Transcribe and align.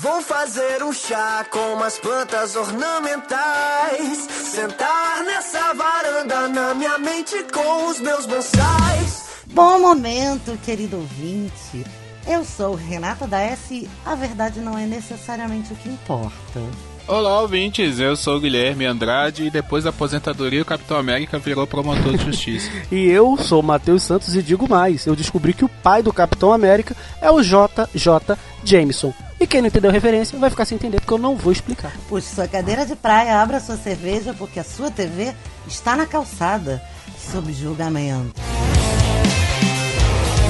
Vou 0.00 0.22
fazer 0.22 0.82
um 0.82 0.94
chá 0.94 1.44
com 1.50 1.74
umas 1.74 1.98
plantas 1.98 2.56
ornamentais. 2.56 4.16
Sentar 4.30 5.22
nessa 5.26 5.74
varanda 5.74 6.48
na 6.48 6.72
minha 6.72 6.96
mente 6.96 7.44
com 7.52 7.90
os 7.90 8.00
meus 8.00 8.24
bonsais. 8.24 9.44
Bom 9.52 9.78
momento, 9.78 10.58
querido 10.64 10.96
ouvinte. 10.96 11.84
Eu 12.26 12.46
sou 12.46 12.74
Renata 12.74 13.26
da 13.26 13.40
S. 13.40 13.86
A 14.06 14.14
verdade 14.14 14.60
não 14.60 14.78
é 14.78 14.86
necessariamente 14.86 15.70
o 15.74 15.76
que 15.76 15.90
importa. 15.90 16.62
Olá, 17.06 17.42
ouvintes. 17.42 17.98
Eu 17.98 18.16
sou 18.16 18.38
o 18.38 18.40
Guilherme 18.40 18.86
Andrade 18.86 19.44
e 19.44 19.50
depois 19.50 19.84
da 19.84 19.90
aposentadoria 19.90 20.62
o 20.62 20.64
Capitão 20.64 20.96
América 20.96 21.38
virou 21.38 21.66
promotor 21.66 22.16
de 22.16 22.24
justiça. 22.24 22.70
e 22.90 23.04
eu 23.10 23.36
sou 23.36 23.60
o 23.60 23.62
Matheus 23.62 24.02
Santos 24.04 24.34
e 24.34 24.42
digo 24.42 24.66
mais. 24.66 25.04
Eu 25.04 25.14
descobri 25.14 25.52
que 25.52 25.64
o 25.64 25.68
pai 25.68 26.02
do 26.02 26.10
Capitão 26.10 26.54
América 26.54 26.96
é 27.20 27.30
o 27.30 27.42
JJ 27.42 28.38
Jameson. 28.64 29.12
E 29.40 29.46
quem 29.46 29.62
não 29.62 29.68
entendeu 29.68 29.88
a 29.88 29.92
referência 29.92 30.38
vai 30.38 30.50
ficar 30.50 30.66
sem 30.66 30.76
entender 30.76 31.00
porque 31.00 31.14
eu 31.14 31.18
não 31.18 31.34
vou 31.34 31.50
explicar. 31.50 31.90
Puxe 32.10 32.34
sua 32.34 32.46
cadeira 32.46 32.84
de 32.84 32.94
praia, 32.94 33.40
abra 33.40 33.58
sua 33.58 33.78
cerveja 33.78 34.34
porque 34.34 34.60
a 34.60 34.64
sua 34.64 34.90
TV 34.90 35.34
está 35.66 35.96
na 35.96 36.04
calçada, 36.04 36.82
sob 37.18 37.50
julgamento. 37.50 38.38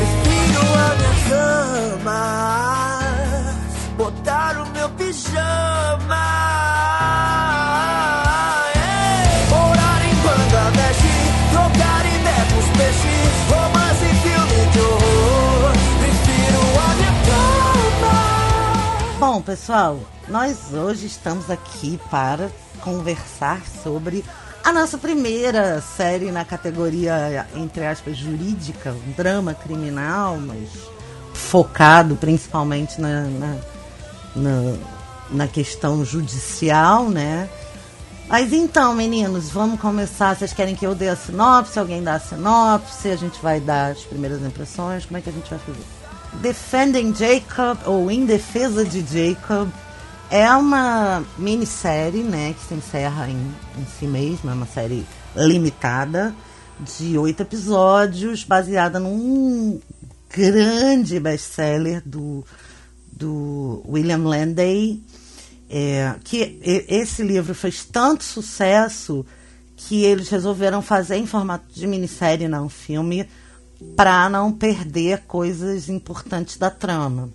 Respiro 0.00 0.60
a 0.74 0.96
minha 0.96 1.14
cama, 2.00 2.18
botar 3.96 4.60
o 4.60 4.68
meu 4.70 4.88
pijama. 4.90 6.29
Bom, 19.40 19.44
pessoal, 19.46 19.98
nós 20.28 20.74
hoje 20.74 21.06
estamos 21.06 21.48
aqui 21.48 21.98
para 22.10 22.50
conversar 22.82 23.62
sobre 23.82 24.22
a 24.62 24.70
nossa 24.70 24.98
primeira 24.98 25.80
série 25.80 26.30
na 26.30 26.44
categoria, 26.44 27.48
entre 27.56 27.86
aspas, 27.86 28.18
jurídica, 28.18 28.92
um 28.92 29.12
drama 29.12 29.54
criminal, 29.54 30.36
mas 30.36 30.68
focado 31.32 32.16
principalmente 32.16 33.00
na, 33.00 33.22
na, 33.22 33.56
na, 34.36 34.76
na 35.30 35.48
questão 35.48 36.04
judicial, 36.04 37.08
né? 37.08 37.48
Mas 38.28 38.52
então, 38.52 38.94
meninos, 38.94 39.48
vamos 39.48 39.80
começar. 39.80 40.36
Vocês 40.36 40.52
querem 40.52 40.76
que 40.76 40.86
eu 40.86 40.94
dê 40.94 41.08
a 41.08 41.16
sinopse? 41.16 41.78
Alguém 41.78 42.02
dá 42.02 42.16
a 42.16 42.20
sinopse? 42.20 43.08
A 43.08 43.16
gente 43.16 43.40
vai 43.40 43.58
dar 43.58 43.92
as 43.92 44.00
primeiras 44.00 44.42
impressões? 44.42 45.06
Como 45.06 45.16
é 45.16 45.22
que 45.22 45.30
a 45.30 45.32
gente 45.32 45.48
vai 45.48 45.58
fazer? 45.60 45.99
Defending 46.34 47.14
Jacob, 47.14 47.78
ou 47.86 48.10
Em 48.10 48.24
Defesa 48.24 48.84
de 48.84 49.00
Jacob, 49.00 49.68
é 50.30 50.48
uma 50.54 51.24
minissérie, 51.36 52.22
né, 52.22 52.54
que 52.54 52.66
se 52.66 52.74
encerra 52.74 53.28
em, 53.28 53.54
em 53.78 53.86
si 53.98 54.06
mesma, 54.06 54.52
é 54.52 54.54
uma 54.54 54.66
série 54.66 55.04
limitada 55.36 56.34
de 56.78 57.18
oito 57.18 57.42
episódios, 57.42 58.44
baseada 58.44 58.98
num 58.98 59.80
grande 60.34 61.18
best-seller 61.18 62.02
do, 62.06 62.44
do 63.12 63.82
William 63.86 64.22
Landay, 64.22 65.02
é, 65.68 66.14
que 66.24 66.60
esse 66.88 67.22
livro 67.22 67.54
fez 67.54 67.84
tanto 67.84 68.24
sucesso 68.24 69.26
que 69.76 70.04
eles 70.04 70.28
resolveram 70.28 70.82
fazer 70.82 71.16
em 71.16 71.26
formato 71.26 71.66
de 71.72 71.86
minissérie, 71.86 72.48
não 72.48 72.68
filme, 72.68 73.28
para 73.96 74.28
não 74.28 74.52
perder 74.52 75.22
coisas 75.26 75.88
importantes 75.88 76.56
da 76.56 76.70
trama 76.70 77.30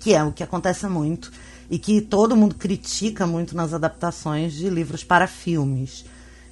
que 0.00 0.14
é 0.14 0.22
o 0.22 0.32
que 0.32 0.42
acontece 0.42 0.86
muito 0.88 1.30
e 1.70 1.78
que 1.78 2.00
todo 2.00 2.36
mundo 2.36 2.54
critica 2.54 3.26
muito 3.26 3.56
nas 3.56 3.72
adaptações 3.72 4.52
de 4.52 4.68
livros 4.68 5.02
para 5.04 5.26
filmes, 5.26 6.04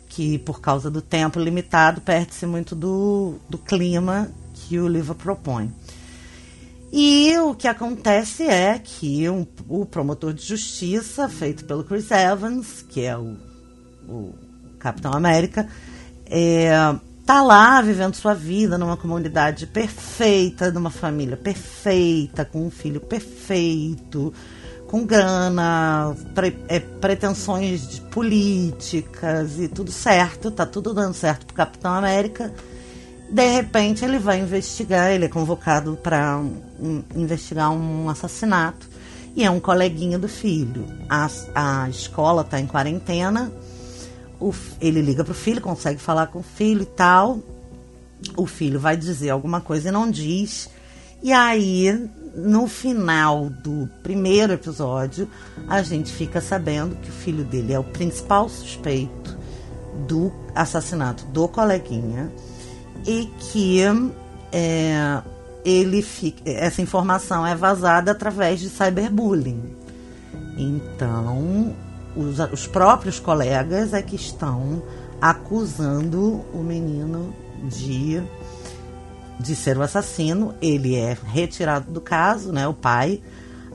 que 0.08 0.38
por 0.38 0.60
causa 0.60 0.90
do 0.90 1.00
tempo 1.02 1.38
limitado 1.40 2.00
perde-se 2.00 2.46
muito 2.46 2.74
do, 2.74 3.34
do 3.48 3.58
clima 3.58 4.30
que 4.54 4.78
o 4.78 4.88
livro 4.88 5.14
propõe. 5.14 5.72
E 6.92 7.36
o 7.38 7.54
que 7.54 7.66
acontece 7.66 8.44
é 8.44 8.78
que 8.78 9.28
um- 9.28 9.46
o 9.68 9.84
promotor 9.84 10.32
de 10.32 10.44
justiça, 10.44 11.28
feito 11.28 11.64
pelo 11.64 11.82
Chris 11.82 12.10
Evans, 12.10 12.84
que 12.88 13.00
é 13.00 13.16
o, 13.16 13.36
o 14.08 14.32
Capitão 14.78 15.12
América, 15.12 15.68
é, 16.26 16.70
tá 17.26 17.42
lá 17.42 17.80
vivendo 17.80 18.14
sua 18.14 18.34
vida 18.34 18.76
numa 18.76 18.96
comunidade 18.96 19.66
perfeita, 19.66 20.70
numa 20.70 20.90
família 20.90 21.36
perfeita, 21.36 22.44
com 22.44 22.66
um 22.66 22.70
filho 22.70 23.00
perfeito, 23.00 24.32
com 24.86 25.04
grana, 25.06 26.14
pre- 26.34 26.58
é, 26.68 26.78
pretensões 26.78 27.98
políticas 28.10 29.58
e 29.58 29.68
tudo 29.68 29.90
certo, 29.90 30.50
tá 30.50 30.66
tudo 30.66 30.92
dando 30.92 31.14
certo 31.14 31.46
pro 31.46 31.54
Capitão 31.56 31.94
América. 31.94 32.52
De 33.30 33.48
repente 33.48 34.04
ele 34.04 34.18
vai 34.18 34.38
investigar, 34.38 35.10
ele 35.10 35.24
é 35.24 35.28
convocado 35.28 35.98
para 36.02 36.40
investigar 37.16 37.72
um 37.72 38.08
assassinato 38.08 38.86
e 39.34 39.42
é 39.42 39.50
um 39.50 39.58
coleguinha 39.58 40.18
do 40.18 40.28
filho. 40.28 40.86
A, 41.08 41.28
a 41.54 41.88
escola 41.88 42.42
está 42.42 42.60
em 42.60 42.66
quarentena, 42.66 43.50
o 44.48 44.54
ele 44.80 45.00
liga 45.00 45.24
pro 45.24 45.34
filho, 45.34 45.60
consegue 45.60 46.00
falar 46.00 46.26
com 46.26 46.40
o 46.40 46.42
filho 46.42 46.82
e 46.82 46.86
tal. 46.86 47.38
O 48.36 48.46
filho 48.46 48.78
vai 48.78 48.96
dizer 48.96 49.30
alguma 49.30 49.60
coisa 49.60 49.88
e 49.88 49.92
não 49.92 50.10
diz. 50.10 50.68
E 51.22 51.32
aí, 51.32 52.10
no 52.34 52.66
final 52.66 53.48
do 53.48 53.88
primeiro 54.02 54.52
episódio, 54.52 55.28
a 55.68 55.82
gente 55.82 56.12
fica 56.12 56.40
sabendo 56.40 56.96
que 56.96 57.08
o 57.08 57.12
filho 57.12 57.44
dele 57.44 57.72
é 57.72 57.78
o 57.78 57.84
principal 57.84 58.48
suspeito 58.48 59.38
do 60.06 60.32
assassinato 60.54 61.24
do 61.26 61.48
coleguinha 61.48 62.30
e 63.06 63.30
que 63.38 63.80
é, 64.52 65.22
ele 65.64 66.02
fica, 66.02 66.42
essa 66.48 66.82
informação 66.82 67.46
é 67.46 67.54
vazada 67.54 68.10
através 68.10 68.60
de 68.60 68.68
cyberbullying. 68.68 69.62
Então, 70.58 71.74
os, 72.16 72.38
os 72.52 72.66
próprios 72.66 73.18
colegas 73.18 73.92
é 73.92 74.02
que 74.02 74.16
estão 74.16 74.82
acusando 75.20 76.44
o 76.52 76.62
menino 76.62 77.34
de, 77.64 78.22
de 79.38 79.56
ser 79.56 79.76
o 79.76 79.82
assassino. 79.82 80.54
Ele 80.60 80.96
é 80.96 81.16
retirado 81.26 81.90
do 81.90 82.00
caso, 82.00 82.52
né? 82.52 82.66
O 82.66 82.74
pai. 82.74 83.22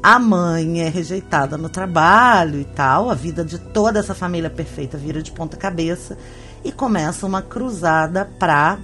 A 0.02 0.18
mãe 0.18 0.82
é 0.82 0.90
rejeitada 0.90 1.58
no 1.58 1.68
trabalho 1.68 2.60
e 2.60 2.66
tal. 2.66 3.10
A 3.10 3.16
vida 3.16 3.44
de 3.44 3.60
toda 3.60 4.00
essa 4.00 4.16
família 4.16 4.50
perfeita 4.50 4.98
vira 4.98 5.22
de 5.22 5.32
ponta 5.32 5.58
cabeça. 5.58 6.18
E 6.64 6.72
começa 6.72 7.26
uma 7.26 7.42
cruzada 7.42 8.26
pra 8.38 8.80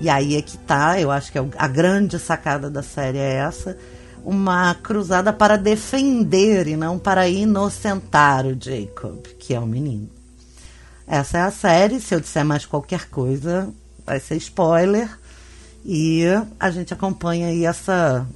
e 0.00 0.08
aí 0.10 0.36
é 0.36 0.42
que 0.42 0.58
tá, 0.58 1.00
eu 1.00 1.10
acho 1.10 1.30
que 1.30 1.38
é 1.38 1.46
a 1.56 1.68
grande 1.68 2.18
sacada 2.18 2.68
da 2.68 2.82
série 2.82 3.18
é 3.18 3.36
essa, 3.36 3.76
uma 4.24 4.74
cruzada 4.74 5.32
para 5.32 5.58
defender 5.58 6.66
e 6.66 6.76
não 6.76 6.98
para 6.98 7.28
inocentar 7.28 8.46
o 8.46 8.56
Jacob, 8.58 9.22
que 9.38 9.52
é 9.52 9.60
o 9.60 9.66
menino. 9.66 10.08
Essa 11.06 11.38
é 11.38 11.40
a 11.42 11.50
série, 11.50 12.00
se 12.00 12.14
eu 12.14 12.20
disser 12.20 12.44
mais 12.44 12.64
qualquer 12.64 13.10
coisa, 13.10 13.70
vai 14.06 14.18
ser 14.18 14.36
spoiler. 14.36 15.10
E 15.84 16.22
a 16.58 16.70
gente 16.70 16.94
acompanha 16.94 17.48
aí 17.48 17.66
essa 17.66 18.26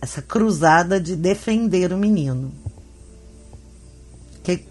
essa 0.00 0.20
cruzada 0.22 1.00
de 1.00 1.14
defender 1.14 1.92
o 1.92 1.98
menino. 1.98 2.52
Que 4.42 4.64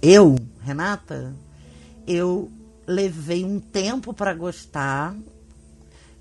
eu, 0.00 0.36
Renata, 0.62 1.34
eu 2.06 2.50
levei 2.86 3.44
um 3.44 3.60
tempo 3.60 4.14
para 4.14 4.32
gostar. 4.34 5.14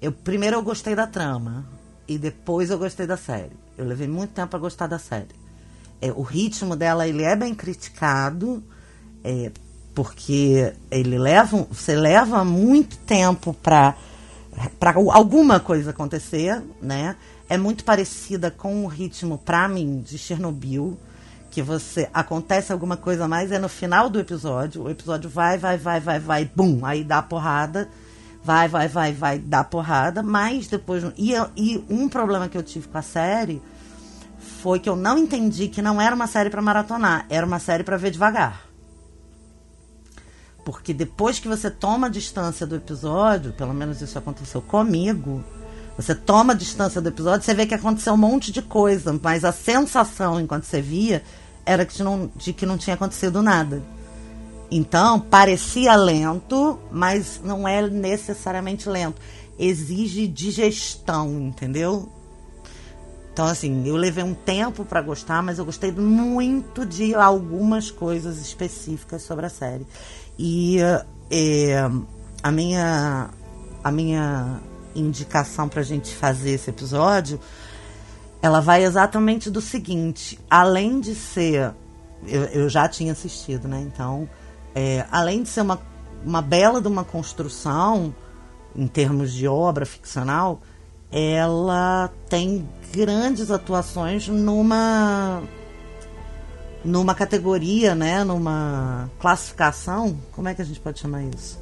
Eu 0.02 0.12
primeiro 0.12 0.58
eu 0.58 0.64
gostei 0.64 0.96
da 0.96 1.08
trama 1.08 1.66
e 2.08 2.18
depois 2.18 2.70
eu 2.70 2.78
gostei 2.78 3.08
da 3.08 3.18
série. 3.18 3.52
Eu 3.78 3.86
levei 3.86 4.08
muito 4.08 4.32
tempo 4.32 4.50
para 4.50 4.60
gostar 4.60 4.88
da 4.88 5.00
série. 5.00 5.36
É, 6.02 6.12
o 6.12 6.22
ritmo 6.22 6.76
dela 6.76 7.08
ele 7.08 7.24
é 7.24 7.36
bem 7.36 7.56
criticado, 7.56 8.64
é, 9.24 9.52
porque 9.96 10.74
ele 10.92 11.18
leva, 11.18 11.66
você 11.72 11.96
leva 11.96 12.44
muito 12.44 12.98
tempo 12.98 13.54
para 13.54 13.96
para 14.80 14.94
alguma 14.94 15.60
coisa 15.60 15.90
acontecer, 15.90 16.62
né? 16.80 17.16
É 17.50 17.58
muito 17.58 17.84
parecida 17.84 18.52
com 18.52 18.84
o 18.84 18.88
ritmo 18.88 19.38
para 19.38 19.68
mim 19.68 20.00
de 20.00 20.18
Chernobyl, 20.18 20.98
que 21.50 21.62
você 21.62 22.10
acontece 22.14 22.72
alguma 22.72 22.98
coisa 22.98 23.28
mais 23.28 23.52
é 23.52 23.60
no 23.60 23.70
final 23.70 24.10
do 24.10 24.20
episódio, 24.20 24.84
o 24.84 24.90
episódio 24.90 25.30
vai, 25.30 25.58
vai, 25.58 25.78
vai, 25.78 26.00
vai, 26.00 26.20
vai, 26.20 26.46
bum, 26.46 26.86
aí 26.86 27.04
dá 27.04 27.20
a 27.20 27.24
porrada, 27.24 27.90
vai, 28.44 28.68
vai, 28.68 28.88
vai, 28.88 29.14
vai, 29.14 29.44
a 29.52 29.64
porrada, 29.64 30.22
mas 30.22 30.68
depois 30.68 31.04
e, 31.18 31.34
e 31.56 31.84
um 31.90 32.10
problema 32.10 32.50
que 32.50 32.58
eu 32.58 32.64
tive 32.64 32.88
com 32.88 32.98
a 32.98 33.02
série 33.02 33.62
foi 34.38 34.80
que 34.80 34.90
eu 34.90 34.96
não 34.96 35.18
entendi 35.18 35.68
que 35.68 35.82
não 35.82 36.02
era 36.02 36.16
uma 36.16 36.28
série 36.28 36.50
para 36.50 36.62
maratonar, 36.62 37.26
era 37.30 37.46
uma 37.46 37.60
série 37.60 37.84
para 37.84 37.98
ver 37.98 38.12
devagar. 38.12 38.66
Porque 40.66 40.94
depois 40.94 41.40
que 41.40 41.48
você 41.48 41.70
toma 41.70 42.08
a 42.08 42.10
distância 42.10 42.66
do 42.66 42.76
episódio, 42.76 43.54
pelo 43.54 43.74
menos 43.74 44.02
isso 44.02 44.18
aconteceu 44.18 44.62
comigo, 44.62 45.44
Você 45.96 46.16
toma 46.16 46.56
distância 46.56 47.00
do 47.00 47.10
episódio, 47.10 47.46
você 47.46 47.54
vê 47.54 47.68
que 47.68 47.76
aconteceu 47.76 48.14
um 48.14 48.18
monte 48.18 48.52
de 48.52 48.64
coisa, 48.64 49.20
mas 49.22 49.46
a 49.46 49.52
sensação 49.52 50.42
enquanto 50.42 50.64
você 50.64 50.82
via 50.82 51.22
era 51.66 51.86
que 51.86 52.02
não, 52.02 52.32
de 52.36 52.52
que 52.52 52.66
não 52.66 52.80
tinha 52.80 52.96
acontecido 52.96 53.44
nada. 53.44 53.84
Então, 54.76 55.20
parecia 55.20 55.96
lento, 55.96 56.80
mas 56.92 57.40
não 57.44 57.68
é 57.68 57.88
necessariamente 57.88 58.90
lento. 58.90 59.22
Exige 59.60 60.28
digestão, 60.28 61.30
entendeu? 61.40 62.10
Então, 63.32 63.46
assim, 63.46 63.88
eu 63.88 63.96
levei 63.96 64.24
um 64.24 64.34
tempo 64.34 64.84
para 64.84 65.00
gostar, 65.00 65.44
mas 65.44 65.60
eu 65.60 65.66
gostei 65.66 65.92
muito 65.92 66.88
de 66.88 67.14
algumas 67.14 67.92
coisas 67.92 68.42
específicas 68.42 69.22
sobre 69.22 69.46
a 69.46 69.50
série. 69.50 69.86
E 70.40 70.80
é, 71.30 71.78
a 72.42 72.52
minha 72.52 73.30
a 73.84 73.92
minha 73.92 74.60
indicação 74.96 75.70
para 75.70 75.82
a 75.82 75.84
gente 75.84 76.16
fazer 76.16 76.52
esse 76.52 76.72
episódio, 76.72 77.40
ela 78.42 78.60
vai 78.60 78.84
exatamente 78.84 79.52
do 79.52 79.62
seguinte: 79.62 80.40
além 80.50 81.00
de 81.00 81.14
ser, 81.14 81.76
eu, 82.26 82.44
eu 82.46 82.70
já 82.70 82.88
tinha 82.88 83.12
assistido, 83.12 83.68
né? 83.68 83.80
Então, 83.82 84.28
é, 84.76 85.06
além 85.12 85.44
de 85.44 85.50
ser 85.50 85.62
uma, 85.62 85.80
uma 86.26 86.42
bela 86.42 86.82
de 86.82 86.88
uma 86.88 87.04
construção 87.04 88.14
em 88.76 88.88
termos 88.88 89.32
de 89.32 89.48
obra 89.48 89.86
ficcional, 89.86 90.62
ela 91.12 92.10
tem 92.28 92.68
grandes 92.92 93.52
atuações 93.52 94.28
numa 94.28 95.44
numa 96.84 97.16
categoria, 97.16 97.96
né, 97.96 98.26
numa 98.26 99.10
classificação, 99.18 100.18
como 100.34 100.50
é 100.50 100.54
que 100.54 100.62
a 100.62 100.66
gente 100.66 100.82
pode 100.82 101.00
chamar 101.00 101.24
isso? 101.24 101.58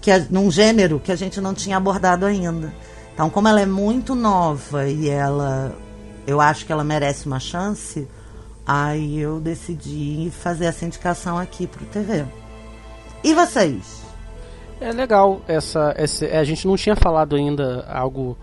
Que 0.00 0.10
é 0.10 0.26
num 0.30 0.50
gênero 0.50 0.98
que 0.98 1.12
a 1.12 1.16
gente 1.16 1.38
não 1.38 1.52
tinha 1.52 1.76
abordado 1.76 2.24
ainda. 2.24 2.72
Então, 3.12 3.28
como 3.28 3.46
ela 3.46 3.60
é 3.60 3.66
muito 3.66 4.14
nova 4.14 4.88
e 4.88 5.08
ela 5.08 5.76
eu 6.26 6.40
acho 6.42 6.66
que 6.66 6.72
ela 6.72 6.84
merece 6.84 7.26
uma 7.26 7.40
chance, 7.40 8.06
aí 8.68 9.18
eu 9.18 9.40
decidi 9.40 10.30
fazer 10.30 10.66
essa 10.66 10.84
indicação 10.84 11.38
aqui 11.38 11.66
pro 11.66 11.86
TV. 11.86 12.26
E 13.24 13.34
vocês? 13.34 14.02
É 14.80 14.92
legal 14.92 15.40
essa, 15.48 15.92
essa 15.96 16.26
a 16.26 16.44
gente 16.44 16.66
não 16.66 16.76
tinha 16.76 16.94
falado 16.94 17.34
ainda 17.34 17.84
algo 17.90 18.36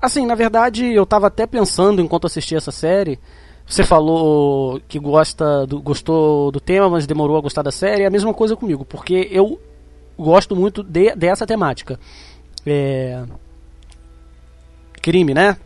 assim, 0.00 0.24
na 0.24 0.34
verdade, 0.34 0.86
eu 0.86 1.04
tava 1.04 1.26
até 1.26 1.46
pensando 1.46 2.00
enquanto 2.00 2.26
assistia 2.26 2.56
essa 2.56 2.70
série, 2.70 3.18
você 3.66 3.84
falou 3.84 4.80
que 4.88 4.98
gosta 4.98 5.66
do, 5.66 5.80
gostou 5.80 6.50
do 6.50 6.58
tema, 6.58 6.88
mas 6.88 7.06
demorou 7.06 7.36
a 7.36 7.40
gostar 7.40 7.62
da 7.62 7.70
série. 7.70 8.02
É 8.02 8.06
a 8.06 8.10
mesma 8.10 8.32
coisa 8.32 8.56
comigo, 8.56 8.84
porque 8.84 9.28
eu 9.30 9.60
gosto 10.18 10.56
muito 10.56 10.82
de, 10.82 11.14
dessa 11.14 11.46
temática. 11.46 11.98
É... 12.66 13.22
Crime, 15.02 15.32
né? 15.34 15.56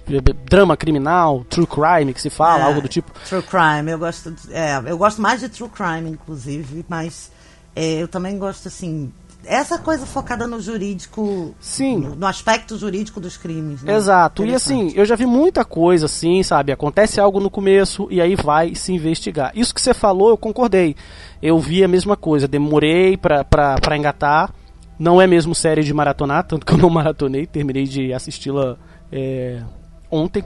Drama 0.46 0.76
criminal, 0.76 1.44
true 1.50 1.66
crime, 1.66 2.12
que 2.14 2.20
se 2.20 2.30
fala, 2.30 2.60
É, 2.60 2.66
algo 2.66 2.80
do 2.80 2.88
tipo. 2.88 3.10
True 3.28 3.42
crime, 3.42 3.90
eu 3.90 3.98
gosto, 3.98 4.30
de- 4.30 4.52
é, 4.54 4.80
eu 4.86 4.96
gosto 4.96 5.20
mais 5.20 5.40
de 5.40 5.48
true 5.48 5.68
crime, 5.68 6.10
inclusive, 6.10 6.84
mas 6.88 7.30
é, 7.74 7.94
eu 8.02 8.08
também 8.08 8.38
gosto 8.38 8.68
assim 8.68 9.12
essa 9.46 9.76
coisa 9.78 10.06
focada 10.06 10.46
no 10.46 10.58
jurídico, 10.58 11.54
Sim. 11.60 11.98
no, 11.98 12.14
no 12.14 12.26
aspecto 12.26 12.78
jurídico 12.78 13.20
dos 13.20 13.36
crimes. 13.36 13.82
Né? 13.82 13.94
Exato. 13.94 14.42
E 14.42 14.54
assim, 14.54 14.90
eu 14.94 15.04
já 15.04 15.14
vi 15.16 15.26
muita 15.26 15.66
coisa 15.66 16.06
assim, 16.06 16.42
sabe? 16.42 16.72
Acontece 16.72 17.20
algo 17.20 17.38
no 17.40 17.50
começo 17.50 18.08
e 18.10 18.22
aí 18.22 18.34
vai 18.36 18.74
se 18.74 18.90
investigar. 18.92 19.52
Isso 19.54 19.74
que 19.74 19.82
você 19.82 19.92
falou, 19.92 20.30
eu 20.30 20.38
concordei. 20.38 20.96
Eu 21.42 21.58
vi 21.58 21.84
a 21.84 21.88
mesma 21.88 22.16
coisa, 22.16 22.48
demorei 22.48 23.18
pra, 23.18 23.44
pra, 23.44 23.74
pra 23.78 23.96
engatar. 23.98 24.50
Não 24.98 25.20
é 25.20 25.26
mesmo 25.26 25.54
série 25.54 25.82
de 25.82 25.92
maratonar, 25.92 26.44
tanto 26.46 26.64
que 26.64 26.72
eu 26.72 26.78
não 26.78 26.88
maratonei, 26.88 27.44
terminei 27.46 27.84
de 27.84 28.14
assisti-la 28.14 28.78
é, 29.14 29.62
ontem. 30.10 30.44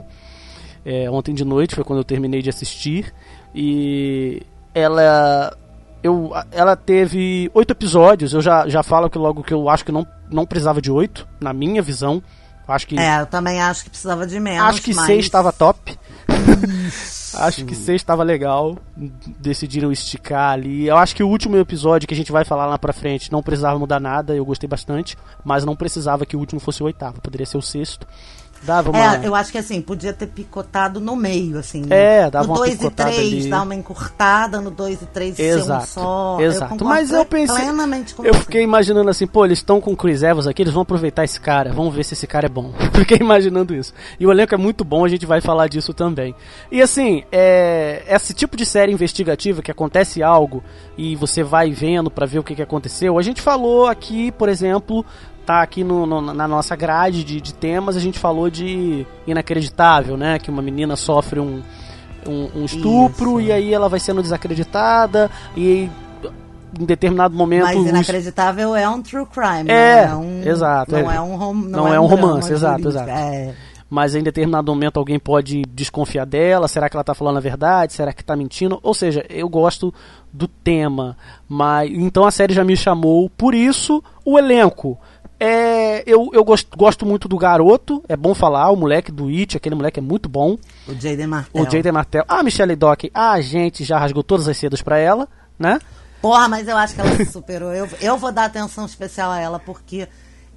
É, 0.85 1.09
ontem 1.09 1.33
de 1.33 1.43
noite 1.43 1.73
foi 1.73 1.83
quando 1.83 1.99
eu 1.99 2.03
terminei 2.03 2.41
de 2.41 2.49
assistir. 2.49 3.11
E 3.53 4.43
ela. 4.73 5.57
Eu, 6.01 6.31
ela 6.51 6.75
teve 6.77 7.49
oito 7.53 7.71
episódios. 7.71 8.31
Eu 8.33 8.41
já, 8.41 8.69
já 8.69 8.83
falo 8.83 9.09
que 9.09 9.17
logo 9.17 9.43
que 9.43 9.53
eu 9.53 9.67
acho 9.67 9.83
que 9.83 9.91
não, 9.91 10.07
não 10.29 10.45
precisava 10.45 10.81
de 10.81 10.91
oito, 10.91 11.27
na 11.41 11.51
minha 11.51 11.81
visão. 11.81 12.21
Acho 12.67 12.85
que 12.85 12.99
É, 12.99 13.21
eu 13.21 13.25
também 13.25 13.59
acho 13.59 13.83
que 13.83 13.89
precisava 13.89 14.27
de 14.27 14.39
menos. 14.39 14.69
Acho 14.69 14.81
que 14.83 14.93
mas... 14.93 15.07
6 15.07 15.25
estava 15.25 15.51
top. 15.51 15.97
acho 17.33 17.65
que 17.65 17.73
6 17.73 17.99
estava 17.99 18.21
legal. 18.21 18.77
Decidiram 19.39 19.91
esticar 19.91 20.51
ali. 20.51 20.87
Eu 20.87 20.95
acho 20.95 21.15
que 21.15 21.23
o 21.23 21.27
último 21.27 21.57
episódio 21.57 22.07
que 22.07 22.13
a 22.13 22.17
gente 22.17 22.31
vai 22.31 22.45
falar 22.45 22.67
lá 22.67 22.77
pra 22.77 22.93
frente 22.93 23.31
não 23.31 23.41
precisava 23.41 23.79
mudar 23.79 23.99
nada. 23.99 24.35
Eu 24.35 24.45
gostei 24.45 24.69
bastante. 24.69 25.17
Mas 25.43 25.65
não 25.65 25.75
precisava 25.75 26.27
que 26.27 26.35
o 26.35 26.39
último 26.39 26.61
fosse 26.61 26.83
o 26.83 26.85
oitavo. 26.85 27.19
Poderia 27.19 27.45
ser 27.45 27.57
o 27.57 27.61
sexto. 27.61 28.05
Dava 28.63 28.89
uma. 28.89 29.15
É, 29.15 29.27
eu 29.27 29.33
acho 29.35 29.51
que 29.51 29.57
assim, 29.57 29.81
podia 29.81 30.11
ter 30.13 30.27
picotado 30.27 30.99
no 30.99 31.15
meio, 31.15 31.57
assim. 31.57 31.85
É, 31.89 32.29
dava 32.29 32.45
no 32.47 32.53
uma 32.53 32.59
2 32.59 32.73
e 32.73 32.77
picotada 32.77 33.11
3, 33.11 33.33
ali. 33.41 33.49
dar 33.49 33.61
uma 33.63 33.75
encurtada, 33.75 34.61
no 34.61 34.69
2 34.71 35.01
e 35.01 35.05
3 35.05 35.35
ser 35.35 35.55
um 35.55 35.59
Exato, 35.59 35.87
só. 35.87 36.37
exato. 36.41 36.75
Eu 36.83 36.87
Mas 36.87 37.11
eu 37.11 37.25
pensei- 37.25 37.55
plenamente 37.55 38.13
com 38.13 38.25
Eu 38.25 38.33
você. 38.33 38.41
fiquei 38.41 38.61
imaginando 38.63 39.09
assim, 39.09 39.25
pô, 39.25 39.45
eles 39.45 39.59
estão 39.59 39.79
com 39.79 39.91
o 39.93 39.95
Chris 39.95 40.23
Evans 40.23 40.45
aqui, 40.47 40.61
eles 40.61 40.73
vão 40.73 40.81
aproveitar 40.83 41.23
esse 41.23 41.39
cara, 41.39 41.71
vamos 41.71 41.93
ver 41.95 42.03
se 42.03 42.13
esse 42.13 42.27
cara 42.27 42.47
é 42.47 42.49
bom. 42.49 42.73
Fiquei 42.93 43.17
imaginando 43.19 43.73
isso. 43.73 43.93
E 44.19 44.25
o 44.27 44.31
elenco 44.31 44.53
é 44.53 44.57
muito 44.57 44.83
bom, 44.83 45.05
a 45.05 45.09
gente 45.09 45.25
vai 45.25 45.39
falar 45.41 45.67
disso 45.67 45.93
também. 45.93 46.35
E 46.71 46.81
assim, 46.81 47.23
é, 47.31 48.03
esse 48.07 48.33
tipo 48.33 48.57
de 48.57 48.65
série 48.65 48.91
investigativa 48.91 49.61
que 49.61 49.71
acontece 49.71 50.21
algo 50.21 50.63
e 50.97 51.15
você 51.15 51.43
vai 51.43 51.71
vendo 51.71 52.11
pra 52.11 52.25
ver 52.25 52.39
o 52.39 52.43
que, 52.43 52.55
que 52.55 52.61
aconteceu. 52.61 53.17
A 53.17 53.21
gente 53.21 53.41
falou 53.41 53.87
aqui, 53.87 54.31
por 54.33 54.49
exemplo, 54.49 55.05
tá 55.49 55.63
aqui 55.63 55.83
no- 55.83 56.05
no- 56.05 56.21
na 56.31 56.47
nossa 56.47 56.75
grade 56.75 57.23
de, 57.23 57.41
de 57.41 57.55
temas, 57.55 57.97
a 57.97 57.99
gente 57.99 58.19
falou 58.19 58.51
de 58.51 59.03
inacreditável, 59.25 60.15
né? 60.15 60.37
Que 60.37 60.51
uma 60.51 60.61
menina 60.61 60.95
sofre 60.95 61.39
um, 61.39 61.63
um, 62.27 62.49
um 62.57 62.65
estupro 62.65 63.39
Isso. 63.39 63.49
e 63.49 63.51
aí 63.51 63.73
ela 63.73 63.89
vai 63.89 63.99
sendo 63.99 64.21
desacreditada 64.21 65.31
e 65.57 65.89
em 66.79 66.85
determinado 66.85 67.35
momento 67.35 67.63
Mas 67.63 67.77
os- 67.77 67.87
inacreditável 67.89 68.75
é 68.75 68.87
um 68.87 69.01
true 69.01 69.25
crime. 69.25 69.71
É, 69.71 70.05
não 70.07 70.13
é 70.13 70.15
um, 70.17 70.41
exato, 70.43 70.91
Não 70.91 71.11
é. 71.11 71.15
é, 71.15 71.21
um 71.21 71.35
rom, 71.35 71.53
Não 71.55 71.87
é 71.91 71.99
um 71.99 72.07
drama 72.07 72.27
romance, 72.27 72.53
exato, 72.53 72.83
jurídico, 72.83 73.03
exato. 73.09 73.09
É. 73.19 73.55
mas 73.89 74.13
em 74.13 74.21
determinado 74.21 74.71
momento 74.71 74.97
alguém 74.99 75.17
pode 75.17 75.63
desconfiar 75.73 76.25
dela, 76.27 76.67
será 76.67 76.87
que 76.87 76.95
ela 76.95 77.03
tá 77.03 77.15
falando 77.15 77.37
a 77.37 77.41
verdade, 77.41 77.93
será 77.93 78.13
que 78.13 78.23
tá 78.23 78.35
mentindo? 78.35 78.79
Ou 78.83 78.93
seja, 78.93 79.25
eu 79.27 79.49
gosto 79.49 79.91
do 80.31 80.47
tema, 80.47 81.17
mas 81.47 81.89
então 81.91 82.23
a 82.23 82.29
série 82.29 82.53
já 82.53 82.63
me 82.63 82.77
chamou, 82.77 83.31
por 83.35 83.55
isso 83.55 84.03
o 84.23 84.37
elenco. 84.37 84.95
É, 85.39 86.03
eu 86.05 86.29
eu 86.33 86.43
gosto, 86.43 86.75
gosto 86.77 87.05
muito 87.05 87.27
do 87.27 87.37
garoto, 87.37 88.03
é 88.09 88.17
bom 88.17 88.35
falar, 88.35 88.69
o 88.71 88.75
moleque 88.75 89.11
do 89.11 89.29
It, 89.29 89.55
aquele 89.55 89.75
moleque 89.75 89.99
é 89.99 90.01
muito 90.01 90.27
bom. 90.27 90.57
O 90.87 90.93
Jaden 90.93 91.27
Martell. 91.27 91.61
O 91.63 91.69
Jaden 91.69 91.91
Martell, 91.93 92.25
a 92.27 92.43
Michelle 92.43 92.75
Dock, 92.75 93.09
a 93.13 93.39
gente 93.39 93.83
já 93.85 93.97
rasgou 93.97 94.21
todas 94.21 94.47
as 94.47 94.57
sedas 94.57 94.81
pra 94.81 94.97
ela, 94.97 95.27
né? 95.57 95.79
Porra, 96.21 96.49
mas 96.49 96.67
eu 96.67 96.75
acho 96.75 96.93
que 96.93 97.01
ela 97.01 97.15
se 97.15 97.25
superou. 97.31 97.73
Eu, 97.73 97.87
eu 98.01 98.17
vou 98.17 98.31
dar 98.31 98.45
atenção 98.45 98.85
especial 98.85 99.31
a 99.31 99.39
ela, 99.39 99.59
porque 99.59 100.07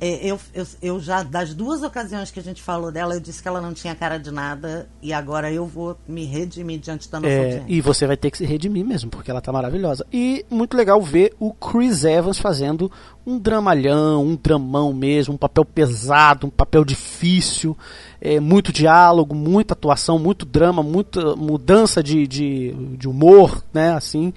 eu, 0.04 0.40
eu, 0.52 0.66
eu 0.82 1.00
já, 1.00 1.22
das 1.22 1.54
duas 1.54 1.82
ocasiões 1.82 2.30
que 2.30 2.40
a 2.40 2.42
gente 2.42 2.60
falou 2.62 2.90
dela, 2.90 3.14
eu 3.14 3.20
disse 3.20 3.40
que 3.40 3.46
ela 3.46 3.60
não 3.60 3.72
tinha 3.72 3.94
cara 3.94 4.18
de 4.18 4.30
nada, 4.30 4.88
e 5.00 5.12
agora 5.12 5.52
eu 5.52 5.64
vou 5.66 5.96
me 6.08 6.24
redimir 6.24 6.80
diante 6.80 7.08
da 7.10 7.20
nossa 7.20 7.32
É, 7.32 7.38
audiência. 7.44 7.64
e 7.68 7.80
você 7.80 8.06
vai 8.06 8.16
ter 8.16 8.30
que 8.30 8.38
se 8.38 8.44
redimir 8.44 8.84
mesmo, 8.84 9.10
porque 9.10 9.30
ela 9.30 9.40
tá 9.40 9.52
maravilhosa. 9.52 10.04
E 10.12 10.44
muito 10.50 10.76
legal 10.76 11.00
ver 11.00 11.32
o 11.38 11.52
Chris 11.52 12.04
Evans 12.04 12.38
fazendo 12.38 12.90
um 13.24 13.38
dramalhão, 13.38 14.24
um 14.24 14.34
dramão 14.34 14.92
mesmo, 14.92 15.34
um 15.34 15.38
papel 15.38 15.64
pesado, 15.64 16.48
um 16.48 16.50
papel 16.50 16.84
difícil, 16.84 17.76
é, 18.20 18.40
muito 18.40 18.72
diálogo, 18.72 19.34
muita 19.34 19.74
atuação, 19.74 20.18
muito 20.18 20.44
drama, 20.44 20.82
muita 20.82 21.36
mudança 21.36 22.02
de, 22.02 22.26
de, 22.26 22.72
de 22.96 23.08
humor, 23.08 23.62
né? 23.72 23.92
Assim. 23.94 24.32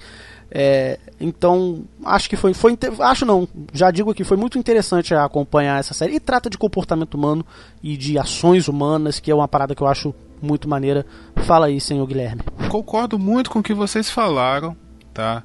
É, 0.50 0.98
então, 1.20 1.84
acho 2.04 2.28
que 2.28 2.36
foi, 2.36 2.54
foi. 2.54 2.78
Acho 3.00 3.26
não, 3.26 3.48
já 3.72 3.90
digo 3.90 4.10
aqui, 4.10 4.24
foi 4.24 4.36
muito 4.36 4.58
interessante 4.58 5.14
acompanhar 5.14 5.80
essa 5.80 5.92
série. 5.92 6.14
E 6.14 6.20
trata 6.20 6.48
de 6.48 6.58
comportamento 6.58 7.14
humano 7.14 7.44
e 7.82 7.96
de 7.96 8.18
ações 8.18 8.68
humanas, 8.68 9.18
que 9.18 9.30
é 9.30 9.34
uma 9.34 9.48
parada 9.48 9.74
que 9.74 9.82
eu 9.82 9.86
acho 9.86 10.14
muito 10.40 10.68
maneira. 10.68 11.04
Fala 11.44 11.66
aí, 11.66 11.80
senhor 11.80 12.06
Guilherme. 12.06 12.42
Concordo 12.68 13.18
muito 13.18 13.50
com 13.50 13.58
o 13.58 13.62
que 13.62 13.74
vocês 13.74 14.10
falaram, 14.10 14.76
tá? 15.12 15.42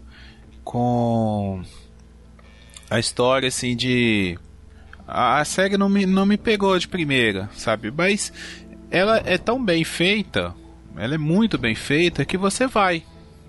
Com 0.63 1.61
a 2.89 2.99
história 2.99 3.47
assim 3.47 3.75
de 3.75 4.37
a 5.07 5.43
série 5.43 5.77
não 5.77 5.89
me, 5.89 6.05
não 6.05 6.25
me 6.25 6.37
pegou 6.37 6.77
de 6.77 6.87
primeira, 6.87 7.49
sabe? 7.53 7.91
Mas 7.91 8.31
ela 8.89 9.21
é 9.25 9.37
tão 9.37 9.63
bem 9.63 9.83
feita, 9.83 10.53
ela 10.95 11.15
é 11.15 11.17
muito 11.17 11.57
bem 11.57 11.75
feita 11.75 12.23
que 12.23 12.37
você 12.37 12.67
vai, 12.67 13.03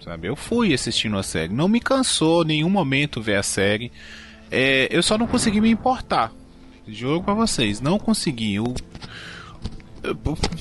sabe? 0.05 0.29
Eu 0.29 0.37
fui 0.37 0.73
assistindo 0.75 1.17
a 1.19 1.23
série, 1.23 1.53
não 1.53 1.69
me 1.69 1.81
cansou 1.81 2.43
em 2.43 2.47
nenhum 2.49 2.71
momento 2.71 3.21
ver 3.23 3.37
a 3.37 3.43
série. 3.43 3.91
É, 4.51 4.89
eu 4.91 5.03
só 5.03 5.17
não 5.17 5.27
consegui 5.27 5.61
me 5.61 5.71
importar. 5.71 6.33
Jogo 6.87 7.25
pra 7.25 7.35
vocês, 7.35 7.81
não 7.81 7.99
consegui. 7.99 8.55
Eu, 8.57 8.75
eu- 10.03 10.19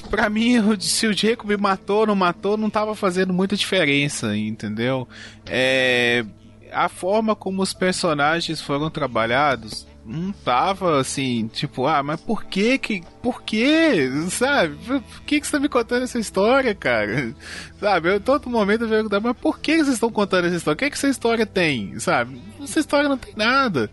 pra 0.10 0.30
mim, 0.30 0.56
se 0.80 1.08
o 1.08 1.14
Jacob 1.14 1.50
me 1.50 1.58
matou 1.58 2.02
ou 2.02 2.08
não 2.08 2.16
matou, 2.16 2.56
não 2.58 2.70
tava 2.70 2.96
fazendo 2.96 3.34
muita 3.34 3.56
diferença, 3.56 4.36
entendeu? 4.38 5.08
É, 5.48 6.24
a 6.72 6.88
forma 6.88 7.36
como 7.36 7.62
os 7.62 7.74
personagens 7.74 8.62
foram 8.62 8.90
trabalhados 8.90 9.86
não 10.06 10.32
tava 10.32 11.00
assim, 11.00 11.48
tipo, 11.48 11.86
ah, 11.86 12.02
mas 12.02 12.20
por 12.20 12.44
que 12.46 12.78
que. 12.78 13.04
Por 13.22 13.42
que? 13.44 14.10
Sabe? 14.30 14.76
Por 14.76 15.22
que, 15.26 15.40
que 15.40 15.46
você 15.48 15.52
tá 15.52 15.60
me 15.60 15.70
contando 15.70 16.04
essa 16.04 16.20
história, 16.20 16.74
cara? 16.74 17.34
Sabe? 17.80 18.14
Eu 18.14 18.20
todo 18.20 18.50
momento 18.50 18.86
eu 18.86 18.90
perguntar, 18.90 19.20
mas 19.20 19.38
por 19.38 19.60
que 19.60 19.76
vocês 19.76 19.90
estão 19.90 20.12
contando 20.12 20.46
essa 20.48 20.56
história? 20.56 20.76
O 20.76 20.78
que, 20.78 20.90
que 20.90 20.96
essa 20.96 21.08
história 21.08 21.46
tem? 21.46 22.00
Sabe? 22.00 22.42
Essa 22.62 22.80
história 22.80 23.08
não 23.08 23.18
tem 23.18 23.34
nada. 23.36 23.90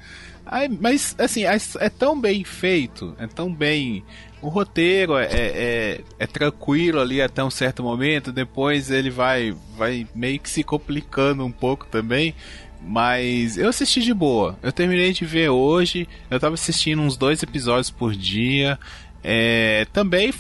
Aí, 0.51 0.67
mas, 0.67 1.15
assim, 1.19 1.45
é, 1.45 1.59
é 1.79 1.91
tão 1.91 2.19
bem 2.19 2.43
feito, 2.43 3.15
é 3.19 3.27
tão 3.27 3.53
bem. 3.53 4.03
O 4.41 4.49
roteiro 4.49 5.19
é, 5.19 5.27
é, 5.27 6.01
é, 6.19 6.27
tranquilo 6.27 7.01
ali 7.01 7.21
até 7.21 7.45
um 7.45 7.51
certo 7.51 7.83
momento, 7.83 8.33
depois 8.33 8.91
ele 8.91 9.11
vai, 9.11 9.55
vai 9.77 10.07
meio 10.15 10.39
que 10.39 10.49
se 10.49 10.63
complicando 10.63 11.45
um 11.45 11.51
pouco 11.51 11.87
também. 11.87 12.35
Mas 12.81 13.59
eu 13.59 13.69
assisti 13.69 14.01
de 14.01 14.15
boa. 14.15 14.59
Eu 14.63 14.73
terminei 14.73 15.13
de 15.13 15.25
ver 15.25 15.51
hoje. 15.51 16.09
Eu 16.31 16.39
tava 16.39 16.55
assistindo 16.55 17.03
uns 17.03 17.17
dois 17.17 17.43
episódios 17.43 17.91
por 17.91 18.15
dia. 18.15 18.79
É, 19.23 19.87
também 19.93 20.33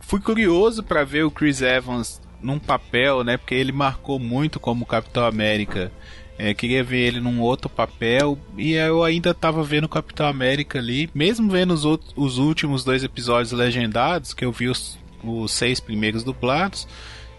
fui 0.00 0.20
curioso 0.20 0.82
para 0.82 1.04
ver 1.04 1.24
o 1.24 1.30
Chris 1.30 1.62
Evans 1.62 2.20
num 2.40 2.58
papel, 2.58 3.24
né? 3.24 3.36
Porque 3.36 3.54
ele 3.54 3.72
marcou 3.72 4.18
muito 4.18 4.60
como 4.60 4.86
Capitão 4.86 5.24
América. 5.24 5.90
É, 6.38 6.52
queria 6.52 6.84
ver 6.84 6.98
ele 6.98 7.20
num 7.20 7.40
outro 7.40 7.68
papel 7.68 8.38
e 8.58 8.74
eu 8.74 9.02
ainda 9.02 9.32
tava 9.32 9.64
vendo 9.64 9.88
Capitão 9.88 10.26
América 10.26 10.78
ali, 10.78 11.08
mesmo 11.14 11.50
vendo 11.50 11.72
os, 11.72 11.86
outros, 11.86 12.12
os 12.14 12.36
últimos 12.36 12.84
dois 12.84 13.02
episódios 13.02 13.52
legendados, 13.52 14.34
que 14.34 14.44
eu 14.44 14.52
vi 14.52 14.68
os, 14.68 14.98
os 15.24 15.50
seis 15.50 15.80
primeiros 15.80 16.22
dublados 16.22 16.86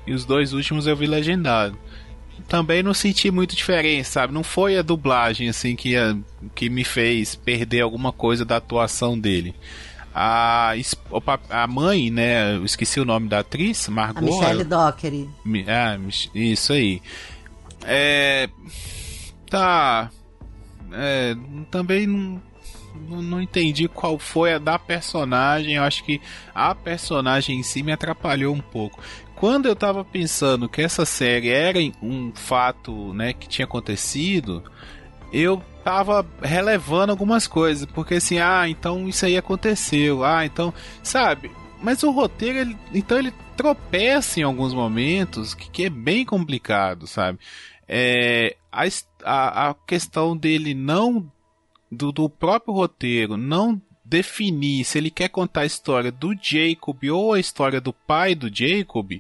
e 0.08 0.14
os 0.14 0.26
dois 0.26 0.52
últimos 0.52 0.88
eu 0.88 0.96
vi 0.96 1.06
legendado 1.06 1.78
também 2.48 2.84
não 2.84 2.94
senti 2.94 3.32
muito 3.32 3.56
diferença, 3.56 4.12
sabe? 4.12 4.34
Não 4.34 4.44
foi 4.44 4.78
a 4.78 4.82
dublagem 4.82 5.50
assim 5.50 5.76
que, 5.76 5.94
que 6.56 6.70
me 6.70 6.84
fez 6.84 7.36
perder 7.36 7.82
alguma 7.82 8.12
coisa 8.12 8.46
da 8.46 8.58
atuação 8.58 9.18
dele. 9.18 9.56
A, 10.14 10.74
a 11.50 11.68
mãe, 11.68 12.10
né? 12.10 12.56
Eu 12.56 12.66
esqueci 12.66 13.00
o 13.00 13.06
nome 13.06 13.28
da 13.28 13.40
atriz, 13.40 13.88
Margot. 13.88 14.20
A 14.20 14.22
Michelle 14.22 14.64
Dockery. 14.64 15.30
Ah, 15.68 15.98
isso 16.34 16.74
aí. 16.74 17.02
É. 17.86 18.50
Tá. 19.50 20.10
É, 20.92 21.36
também 21.70 22.08
não, 22.08 22.42
não 23.22 23.42
entendi 23.42 23.88
qual 23.88 24.18
foi 24.18 24.54
a 24.54 24.58
da 24.58 24.80
personagem. 24.80 25.76
Eu 25.76 25.84
acho 25.84 26.04
que 26.04 26.20
a 26.54 26.74
personagem 26.74 27.60
em 27.60 27.64
si 27.64 27.84
me 27.84 27.92
atrapalhou 27.92 28.56
um 28.56 28.62
pouco 28.62 29.00
quando 29.40 29.68
eu 29.68 29.76
tava 29.76 30.04
pensando 30.04 30.68
que 30.68 30.82
essa 30.82 31.06
série 31.06 31.50
era 31.50 31.80
um 32.02 32.32
fato, 32.34 33.14
né, 33.14 33.34
que 33.34 33.48
tinha 33.48 33.66
acontecido, 33.66 34.64
eu 35.32 35.62
tava 35.84 36.26
relevando 36.42 37.12
algumas 37.12 37.46
coisas, 37.46 37.86
porque 37.86 38.16
assim, 38.16 38.40
ah, 38.40 38.68
então 38.68 39.08
isso 39.08 39.26
aí 39.26 39.38
aconteceu, 39.38 40.24
ah, 40.24 40.46
então, 40.46 40.74
sabe? 41.04 41.52
Mas 41.82 42.02
o 42.02 42.10
roteiro, 42.10 42.58
ele, 42.58 42.78
então 42.94 43.20
ele 43.20 43.32
tropeça 43.56 44.40
em 44.40 44.44
alguns 44.44 44.74
momentos 44.74 45.54
que, 45.54 45.70
que 45.70 45.86
é 45.86 45.90
bem 45.90 46.26
complicado, 46.26 47.06
sabe? 47.06 47.38
É, 47.88 48.58
a, 49.24 49.70
a, 49.70 49.74
questão 49.86 50.36
dele 50.36 50.74
não 50.74 51.32
do, 51.92 52.12
do 52.12 52.28
próprio 52.28 52.74
roteiro 52.74 53.38
não 53.38 53.82
definir 54.10 54.86
se 54.86 54.98
ele 54.98 55.12
quer 55.12 55.30
contar 55.30 55.62
a 55.62 55.66
história 55.66 56.12
do 56.12 56.34
Jacob 56.42 56.98
ou 57.12 57.34
a 57.34 57.40
história 57.40 57.82
do 57.82 57.92
pai 57.92 58.34
do 58.34 58.54
Jacob, 58.54 59.20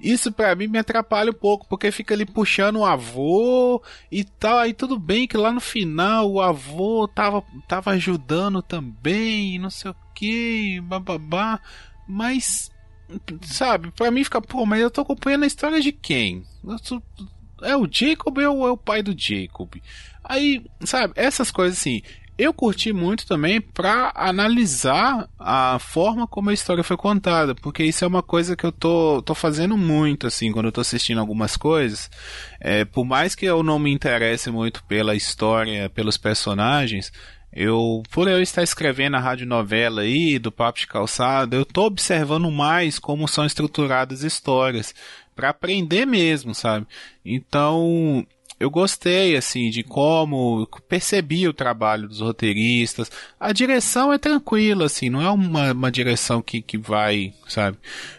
isso 0.00 0.32
para 0.32 0.54
mim 0.54 0.66
me 0.66 0.78
atrapalha 0.78 1.30
um 1.30 1.34
pouco, 1.34 1.66
porque 1.68 1.90
fica 1.92 2.14
ali 2.14 2.26
puxando 2.26 2.76
o 2.76 2.84
avô 2.84 3.82
e 4.10 4.24
tal. 4.24 4.58
Aí 4.58 4.74
tudo 4.74 4.98
bem 4.98 5.26
que 5.26 5.36
lá 5.36 5.52
no 5.52 5.60
final 5.60 6.30
o 6.30 6.40
avô 6.40 7.08
tava, 7.08 7.42
tava 7.68 7.92
ajudando 7.92 8.60
também, 8.60 9.58
não 9.58 9.70
sei 9.70 9.92
o 9.92 9.96
que, 10.14 10.80
bababá. 10.82 11.60
Mas, 12.06 12.70
sabe, 13.42 13.90
para 13.92 14.10
mim 14.10 14.24
fica, 14.24 14.42
pô, 14.42 14.66
mas 14.66 14.80
eu 14.80 14.90
tô 14.90 15.02
acompanhando 15.02 15.44
a 15.44 15.48
história 15.48 15.80
de 15.80 15.92
quem? 15.92 16.44
Tô, 16.86 17.00
é 17.62 17.76
o 17.76 17.88
Jacob 17.90 18.36
ou 18.38 18.66
é 18.66 18.70
o 18.70 18.76
pai 18.76 19.02
do 19.02 19.14
Jacob? 19.16 19.76
Aí, 20.22 20.64
sabe, 20.80 21.12
essas 21.16 21.50
coisas 21.50 21.78
assim 21.78 22.02
eu 22.36 22.52
curti 22.52 22.92
muito 22.92 23.26
também 23.26 23.60
para 23.60 24.12
analisar 24.14 25.28
a 25.38 25.78
forma 25.78 26.26
como 26.26 26.50
a 26.50 26.54
história 26.54 26.82
foi 26.82 26.96
contada, 26.96 27.54
porque 27.54 27.84
isso 27.84 28.04
é 28.04 28.08
uma 28.08 28.22
coisa 28.22 28.56
que 28.56 28.64
eu 28.64 28.72
tô, 28.72 29.22
tô 29.22 29.34
fazendo 29.34 29.76
muito, 29.76 30.26
assim, 30.26 30.50
quando 30.50 30.66
eu 30.66 30.72
tô 30.72 30.80
assistindo 30.80 31.20
algumas 31.20 31.56
coisas. 31.56 32.10
É, 32.60 32.84
por 32.84 33.04
mais 33.04 33.34
que 33.34 33.46
eu 33.46 33.62
não 33.62 33.78
me 33.78 33.92
interesse 33.92 34.50
muito 34.50 34.82
pela 34.84 35.14
história, 35.14 35.88
pelos 35.90 36.16
personagens, 36.16 37.12
eu, 37.52 38.02
por 38.10 38.26
eu 38.26 38.42
estar 38.42 38.64
escrevendo 38.64 39.16
a 39.16 39.20
rádio 39.20 39.46
novela 39.46 40.02
aí, 40.02 40.36
do 40.40 40.50
Papo 40.50 40.80
de 40.80 40.88
Calçada, 40.88 41.54
eu 41.54 41.64
tô 41.64 41.84
observando 41.84 42.50
mais 42.50 42.98
como 42.98 43.28
são 43.28 43.46
estruturadas 43.46 44.24
histórias, 44.24 44.92
para 45.36 45.50
aprender 45.50 46.04
mesmo, 46.04 46.54
sabe? 46.54 46.86
Então, 47.24 48.26
eu 48.64 48.70
gostei, 48.70 49.36
assim, 49.36 49.68
de 49.68 49.82
como 49.82 50.66
percebi 50.88 51.46
o 51.46 51.52
trabalho 51.52 52.08
dos 52.08 52.20
roteiristas. 52.20 53.10
A 53.38 53.52
direção 53.52 54.10
é 54.10 54.16
tranquila, 54.16 54.86
assim, 54.86 55.10
não 55.10 55.20
é 55.20 55.30
uma, 55.30 55.72
uma 55.72 55.92
direção 55.92 56.40
que, 56.40 56.62
que 56.62 56.78
vai, 56.78 57.34
sabe? 57.46 57.76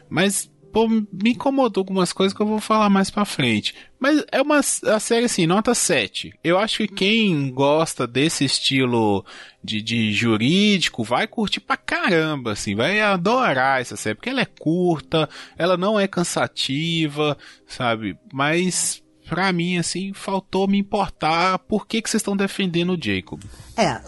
Mas, 0.08 0.48
pô, 0.72 0.88
me 0.88 1.32
incomodou 1.32 1.82
algumas 1.82 2.14
coisas 2.14 2.32
que 2.32 2.44
eu 2.44 2.46
vou 2.46 2.60
falar 2.60 2.92
mais 2.92 3.10
pra 3.10 3.26
frente. 3.26 3.74
Mas 4.00 4.24
é 4.32 4.40
uma 4.40 4.60
a 4.60 5.00
série, 5.00 5.26
assim, 5.26 5.48
nota 5.48 5.74
7. 5.74 6.34
Eu 6.44 6.60
acho 6.60 6.78
que 6.78 6.88
quem 6.90 7.52
gosta 7.52 8.06
desse 8.06 8.46
estilo 8.46 9.26
de, 9.64 9.82
de 9.82 10.14
jurídico 10.14 11.04
vai 11.04 11.26
curtir 11.26 11.60
pra 11.60 11.76
caramba, 11.76 12.52
assim, 12.52 12.76
vai 12.76 13.02
adorar 13.02 13.82
essa 13.82 13.96
série, 13.96 14.14
porque 14.14 14.30
ela 14.30 14.42
é 14.42 14.46
curta, 14.46 15.28
ela 15.58 15.76
não 15.76 16.00
é 16.00 16.08
cansativa, 16.08 17.36
sabe? 17.66 18.16
Mas 18.32 19.04
pra 19.28 19.52
mim, 19.52 19.78
assim, 19.78 20.14
faltou 20.14 20.68
me 20.68 20.78
importar 20.78 21.60
por 21.60 21.88
que, 21.88 22.02
que 22.02 22.10
vocês 22.10 22.22
estão 22.22 22.36
defendendo 22.36 22.94
o 22.94 23.02
Jacob. 23.02 23.42
É, 23.76 24.02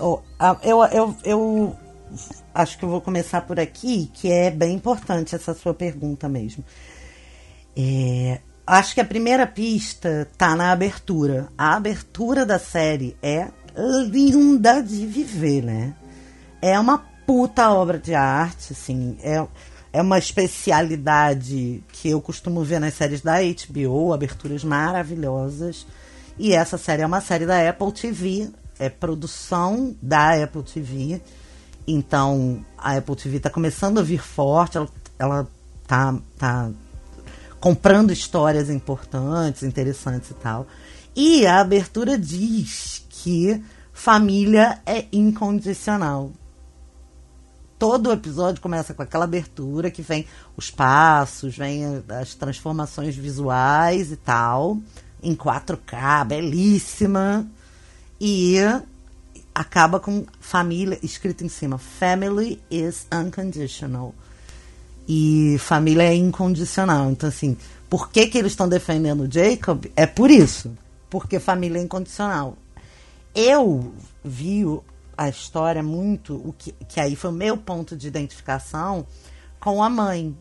eu, 0.63 0.83
eu, 0.91 1.15
eu 1.23 1.77
acho 2.53 2.77
que 2.77 2.85
eu 2.85 2.89
vou 2.89 3.01
começar 3.01 3.41
por 3.41 3.59
aqui, 3.59 4.09
que 4.13 4.31
é 4.31 4.49
bem 4.49 4.75
importante 4.75 5.35
essa 5.35 5.53
sua 5.53 5.73
pergunta 5.73 6.27
mesmo. 6.29 6.63
É, 7.75 8.39
acho 8.65 8.95
que 8.95 9.01
a 9.01 9.05
primeira 9.05 9.45
pista 9.45 10.27
tá 10.37 10.55
na 10.55 10.71
abertura. 10.71 11.49
A 11.57 11.75
abertura 11.75 12.45
da 12.45 12.57
série 12.57 13.15
é 13.21 13.49
linda 14.09 14.81
de 14.81 15.05
viver, 15.05 15.63
né? 15.63 15.95
É 16.61 16.79
uma 16.79 16.97
puta 17.25 17.69
obra 17.69 17.99
de 17.99 18.15
arte, 18.15 18.73
assim. 18.73 19.17
É, 19.21 19.45
é 19.97 20.01
uma 20.01 20.19
especialidade 20.19 21.83
que 21.91 22.09
eu 22.09 22.21
costumo 22.21 22.63
ver 22.63 22.79
nas 22.79 22.93
séries 22.93 23.21
da 23.21 23.37
HBO, 23.41 24.13
aberturas 24.13 24.63
maravilhosas. 24.63 25.87
E 26.37 26.53
essa 26.53 26.77
série 26.77 27.01
é 27.01 27.05
uma 27.07 27.19
série 27.19 27.47
da 27.47 27.67
Apple 27.67 27.91
TV, 27.91 28.47
é 28.77 28.89
produção 28.89 29.95
da 29.99 30.43
Apple 30.43 30.61
TV. 30.61 31.19
Então 31.87 32.63
a 32.77 32.95
Apple 32.95 33.15
TV 33.15 33.37
está 33.37 33.49
começando 33.49 33.97
a 33.97 34.03
vir 34.03 34.21
forte, 34.21 34.77
ela, 34.77 34.89
ela 35.17 35.47
tá, 35.87 36.15
tá 36.37 36.69
comprando 37.59 38.13
histórias 38.13 38.69
importantes, 38.69 39.63
interessantes 39.63 40.29
e 40.29 40.35
tal. 40.35 40.67
E 41.15 41.47
a 41.47 41.59
abertura 41.59 42.19
diz 42.19 43.03
que 43.09 43.63
família 43.91 44.79
é 44.85 45.05
incondicional 45.11 46.31
todo 47.77 48.07
o 48.07 48.13
episódio 48.13 48.61
começa 48.61 48.93
com 48.93 49.01
aquela 49.01 49.25
abertura 49.25 49.91
que 49.91 50.01
vem 50.01 50.25
os 50.55 50.71
passos, 50.71 51.57
vem 51.57 51.83
as 52.09 52.33
transformações 52.33 53.15
visuais 53.15 54.11
e 54.11 54.17
tal, 54.17 54.79
em 55.21 55.35
4K, 55.35 56.25
belíssima. 56.25 57.47
E 58.19 58.57
acaba 59.53 59.99
com 59.99 60.25
família 60.39 60.99
escrito 61.03 61.43
em 61.43 61.49
cima: 61.49 61.77
Family 61.77 62.61
is 62.69 63.07
unconditional. 63.13 64.13
E 65.07 65.57
família 65.59 66.03
é 66.03 66.15
incondicional. 66.15 67.09
Então, 67.11 67.29
assim, 67.29 67.55
por 67.89 68.09
que, 68.09 68.27
que 68.27 68.37
eles 68.37 68.51
estão 68.51 68.67
defendendo 68.67 69.21
o 69.21 69.31
Jacob? 69.31 69.85
É 69.95 70.05
por 70.05 70.29
isso. 70.29 70.75
Porque 71.09 71.39
família 71.39 71.79
é 71.79 71.83
incondicional. 71.83 72.57
Eu 73.33 73.93
vi 74.23 74.65
a 75.17 75.27
história 75.27 75.81
muito, 75.81 76.35
o 76.35 76.53
que, 76.53 76.71
que 76.87 76.99
aí 76.99 77.15
foi 77.15 77.31
o 77.31 77.33
meu 77.33 77.57
ponto 77.57 77.97
de 77.97 78.07
identificação 78.07 79.05
com 79.59 79.81
a 79.81 79.89
mãe. 79.89 80.37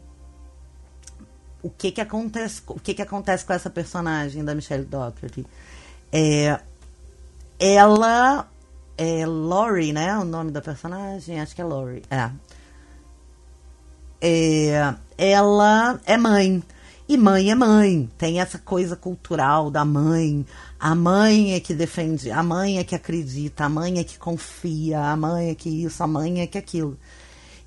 O 1.62 1.70
que 1.70 1.90
que 1.90 2.00
acontece, 2.00 2.62
o 2.66 2.78
que 2.78 2.94
que 2.94 3.02
acontece 3.02 3.44
com 3.44 3.52
essa 3.52 3.70
personagem 3.70 4.44
da 4.44 4.54
Michelle 4.54 4.84
Dockery? 4.84 5.46
É, 6.12 6.60
ela 7.58 8.46
é 8.98 9.26
Laurie, 9.26 9.92
né? 9.92 10.16
O 10.18 10.24
nome 10.24 10.50
da 10.50 10.60
personagem, 10.60 11.40
acho 11.40 11.54
que 11.54 11.62
é 11.62 11.64
Laurie. 11.64 12.02
É. 12.10 12.30
é 14.20 14.94
ela 15.18 15.98
é 16.04 16.16
mãe. 16.16 16.62
E 17.08 17.16
mãe 17.16 17.52
é 17.52 17.54
mãe, 17.54 18.10
tem 18.18 18.40
essa 18.40 18.58
coisa 18.58 18.96
cultural 18.96 19.70
da 19.70 19.84
mãe. 19.84 20.44
A 20.78 20.92
mãe 20.92 21.54
é 21.54 21.60
que 21.60 21.72
defende, 21.72 22.32
a 22.32 22.42
mãe 22.42 22.78
é 22.78 22.84
que 22.84 22.96
acredita, 22.96 23.64
a 23.64 23.68
mãe 23.68 24.00
é 24.00 24.04
que 24.04 24.18
confia, 24.18 25.00
a 25.00 25.16
mãe 25.16 25.50
é 25.50 25.54
que 25.54 25.68
isso, 25.68 26.02
a 26.02 26.06
mãe 26.06 26.40
é 26.40 26.48
que 26.48 26.58
aquilo. 26.58 26.98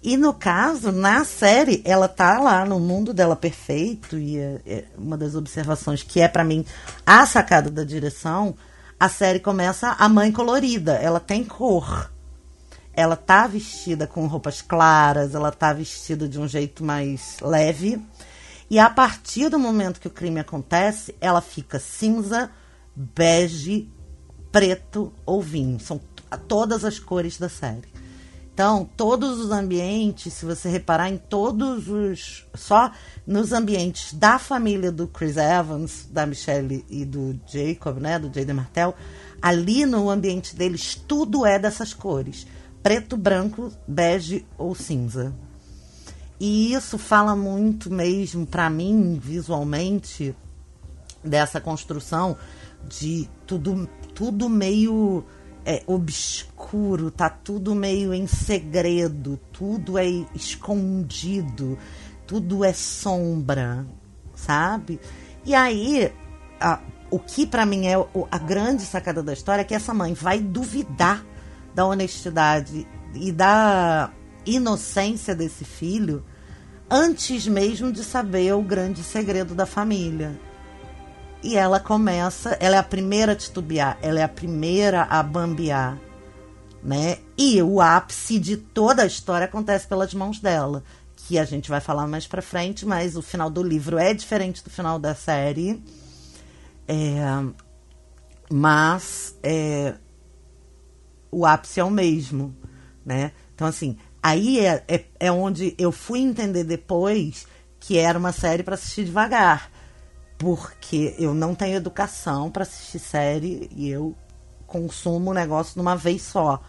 E 0.03 0.17
no 0.17 0.34
caso, 0.34 0.91
na 0.91 1.24
série, 1.24 1.81
ela 1.86 2.10
tá 2.10 2.39
lá 2.39 2.65
no 2.65 2.81
mundo 2.81 3.13
dela 3.13 3.36
perfeito, 3.36 4.17
e 4.17 4.38
é, 4.38 4.62
é 4.65 4.86
uma 4.98 5.17
das 5.17 5.36
observações 5.36 6.03
que 6.03 6.19
é 6.19 6.27
para 6.27 6.43
mim 6.43 6.65
a 7.05 7.25
sacada 7.25 7.69
da 7.69 7.86
direção, 7.86 8.55
a 9.00 9.08
série 9.08 9.39
começa 9.39 9.96
a 9.98 10.10
mãe 10.10 10.34
colorida, 10.34 10.96
ela 10.96 11.19
tem 11.22 11.46
cor. 11.46 12.12
Ela 12.93 13.15
tá 13.15 13.48
vestida 13.48 14.05
com 14.05 14.27
roupas 14.27 14.62
claras, 14.62 15.34
ela 15.34 15.51
tá 15.51 15.72
vestida 15.72 16.27
de 16.27 16.38
um 16.38 16.48
jeito 16.48 16.84
mais 16.84 17.38
leve. 17.41 18.01
E 18.70 18.78
a 18.78 18.90
partir 18.90 19.50
do 19.50 19.58
momento 19.58 20.00
que 20.00 20.08
o 20.08 20.12
crime 20.12 20.40
acontece, 20.40 21.16
ela 21.20 21.42
fica 21.42 21.80
cinza, 21.80 22.52
bege, 22.96 23.90
preto 24.52 25.12
ou 25.26 25.42
vinho. 25.42 25.80
São 25.80 26.00
todas 26.48 26.86
as 26.86 27.00
cores 27.00 27.38
da 27.38 27.50
série. 27.50 27.88
Então, 28.54 28.88
todos 28.98 29.40
os 29.40 29.52
ambientes, 29.52 30.34
se 30.34 30.46
você 30.46 30.68
reparar 30.68 31.10
em 31.10 31.18
todos 31.18 31.88
os. 31.88 32.46
Só 32.54 32.92
nos 33.26 33.54
ambientes 33.54 34.14
da 34.14 34.38
família 34.38 34.92
do 34.92 35.08
Chris 35.08 35.38
Evans, 35.38 36.06
da 36.12 36.26
Michelle 36.26 36.86
e 36.90 37.06
do 37.06 37.40
Jacob, 37.48 38.00
né? 38.00 38.20
Do 38.20 38.28
Jaden 38.28 38.56
Martell, 38.56 38.94
ali 39.42 39.86
no 39.86 40.10
ambiente 40.10 40.58
deles, 40.58 40.94
tudo 40.94 41.46
é 41.46 41.58
dessas 41.58 41.94
cores: 41.94 42.46
preto, 42.84 43.16
branco, 43.16 43.72
bege 43.88 44.46
ou 44.58 44.76
cinza. 44.76 45.34
E 46.39 46.74
isso 46.74 46.98
fala 46.98 47.36
muito 47.36 47.91
mesmo, 47.91 48.46
para 48.46 48.69
mim, 48.69 49.19
visualmente, 49.22 50.34
dessa 51.24 51.60
construção 51.60 52.38
de 52.88 53.29
tudo, 53.46 53.89
tudo 54.15 54.48
meio 54.48 55.25
é, 55.65 55.84
obscuro, 55.86 57.12
tá 57.12 57.29
tudo 57.29 57.75
meio 57.75 58.13
em 58.13 58.25
segredo, 58.25 59.38
tudo 59.51 59.98
é 59.98 60.05
escondido, 60.34 61.77
tudo 62.25 62.63
é 62.63 62.72
sombra, 62.72 63.86
sabe? 64.34 65.00
E 65.46 65.53
aí, 65.53 66.12
a, 66.60 66.79
o 67.12 67.19
que 67.19 67.46
para 67.46 67.65
mim 67.65 67.88
é 67.88 67.96
a 68.31 68.38
grande 68.38 68.84
sacada 68.84 69.22
da 69.22 69.34
história 69.34 69.62
é 69.62 69.65
que 69.65 69.75
essa 69.75 69.93
mãe 69.93 70.13
vai 70.13 70.39
duvidar 70.39 71.25
da 71.75 71.86
honestidade 71.86 72.88
e 73.13 73.31
da 73.31 74.12
inocência 74.46 75.36
desse 75.36 75.65
filho 75.65 76.24
antes 76.89 77.48
mesmo 77.48 77.91
de 77.91 78.03
saber 78.03 78.53
o 78.53 78.62
grande 78.62 79.03
segredo 79.03 79.53
da 79.53 79.65
família. 79.65 80.39
E 81.41 81.55
ela 81.55 81.79
começa, 81.79 82.58
ela 82.60 82.75
é 82.75 82.79
a 82.79 82.84
primeira 82.84 83.31
a 83.31 83.36
titubear, 83.36 83.98
ela 84.01 84.19
é 84.19 84.24
a 84.24 84.27
primeira 84.27 85.03
a 85.03 85.24
bambear, 85.24 85.98
né? 86.84 87.19
E 87.38 87.62
o 87.62 87.79
ápice 87.79 88.38
de 88.38 88.58
toda 88.58 89.03
a 89.03 89.05
história 89.05 89.46
acontece 89.46 89.88
pelas 89.88 90.13
mãos 90.13 90.39
dela, 90.39 90.84
que 91.15 91.39
a 91.39 91.46
gente 91.46 91.69
vai 91.69 91.79
falar 91.79 92.08
mais 92.08 92.27
para 92.27 92.41
frente, 92.41 92.86
mas 92.86 93.15
o 93.15 93.22
final 93.22 93.50
do 93.50 93.63
livro 93.63 93.98
é 93.98 94.13
diferente 94.13 94.63
do 94.63 94.69
final 94.69 95.00
da 95.00 95.15
série. 95.15 95.81
É, 96.88 97.22
mas 98.51 99.38
é, 99.41 99.93
o 101.31 101.46
ápice 101.46 101.79
é 101.79 101.84
o 101.84 101.91
mesmo, 101.91 102.55
né? 103.05 103.31
Então, 103.53 103.67
assim, 103.67 103.98
aí 104.22 104.60
é, 104.60 104.84
é, 104.88 105.06
é 105.20 105.32
onde 105.32 105.76
eu 105.78 105.92
fui 105.92 106.20
entender 106.20 106.64
depois 106.64 107.48
que 107.80 107.98
era 107.98 108.20
uma 108.20 108.32
série 108.32 108.64
para 108.64 108.76
assistir 108.76 109.06
devagar 109.06 109.72
porque 110.40 111.14
eu 111.20 111.34
não 111.34 111.54
tenho 111.54 111.76
educação 111.76 112.50
para 112.50 112.64
assistir 112.64 112.98
série 112.98 113.70
e 113.76 113.90
eu 113.90 114.16
consumo 114.66 115.32
o 115.32 115.34
negócio 115.34 115.74
de 115.74 115.82
uma 115.82 115.98
vez 115.98 116.22
só. 116.22 116.62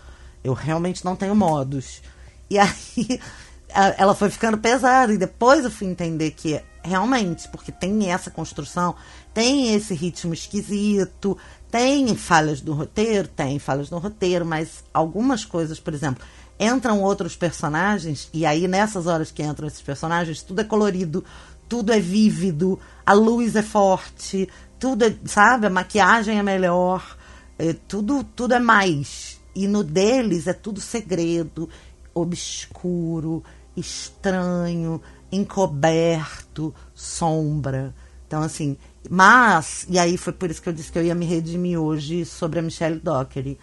Eu 0.42 0.52
realmente 0.52 1.04
não 1.04 1.14
tenho 1.14 1.37
modos. 1.37 2.02
E 2.50 2.59
aí 2.59 3.21
ela 3.97 4.12
foi 4.12 4.28
ficando 4.28 4.59
pesada 4.59 5.12
e 5.14 5.16
depois 5.16 5.64
eu 5.64 5.71
fui 5.71 5.87
entender 5.87 6.33
que 6.33 6.61
realmente, 6.83 7.49
porque 7.49 7.71
tem 7.71 8.11
essa 8.11 8.28
construção, 8.28 8.97
tem 9.33 9.73
esse 9.73 9.95
ritmo 9.95 10.35
esquisito, 10.35 11.38
tem 11.71 12.16
falhas 12.16 12.61
do 12.61 12.73
roteiro, 12.73 13.28
tem 13.28 13.60
falhas 13.60 13.89
no 13.89 13.99
roteiro, 13.99 14.45
mas 14.45 14.82
algumas 14.93 15.45
coisas, 15.45 15.78
por 15.78 15.95
exemplo, 15.95 16.25
entram 16.60 17.02
outros 17.02 17.34
personagens 17.34 18.28
e 18.34 18.44
aí 18.44 18.68
nessas 18.68 19.06
horas 19.06 19.32
que 19.32 19.42
entram 19.42 19.66
esses 19.66 19.80
personagens, 19.80 20.42
tudo 20.42 20.60
é 20.60 20.64
colorido, 20.64 21.25
tudo 21.66 21.90
é 21.90 21.99
vívido, 21.99 22.78
a 23.06 23.14
luz 23.14 23.56
é 23.56 23.62
forte, 23.62 24.46
tudo 24.78 25.06
é, 25.06 25.16
sabe, 25.25 25.66
a 25.66 25.70
maquiagem 25.70 26.38
é 26.38 26.42
melhor, 26.42 27.16
é, 27.58 27.73
tudo, 27.73 28.23
tudo 28.23 28.54
é 28.54 28.58
mais. 28.58 29.40
E 29.54 29.66
no 29.66 29.82
deles 29.82 30.46
é 30.46 30.52
tudo 30.52 30.80
segredo, 30.80 31.68
obscuro, 32.14 33.42
estranho, 33.76 35.00
encoberto, 35.32 36.75
sombra. 36.94 37.94
Então, 38.26 38.42
assim, 38.42 38.76
mas, 39.08 39.86
e 39.88 39.99
aí 39.99 40.16
foi 40.16 40.32
por 40.32 40.50
isso 40.50 40.60
que 40.60 40.68
eu 40.68 40.73
disse 40.73 40.92
que 40.92 40.99
eu 40.99 41.04
ia 41.04 41.14
me 41.14 41.25
redimir 41.25 41.80
hoje 41.80 42.25
sobre 42.25 42.58
a 42.58 42.62
Michelle 42.62 43.00
Dockery. 43.00 43.58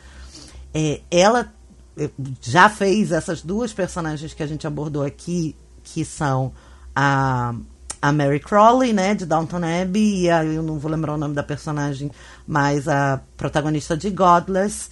É, 0.73 1.01
ela 1.10 1.53
já 2.41 2.69
fez 2.69 3.12
essas 3.12 3.41
duas 3.41 3.73
personagens 3.73 4.33
que 4.33 4.43
a 4.43 4.47
gente 4.47 4.67
abordou 4.67 5.03
aqui, 5.03 5.55
que 5.83 6.05
são 6.05 6.51
a 6.95 7.53
a 8.01 8.12
Mary 8.12 8.39
Crawley, 8.39 8.93
né, 8.93 9.15
de 9.15 9.25
Downton 9.25 9.62
Abbey, 9.81 10.21
e 10.23 10.29
a, 10.29 10.45
eu 10.45 10.62
não 10.62 10.77
vou 10.77 10.91
lembrar 10.91 11.15
o 11.15 11.17
nome 11.17 11.33
da 11.33 11.43
personagem, 11.43 12.12
mas 12.45 12.88
a 12.88 13.19
protagonista 13.36 13.97
de 13.97 14.10
Godless, 14.10 14.89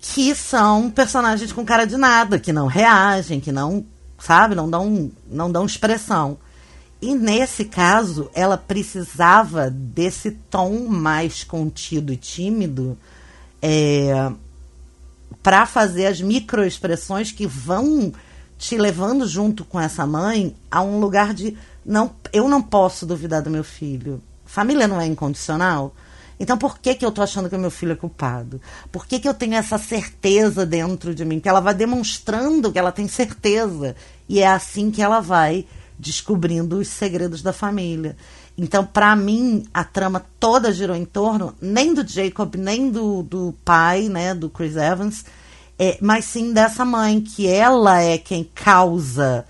que 0.00 0.34
são 0.34 0.90
personagens 0.90 1.52
com 1.52 1.64
cara 1.64 1.84
de 1.84 1.96
nada, 1.96 2.38
que 2.38 2.52
não 2.52 2.66
reagem, 2.66 3.40
que 3.40 3.52
não, 3.52 3.84
sabe, 4.18 4.54
não 4.54 4.68
dão, 4.68 5.10
não 5.28 5.50
dão 5.50 5.64
expressão. 5.64 6.38
E 7.00 7.14
nesse 7.14 7.64
caso, 7.64 8.30
ela 8.34 8.56
precisava 8.56 9.70
desse 9.70 10.30
tom 10.30 10.88
mais 10.88 11.44
contido 11.44 12.12
e 12.12 12.16
tímido 12.16 12.98
é, 13.60 14.32
para 15.46 15.64
fazer 15.64 16.06
as 16.06 16.20
microexpressões 16.20 17.30
que 17.30 17.46
vão 17.46 18.12
te 18.58 18.76
levando 18.76 19.28
junto 19.28 19.64
com 19.64 19.78
essa 19.78 20.04
mãe 20.04 20.56
a 20.68 20.82
um 20.82 20.98
lugar 20.98 21.32
de 21.32 21.56
não, 21.84 22.10
eu 22.32 22.48
não 22.48 22.60
posso 22.60 23.06
duvidar 23.06 23.42
do 23.42 23.48
meu 23.48 23.62
filho. 23.62 24.20
Família 24.44 24.88
não 24.88 25.00
é 25.00 25.06
incondicional. 25.06 25.94
Então, 26.40 26.58
por 26.58 26.80
que, 26.80 26.96
que 26.96 27.06
eu 27.06 27.12
tô 27.12 27.22
achando 27.22 27.48
que 27.48 27.54
o 27.54 27.60
meu 27.60 27.70
filho 27.70 27.92
é 27.92 27.94
culpado? 27.94 28.60
Por 28.90 29.06
que, 29.06 29.20
que 29.20 29.28
eu 29.28 29.34
tenho 29.34 29.54
essa 29.54 29.78
certeza 29.78 30.66
dentro 30.66 31.14
de 31.14 31.24
mim? 31.24 31.38
Que 31.38 31.48
ela 31.48 31.60
vai 31.60 31.74
demonstrando 31.74 32.72
que 32.72 32.78
ela 32.80 32.90
tem 32.90 33.06
certeza. 33.06 33.94
E 34.28 34.40
é 34.40 34.48
assim 34.48 34.90
que 34.90 35.00
ela 35.00 35.20
vai 35.20 35.64
descobrindo 35.96 36.76
os 36.78 36.88
segredos 36.88 37.40
da 37.40 37.52
família. 37.52 38.16
Então, 38.58 38.84
para 38.86 39.14
mim, 39.14 39.66
a 39.72 39.84
trama 39.84 40.24
toda 40.40 40.72
girou 40.72 40.96
em 40.96 41.04
torno 41.04 41.54
nem 41.60 41.92
do 41.92 42.06
Jacob, 42.06 42.54
nem 42.54 42.90
do, 42.90 43.22
do 43.22 43.54
pai, 43.64 44.08
né, 44.08 44.34
do 44.34 44.48
Chris 44.48 44.76
Evans, 44.76 45.24
é, 45.78 45.98
mas 46.00 46.24
sim 46.24 46.52
dessa 46.54 46.84
mãe, 46.84 47.20
que 47.20 47.46
ela 47.46 48.00
é 48.00 48.16
quem 48.16 48.44
causa 48.44 49.44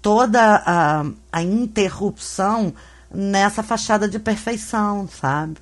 toda 0.00 0.62
a, 0.64 1.04
a 1.30 1.42
interrupção 1.42 2.72
nessa 3.12 3.62
fachada 3.62 4.08
de 4.08 4.18
perfeição, 4.18 5.06
sabe? 5.08 5.56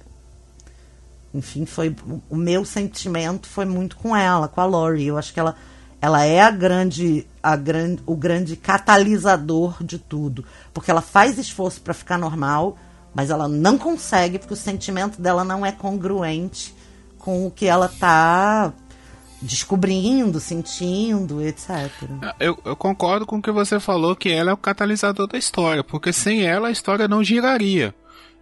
Enfim, 1.34 1.66
foi 1.66 1.96
o 2.30 2.36
meu 2.36 2.64
sentimento 2.64 3.48
foi 3.48 3.64
muito 3.64 3.96
com 3.96 4.14
ela, 4.14 4.46
com 4.46 4.60
a 4.60 4.64
Lori. 4.64 5.06
Eu 5.06 5.18
acho 5.18 5.32
que 5.34 5.40
ela, 5.40 5.56
ela 6.00 6.24
é 6.24 6.40
a 6.40 6.50
grande, 6.50 7.26
a 7.42 7.56
grande, 7.56 8.02
o 8.06 8.14
grande 8.14 8.54
catalisador 8.54 9.82
de 9.82 9.98
tudo, 9.98 10.44
porque 10.72 10.90
ela 10.90 11.00
faz 11.00 11.38
esforço 11.38 11.80
para 11.80 11.92
ficar 11.92 12.18
normal, 12.18 12.78
mas 13.14 13.30
ela 13.30 13.48
não 13.48 13.78
consegue 13.78 14.38
porque 14.38 14.54
o 14.54 14.56
sentimento 14.56 15.20
dela 15.20 15.44
não 15.44 15.64
é 15.64 15.72
congruente 15.72 16.74
com 17.18 17.46
o 17.46 17.50
que 17.50 17.66
ela 17.66 17.88
tá 17.88 18.72
descobrindo, 19.40 20.40
sentindo, 20.40 21.42
etc. 21.42 21.90
Ah, 22.22 22.34
eu, 22.40 22.58
eu, 22.64 22.74
concordo 22.74 23.26
com 23.26 23.36
o 23.36 23.42
que 23.42 23.50
você 23.50 23.78
falou, 23.78 24.16
que 24.16 24.30
ela 24.30 24.50
é 24.50 24.54
o 24.54 24.58
catalisador 24.58 25.26
da 25.26 25.38
história, 25.38 25.84
porque 25.84 26.12
sem 26.12 26.44
ela 26.44 26.68
a 26.68 26.70
história 26.70 27.06
não 27.06 27.22
giraria. 27.22 27.94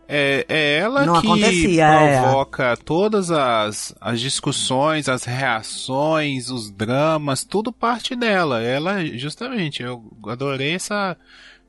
É, 0.08 0.44
é 0.48 0.78
ela 0.78 1.06
não 1.06 1.20
que 1.20 1.80
é. 1.80 2.20
provoca 2.20 2.72
é. 2.72 2.76
todas 2.76 3.30
as, 3.30 3.94
as 4.00 4.20
discussões, 4.20 5.08
as 5.08 5.24
reações, 5.24 6.50
os 6.50 6.70
dramas, 6.70 7.44
tudo 7.44 7.72
parte 7.72 8.14
dela. 8.14 8.60
Ela, 8.60 9.04
justamente, 9.16 9.82
eu 9.82 10.04
adorei 10.26 10.74
essa, 10.74 11.16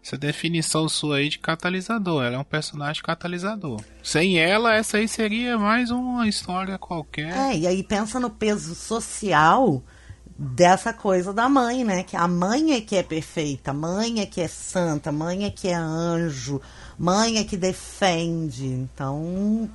essa 0.03 0.17
definição 0.17 0.89
sua 0.89 1.17
aí 1.17 1.29
de 1.29 1.39
catalisador. 1.39 2.25
Ela 2.25 2.35
é 2.35 2.39
um 2.39 2.43
personagem 2.43 3.01
catalisador. 3.01 3.79
Sem 4.03 4.37
ela, 4.37 4.75
essa 4.75 4.97
aí 4.97 5.07
seria 5.07 5.57
mais 5.57 5.89
uma 5.91 6.27
história 6.27 6.77
qualquer. 6.77 7.31
É, 7.31 7.57
e 7.57 7.65
aí 7.65 7.81
pensa 7.81 8.19
no 8.19 8.29
peso 8.29 8.75
social 8.75 9.81
dessa 10.37 10.91
coisa 10.91 11.31
da 11.31 11.47
mãe, 11.47 11.85
né? 11.85 12.03
Que 12.03 12.17
a 12.17 12.27
mãe 12.27 12.73
é 12.73 12.81
que 12.81 12.97
é 12.97 13.03
perfeita, 13.03 13.71
a 13.71 13.73
mãe 13.73 14.19
é 14.19 14.25
que 14.25 14.41
é 14.41 14.47
santa, 14.47 15.09
a 15.09 15.13
mãe 15.13 15.45
é 15.45 15.49
que 15.49 15.69
é 15.69 15.75
anjo, 15.75 16.59
mãe 16.99 17.37
é 17.37 17.45
que 17.45 17.55
defende. 17.55 18.65
Então, 18.65 19.69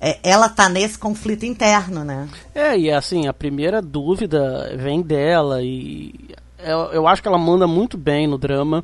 é, 0.00 0.18
ela 0.22 0.48
tá 0.48 0.66
nesse 0.66 0.98
conflito 0.98 1.44
interno, 1.44 2.02
né? 2.04 2.26
É, 2.54 2.78
e 2.78 2.90
assim, 2.90 3.26
a 3.26 3.34
primeira 3.34 3.82
dúvida 3.82 4.74
vem 4.78 5.02
dela 5.02 5.62
e 5.62 6.14
eu, 6.58 6.78
eu 6.92 7.06
acho 7.06 7.20
que 7.20 7.28
ela 7.28 7.36
manda 7.36 7.66
muito 7.66 7.98
bem 7.98 8.26
no 8.26 8.38
drama. 8.38 8.82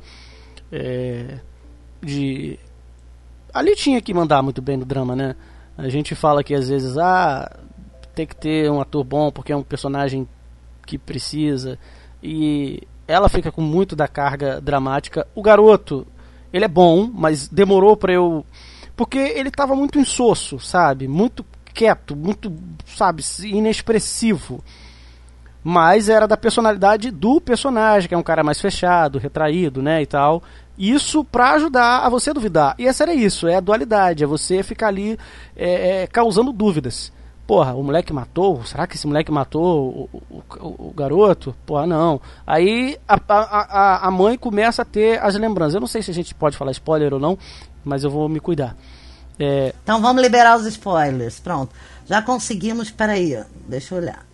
É, 0.73 1.39
de. 2.03 2.59
Ali 3.53 3.75
tinha 3.75 4.01
que 4.01 4.15
mandar 4.15 4.43
muito 4.43 4.63
bem 4.63 4.77
no 4.77 4.85
drama, 4.85 5.17
né? 5.17 5.35
A 5.77 5.89
gente 5.89 6.15
fala 6.15 6.45
que 6.45 6.55
às 6.55 6.69
vezes, 6.69 6.97
ah, 6.99 7.51
tem 8.15 8.27
que 8.27 8.37
ter 8.37 8.71
um 8.71 8.81
ator 8.81 9.03
bom 9.03 9.31
porque 9.31 9.53
é 9.53 9.57
um 9.57 9.63
personagem 9.63 10.29
que 10.87 10.99
precisa. 10.99 11.79
E 12.23 12.83
ela 13.09 13.29
fica 13.29 13.51
com 13.51 13.63
muito 13.63 13.97
da 13.97 14.07
carga 14.07 14.61
dramática. 14.61 15.27
O 15.35 15.43
garoto, 15.43 16.07
ele 16.53 16.65
é 16.65 16.69
bom, 16.69 17.11
mas 17.13 17.49
demorou 17.49 17.97
para 17.97 18.13
eu. 18.13 18.45
Porque 18.95 19.19
ele 19.19 19.51
tava 19.51 19.75
muito 19.75 19.99
insosso, 19.99 20.59
sabe? 20.59 21.09
Muito 21.09 21.45
quieto, 21.73 22.15
muito, 22.15 22.53
sabe, 22.85 23.23
inexpressivo. 23.45 24.63
Mas 25.63 26.09
era 26.09 26.27
da 26.27 26.37
personalidade 26.37 27.11
do 27.11 27.41
personagem, 27.41 28.09
que 28.09 28.15
é 28.15 28.19
um 28.19 28.23
cara 28.23 28.43
mais 28.43 28.61
fechado, 28.61 29.19
retraído, 29.19 29.83
né, 29.83 30.03
e 30.03 30.07
tal. 30.07 30.43
Isso 30.79 31.23
para 31.23 31.53
ajudar 31.53 31.99
a 31.99 32.09
você 32.09 32.33
duvidar. 32.33 32.75
E 32.79 32.87
essa 32.87 33.05
era 33.05 33.15
isso, 33.15 33.47
é 33.47 33.57
a 33.57 33.61
dualidade, 33.61 34.25
é 34.25 34.27
você 34.27 34.63
ficar 34.63 34.89
ali 34.89 35.19
é, 35.57 36.03
é, 36.03 36.07
causando 36.07 36.53
dúvidas 36.53 37.13
porra, 37.51 37.75
o 37.75 37.83
moleque 37.83 38.13
matou? 38.13 38.65
Será 38.65 38.87
que 38.87 38.95
esse 38.95 39.09
moleque 39.09 39.33
matou 39.33 40.09
o, 40.13 40.23
o, 40.31 40.43
o, 40.61 40.89
o 40.91 40.95
garoto? 40.97 41.53
Porra, 41.67 41.85
não. 41.85 42.21
Aí 42.47 42.97
a, 43.09 43.19
a, 43.29 44.07
a 44.07 44.11
mãe 44.13 44.39
começa 44.39 44.83
a 44.83 44.85
ter 44.85 45.21
as 45.21 45.35
lembranças. 45.35 45.75
Eu 45.75 45.81
não 45.81 45.89
sei 45.89 46.01
se 46.01 46.13
a 46.13 46.15
gente 46.15 46.33
pode 46.33 46.57
falar 46.57 46.71
spoiler 46.71 47.13
ou 47.13 47.19
não, 47.19 47.37
mas 47.85 48.05
eu 48.05 48.11
vou 48.11 48.29
me 48.29 48.39
cuidar. 48.39 48.77
É... 49.37 49.75
Então 49.83 50.01
vamos 50.01 50.23
liberar 50.23 50.57
os 50.57 50.65
spoilers. 50.65 51.41
Pronto. 51.41 51.75
Já 52.07 52.23
conseguimos. 52.23 52.93
Peraí, 52.93 53.37
deixa 53.67 53.97
eu 53.97 53.99
olhar. 53.99 54.30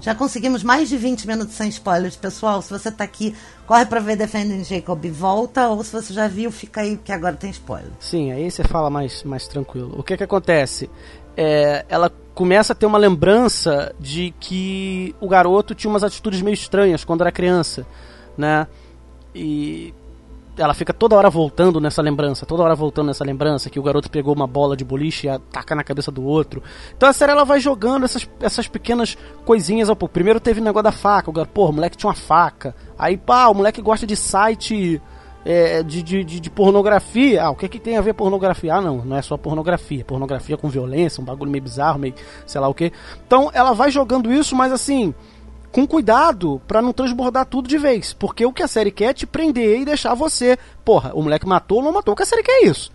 Já 0.00 0.14
conseguimos 0.14 0.62
mais 0.62 0.88
de 0.88 0.96
20 0.96 1.26
minutos 1.26 1.54
sem 1.54 1.68
spoilers, 1.68 2.16
pessoal. 2.16 2.62
Se 2.62 2.70
você 2.70 2.90
tá 2.90 3.04
aqui, 3.04 3.34
corre 3.66 3.84
pra 3.86 4.00
ver 4.00 4.16
Defending 4.16 4.64
Jacob 4.64 5.04
e 5.04 5.10
volta. 5.10 5.68
Ou 5.68 5.82
se 5.82 5.92
você 5.92 6.12
já 6.12 6.28
viu, 6.28 6.50
fica 6.52 6.82
aí 6.82 6.96
que 6.96 7.12
agora 7.12 7.36
tem 7.36 7.50
spoiler. 7.50 7.90
Sim, 7.98 8.32
aí 8.32 8.50
você 8.50 8.62
fala 8.62 8.88
mais, 8.88 9.22
mais 9.24 9.48
tranquilo. 9.48 9.94
O 9.98 10.02
que 10.02 10.16
que 10.16 10.24
acontece? 10.24 10.88
é, 11.40 11.84
ela 11.88 12.10
começa 12.34 12.72
a 12.72 12.76
ter 12.76 12.84
uma 12.84 12.98
lembrança 12.98 13.94
de 14.00 14.34
que 14.40 15.14
o 15.20 15.28
garoto 15.28 15.72
tinha 15.72 15.88
umas 15.88 16.02
atitudes 16.02 16.42
meio 16.42 16.54
estranhas 16.54 17.04
quando 17.04 17.20
era 17.20 17.30
criança, 17.30 17.86
né? 18.36 18.66
E 19.32 19.94
ela 20.58 20.74
fica 20.74 20.92
toda 20.92 21.16
hora 21.16 21.30
voltando 21.30 21.80
nessa 21.80 22.02
lembrança, 22.02 22.44
toda 22.44 22.62
hora 22.62 22.74
voltando 22.74 23.06
nessa 23.06 23.24
lembrança, 23.24 23.70
que 23.70 23.78
o 23.78 23.82
garoto 23.82 24.10
pegou 24.10 24.34
uma 24.34 24.46
bola 24.46 24.76
de 24.76 24.84
boliche 24.84 25.26
e 25.26 25.30
ataca 25.30 25.74
na 25.74 25.84
cabeça 25.84 26.10
do 26.10 26.24
outro. 26.24 26.62
Então 26.96 27.08
a 27.08 27.12
série 27.12 27.32
ela 27.32 27.44
vai 27.44 27.60
jogando 27.60 28.04
essas, 28.04 28.28
essas 28.40 28.68
pequenas 28.68 29.16
coisinhas 29.44 29.88
pouco. 29.88 30.08
Primeiro 30.08 30.40
teve 30.40 30.60
o 30.60 30.64
negócio 30.64 30.84
da 30.84 30.92
faca, 30.92 31.30
o 31.30 31.32
garoto, 31.32 31.52
pô, 31.52 31.68
o 31.68 31.72
moleque 31.72 31.96
tinha 31.96 32.08
uma 32.08 32.14
faca. 32.14 32.74
Aí, 32.98 33.16
pá, 33.16 33.48
o 33.48 33.54
moleque 33.54 33.80
gosta 33.80 34.06
de 34.06 34.16
site 34.16 35.00
é, 35.44 35.82
de, 35.82 36.02
de, 36.02 36.24
de, 36.24 36.50
pornografia. 36.50 37.44
Ah, 37.44 37.50
o 37.50 37.56
que, 37.56 37.68
que 37.68 37.78
tem 37.78 37.96
a 37.96 38.00
ver 38.00 38.14
pornografia? 38.14 38.74
Ah, 38.74 38.80
não, 38.80 39.04
não 39.04 39.16
é 39.16 39.22
só 39.22 39.36
pornografia. 39.36 40.04
Pornografia 40.04 40.56
com 40.56 40.68
violência, 40.68 41.20
um 41.20 41.24
bagulho 41.24 41.50
meio 41.50 41.62
bizarro, 41.62 41.98
meio 41.98 42.14
sei 42.46 42.60
lá 42.60 42.68
o 42.68 42.74
que. 42.74 42.92
Então 43.26 43.50
ela 43.54 43.72
vai 43.72 43.90
jogando 43.90 44.32
isso, 44.32 44.54
mas 44.54 44.72
assim, 44.72 45.14
com 45.72 45.86
cuidado 45.86 46.60
para 46.66 46.82
não 46.82 46.92
transbordar 46.92 47.46
tudo 47.46 47.68
de 47.68 47.78
vez. 47.78 48.12
Porque 48.12 48.44
o 48.44 48.52
que 48.52 48.62
a 48.62 48.68
série 48.68 48.90
quer 48.90 49.10
é 49.10 49.14
te 49.14 49.26
prender 49.26 49.80
e 49.80 49.84
deixar 49.84 50.14
você. 50.14 50.58
Porra, 50.84 51.12
o 51.14 51.22
moleque 51.22 51.46
matou 51.46 51.78
ou 51.78 51.84
não 51.84 51.92
matou. 51.92 52.14
O 52.14 52.16
que 52.16 52.22
a 52.22 52.26
série 52.26 52.42
quer 52.42 52.62
é 52.62 52.66
isso, 52.66 52.90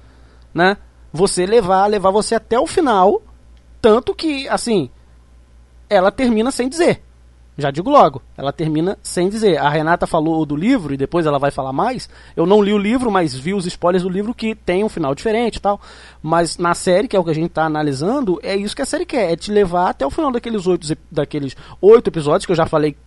né? 0.53 0.77
Você 1.11 1.45
levar, 1.45 1.85
levar 1.87 2.11
você 2.11 2.35
até 2.35 2.59
o 2.59 2.67
final. 2.67 3.21
Tanto 3.81 4.15
que, 4.15 4.47
assim, 4.47 4.89
ela 5.89 6.11
termina 6.11 6.51
sem 6.51 6.67
dizer. 6.67 7.03
Já 7.55 7.69
digo 7.69 7.89
logo, 7.89 8.21
ela 8.35 8.51
termina 8.51 8.97
sem 9.03 9.29
dizer. 9.29 9.57
A 9.57 9.69
Renata 9.69 10.07
falou 10.07 10.43
do 10.43 10.55
livro 10.55 10.93
e 10.93 10.97
depois 10.97 11.27
ela 11.27 11.37
vai 11.37 11.51
falar 11.51 11.71
mais. 11.71 12.09
Eu 12.35 12.47
não 12.47 12.61
li 12.61 12.73
o 12.73 12.77
livro, 12.79 13.11
mas 13.11 13.35
vi 13.35 13.53
os 13.53 13.67
spoilers 13.67 14.01
do 14.01 14.09
livro 14.09 14.33
que 14.33 14.55
tem 14.55 14.83
um 14.83 14.89
final 14.89 15.13
diferente 15.13 15.61
tal. 15.61 15.79
Mas 16.21 16.57
na 16.57 16.73
série, 16.73 17.07
que 17.07 17.15
é 17.15 17.19
o 17.19 17.23
que 17.23 17.29
a 17.29 17.35
gente 17.35 17.49
está 17.49 17.65
analisando, 17.65 18.39
é 18.41 18.55
isso 18.55 18.75
que 18.75 18.81
a 18.81 18.85
série 18.85 19.05
quer: 19.05 19.31
é 19.31 19.35
te 19.35 19.51
levar 19.51 19.89
até 19.89 20.05
o 20.05 20.09
final 20.09 20.31
daqueles 20.31 20.65
oito, 20.65 20.87
daqueles 21.11 21.55
oito 21.79 22.07
episódios 22.07 22.45
que 22.47 22.51
eu 22.51 22.55
já 22.55 22.65
falei 22.65 22.97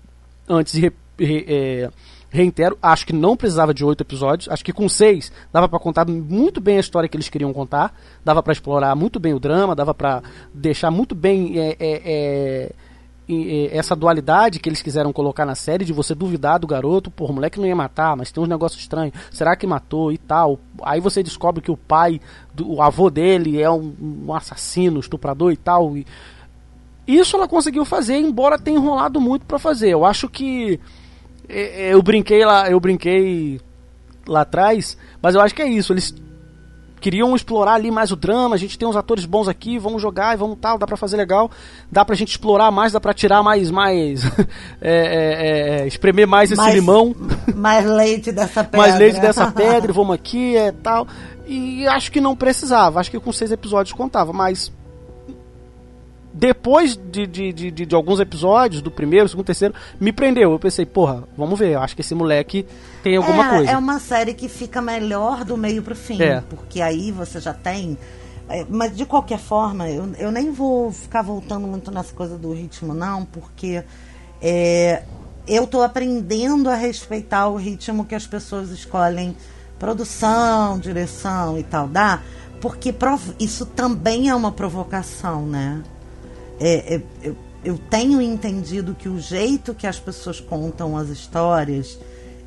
antes 0.49 0.75
e 0.75 0.81
re, 0.81 0.93
re, 1.19 1.45
é, 1.49 1.91
reitero. 2.31 2.79
Acho 2.81 3.05
que 3.05 3.13
não 3.13 3.37
precisava 3.37 3.75
de 3.75 3.85
oito 3.85 4.03
episódios. 4.03 4.49
Acho 4.49 4.65
que 4.65 4.73
com 4.73 4.89
seis 4.89 5.33
dava 5.53 5.69
para 5.69 5.81
contar 5.81 6.07
muito 6.07 6.61
bem 6.61 6.77
a 6.77 6.81
história 6.81 7.09
que 7.09 7.17
eles 7.17 7.29
queriam 7.29 7.53
contar. 7.53 7.93
Dava 8.25 8.45
para 8.45 8.53
explorar 8.53 8.95
muito 8.95 9.19
bem 9.19 9.35
o 9.35 9.41
drama, 9.41 9.75
dava 9.75 9.93
para 9.93 10.23
deixar 10.55 10.93
muito 10.93 11.17
bem. 11.17 11.59
É, 11.59 11.77
é, 11.81 12.03
é 12.05 12.73
essa 13.73 13.97
dualidade 13.97 14.61
que 14.61 14.69
eles 14.69 14.81
quiseram 14.81 15.12
colocar 15.12 15.45
na 15.45 15.57
série 15.57 15.85
de 15.85 15.93
você 15.93 16.15
duvidar 16.15 16.61
do 16.61 16.67
garoto, 16.67 17.11
pô, 17.11 17.27
o 17.27 17.33
moleque 17.33 17.59
não 17.59 17.67
ia 17.67 17.75
matar, 17.75 18.17
mas 18.17 18.31
tem 18.31 18.43
uns 18.43 18.49
negócios 18.49 18.81
estranhos, 18.81 19.15
será 19.33 19.57
que 19.57 19.67
matou 19.67 20.12
e 20.12 20.19
tal? 20.19 20.61
Aí 20.83 21.01
você 21.01 21.23
descobre 21.23 21.61
que 21.61 21.71
o 21.71 21.77
pai, 21.77 22.21
do, 22.55 22.75
o 22.75 22.83
avô 22.83 23.11
dele 23.11 23.61
é 23.61 23.69
um, 23.69 23.95
um 24.27 24.35
assassino, 24.35 25.01
estuprador 25.01 25.53
e 25.53 25.57
tal. 25.57 25.97
E 25.97 26.07
isso 27.07 27.37
ela 27.37 27.49
conseguiu 27.49 27.85
fazer, 27.85 28.17
embora 28.17 28.59
tenha 28.59 28.79
enrolado 28.79 29.21
muito 29.21 29.45
para 29.45 29.59
fazer. 29.59 29.91
Eu 29.91 30.05
acho 30.05 30.29
que 30.29 30.79
é, 31.49 31.89
é, 31.89 31.95
eu 31.95 32.03
brinquei 32.03 32.45
lá, 32.45 32.71
eu 32.71 32.79
brinquei 32.79 33.61
lá 34.27 34.43
atrás, 34.43 34.97
mas 35.21 35.35
eu 35.35 35.41
acho 35.41 35.55
que 35.55 35.62
é 35.62 35.69
isso. 35.69 35.93
Eles 35.93 36.15
queriam 37.07 37.37
explorar 37.37 37.75
ali 37.75 37.88
mais 37.88 38.11
o 38.11 38.16
drama, 38.16 38.57
a 38.57 38.59
gente 38.59 38.77
tem 38.77 38.88
uns 38.88 38.97
atores 38.97 39.25
bons 39.25 39.47
aqui, 39.47 39.79
vamos 39.79 40.03
jogar 40.03 40.35
e 40.35 40.37
vamos 40.37 40.59
tal, 40.61 40.77
dá 40.77 40.88
pra 40.88 40.97
fazer 40.97 41.16
legal, 41.16 41.49
dá 41.88 42.05
pra 42.05 42.16
gente 42.16 42.31
explorar 42.31 42.73
mais, 42.73 42.95
dá 42.95 43.01
pra 43.01 43.14
tirar 43.14 43.45
mais, 43.45 43.71
mais, 43.71 44.25
é, 44.83 44.90
é, 44.90 45.83
é, 45.83 45.87
espremer 45.87 46.27
mais 46.27 46.51
esse 46.51 46.61
mais, 46.61 46.75
limão. 46.75 47.14
Mais 47.55 47.87
leite 47.87 48.33
dessa 48.33 48.64
pedra. 48.64 48.79
mais 48.83 48.99
leite 48.99 49.21
dessa 49.21 49.53
pedra, 49.53 49.92
vamos 49.95 50.16
aqui, 50.16 50.57
é 50.57 50.73
tal. 50.73 51.07
E 51.47 51.87
acho 51.87 52.11
que 52.11 52.21
não 52.21 52.35
precisava, 52.35 52.99
acho 52.99 53.09
que 53.09 53.21
com 53.21 53.33
seis 53.33 53.53
episódios 53.53 53.92
contava, 53.92 54.33
mas 54.33 54.73
depois 56.37 56.96
de, 56.96 57.27
de, 57.27 57.51
de, 57.51 57.70
de, 57.70 57.94
alguns 57.94 58.20
episódios, 58.20 58.83
do 58.83 58.90
primeiro, 58.90 59.27
segundo, 59.27 59.46
terceiro, 59.46 59.75
me 59.99 60.12
prendeu. 60.12 60.53
Eu 60.53 60.59
pensei, 60.59 60.85
porra, 60.85 61.25
vamos 61.35 61.59
ver, 61.59 61.72
eu 61.72 61.81
acho 61.81 61.94
que 61.94 62.03
esse 62.03 62.14
moleque 62.14 62.66
tem 63.03 63.16
alguma 63.16 63.46
é, 63.46 63.51
coisa. 63.57 63.70
É 63.70 63.77
uma 63.79 63.99
série 63.99 64.35
que 64.35 64.46
fica 64.46 64.83
melhor 64.83 65.46
do 65.46 65.57
meio 65.57 65.83
pro 65.83 65.96
fim, 65.96 66.20
é. 66.20 66.42
porque 66.42 66.83
aí 66.83 67.11
você 67.11 67.40
já 67.40 67.55
tem. 67.55 67.96
É, 68.51 68.66
mas 68.68 68.94
de 68.94 69.07
qualquer 69.07 69.38
forma, 69.38 69.88
eu, 69.88 70.12
eu 70.18 70.31
nem 70.31 70.53
vou 70.53 70.92
ficar 70.92 71.22
voltando 71.22 71.66
muito 71.66 71.90
nessa 71.90 72.14
coisa 72.14 72.37
do 72.37 72.53
ritmo, 72.53 72.92
não, 72.92 73.25
porque 73.25 73.83
é, 74.42 75.05
eu 75.49 75.66
tô 75.66 75.83
aprendendo 75.83 76.68
a 76.68 76.75
respeitar 76.75 77.49
o 77.49 77.57
ritmo 77.57 78.05
que 78.05 78.14
as 78.14 78.27
pessoas 78.27 78.68
escolhem 78.68 79.35
produção, 79.79 80.79
direção 80.79 81.59
e 81.59 81.62
tal, 81.62 81.88
dá, 81.88 82.20
porque 82.61 82.94
isso 83.40 83.64
também 83.64 84.29
é 84.29 84.35
uma 84.35 84.53
provocação, 84.53 85.46
né? 85.46 85.83
É, 86.61 86.95
é, 86.95 87.03
eu, 87.23 87.37
eu, 87.64 87.79
tenho 87.90 88.21
entendido 88.21 88.95
que 88.95 89.09
o 89.09 89.19
jeito 89.19 89.75
que 89.75 89.87
as 89.87 89.99
pessoas 89.99 90.40
contam 90.40 90.97
as 90.97 91.09
histórias, 91.09 91.99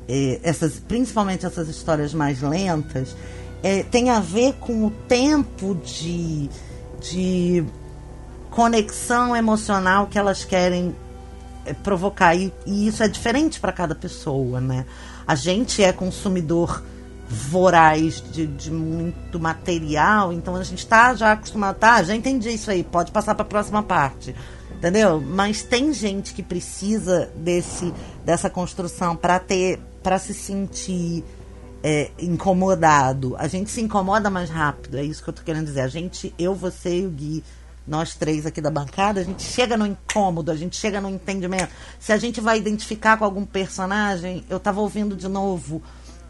é, 0.08 0.40
essas, 0.42 0.80
principalmente 0.80 1.46
essas 1.46 1.68
histórias 1.68 2.12
mais 2.12 2.42
lentas, 2.42 3.14
é, 3.62 3.82
tem 3.82 4.10
a 4.10 4.20
ver 4.20 4.54
com 4.54 4.86
o 4.86 4.90
tempo 4.90 5.74
de, 5.76 6.48
de 7.00 7.64
conexão 8.50 9.36
emocional 9.36 10.06
que 10.06 10.18
elas 10.18 10.44
querem 10.44 10.94
é, 11.64 11.72
provocar. 11.72 12.34
E, 12.34 12.52
e 12.66 12.88
isso 12.88 13.02
é 13.02 13.08
diferente 13.08 13.60
para 13.60 13.72
cada 13.72 13.94
pessoa, 13.94 14.60
né? 14.60 14.86
A 15.26 15.34
gente 15.34 15.82
é 15.82 15.92
consumidor 15.92 16.82
voraz 17.32 18.20
de, 18.32 18.44
de 18.44 18.72
muito 18.72 19.38
material, 19.38 20.32
então 20.32 20.56
a 20.56 20.64
gente 20.64 20.80
está 20.80 21.14
já 21.14 21.32
acostumado, 21.32 21.76
tá, 21.76 22.02
já 22.02 22.14
entendi 22.14 22.50
isso 22.50 22.72
aí, 22.72 22.82
pode 22.82 23.12
passar 23.12 23.36
para 23.36 23.44
a 23.44 23.48
próxima 23.48 23.84
parte. 23.84 24.34
Entendeu? 24.72 25.20
Mas 25.20 25.62
tem 25.62 25.92
gente 25.92 26.32
que 26.32 26.42
precisa 26.42 27.30
desse 27.36 27.92
dessa 28.24 28.48
construção 28.48 29.14
para 29.14 29.38
ter 29.38 29.78
para 30.02 30.18
se 30.18 30.32
sentir 30.32 31.22
é, 31.84 32.10
incomodado. 32.18 33.36
A 33.38 33.46
gente 33.46 33.70
se 33.70 33.80
incomoda 33.80 34.30
mais 34.30 34.50
rápido, 34.50 34.98
é 34.98 35.04
isso 35.04 35.22
que 35.22 35.28
eu 35.28 35.34
tô 35.34 35.42
querendo 35.42 35.66
dizer. 35.66 35.82
A 35.82 35.88
gente, 35.88 36.34
eu, 36.38 36.54
você 36.54 37.00
e 37.00 37.06
o 37.06 37.10
Gui, 37.10 37.44
nós 37.86 38.14
três 38.14 38.46
aqui 38.46 38.60
da 38.60 38.70
bancada, 38.70 39.20
a 39.20 39.24
gente 39.24 39.42
chega 39.42 39.76
no 39.76 39.86
incômodo, 39.86 40.50
a 40.50 40.56
gente 40.56 40.76
chega 40.76 41.00
no 41.00 41.10
entendimento. 41.10 41.70
Se 41.98 42.12
a 42.12 42.16
gente 42.16 42.40
vai 42.40 42.56
identificar 42.56 43.18
com 43.18 43.24
algum 43.24 43.44
personagem, 43.44 44.44
eu 44.48 44.58
tava 44.58 44.80
ouvindo 44.80 45.14
de 45.14 45.28
novo 45.28 45.82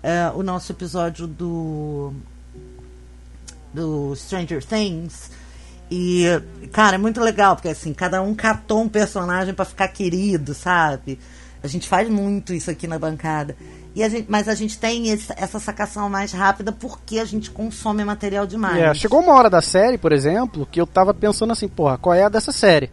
uh, 0.03 0.39
o 0.39 0.43
nosso 0.43 0.73
episódio 0.73 1.27
do 1.27 2.13
do 3.73 4.15
Stranger 4.17 4.65
Things 4.65 5.31
e 5.91 6.25
cara 6.73 6.97
é 6.97 6.99
muito 6.99 7.21
legal 7.21 7.55
porque 7.57 7.69
assim 7.69 7.93
cada 7.93 8.21
um 8.23 8.35
catou 8.35 8.83
um 8.83 8.89
personagem 8.89 9.55
para 9.55 9.65
ficar 9.65 9.89
querido 9.89 10.55
sabe 10.55 11.19
a 11.63 11.67
gente 11.69 11.89
faz 11.89 12.09
muito 12.09 12.53
isso 12.53 12.71
aqui 12.71 12.87
na 12.87 12.99
bancada 12.99 13.55
E 13.95 14.03
a 14.05 14.09
gente, 14.09 14.27
mas 14.31 14.49
a 14.49 14.55
gente 14.55 14.79
tem 14.79 15.09
esse- 15.09 15.33
essa 15.37 15.59
sacação 15.59 16.09
mais 16.09 16.33
rápida 16.33 16.71
porque 16.73 17.19
a 17.19 17.25
gente 17.25 17.51
consome 17.51 18.05
material 18.05 18.47
demais. 18.47 18.81
É, 18.81 18.95
chegou 18.95 19.21
uma 19.21 19.35
hora 19.35 19.51
da 19.51 19.61
série, 19.61 19.99
por 19.99 20.13
exemplo, 20.13 20.65
que 20.71 20.81
eu 20.81 20.87
tava 20.87 21.13
pensando 21.13 21.53
assim, 21.53 21.67
porra, 21.69 21.99
qual 21.99 22.15
é 22.15 22.23
a 22.23 22.29
dessa 22.29 22.53
série? 22.53 22.89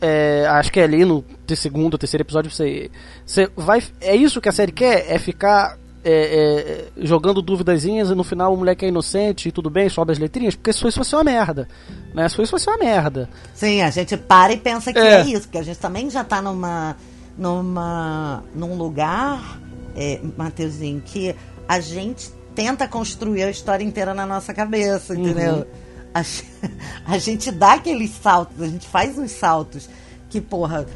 É, 0.00 0.46
acho 0.48 0.70
que 0.70 0.78
é 0.78 0.84
ali 0.84 1.04
no 1.04 1.24
segundo 1.56 1.94
ou 1.94 1.98
terceiro 1.98 2.22
episódio 2.22 2.50
você, 2.52 2.88
você 3.26 3.50
vai. 3.56 3.82
É 4.00 4.14
isso 4.14 4.40
que 4.40 4.48
a 4.48 4.52
série 4.52 4.70
quer? 4.70 5.06
É 5.12 5.18
ficar 5.18 5.76
é, 6.08 6.84
é, 6.98 7.04
jogando 7.04 7.42
duvidazinhas 7.42 8.10
e 8.10 8.14
no 8.14 8.22
final 8.22 8.54
o 8.54 8.56
moleque 8.56 8.84
é 8.84 8.88
inocente 8.88 9.48
e 9.48 9.52
tudo 9.52 9.68
bem, 9.68 9.88
sobe 9.88 10.12
as 10.12 10.18
letrinhas? 10.18 10.54
Porque 10.54 10.72
se 10.72 10.86
isso 10.86 10.98
fosse 10.98 11.14
uma 11.16 11.24
merda. 11.24 11.66
Né? 12.14 12.28
Se 12.28 12.40
isso 12.40 12.50
fosse 12.52 12.68
uma 12.68 12.78
merda. 12.78 13.28
Sim, 13.54 13.82
a 13.82 13.90
gente 13.90 14.16
para 14.16 14.52
e 14.52 14.56
pensa 14.56 14.92
que 14.92 14.98
É. 14.98 15.20
é, 15.20 15.22
isso, 15.26 15.42
porque 15.42 15.58
a 15.58 15.62
gente 15.64 15.78
também 15.78 16.08
já 16.08 16.22
tá 16.22 16.40
numa, 16.40 16.96
numa, 17.36 18.42
num 18.54 18.76
lugar, 18.76 19.60
é, 19.96 20.20
Matheusinho, 20.36 21.02
que 21.04 21.34
a 21.68 21.80
gente 21.80 22.30
tenta 22.54 22.86
construir 22.88 23.42
a 23.42 23.50
história 23.50 23.84
inteira 23.84 24.14
na 24.14 24.24
nossa 24.26 24.54
cabeça, 24.54 25.14
entendeu? 25.14 25.66
A, 26.14 26.22
ge- 26.22 26.44
a 27.06 27.18
gente 27.18 27.50
dá 27.50 27.74
aqueles 27.74 28.10
saltos, 28.12 28.62
a 28.62 28.66
gente 28.68 28.86
faz 28.86 29.18
uns 29.18 29.32
saltos 29.32 29.88
que, 30.30 30.40
porra, 30.40 30.86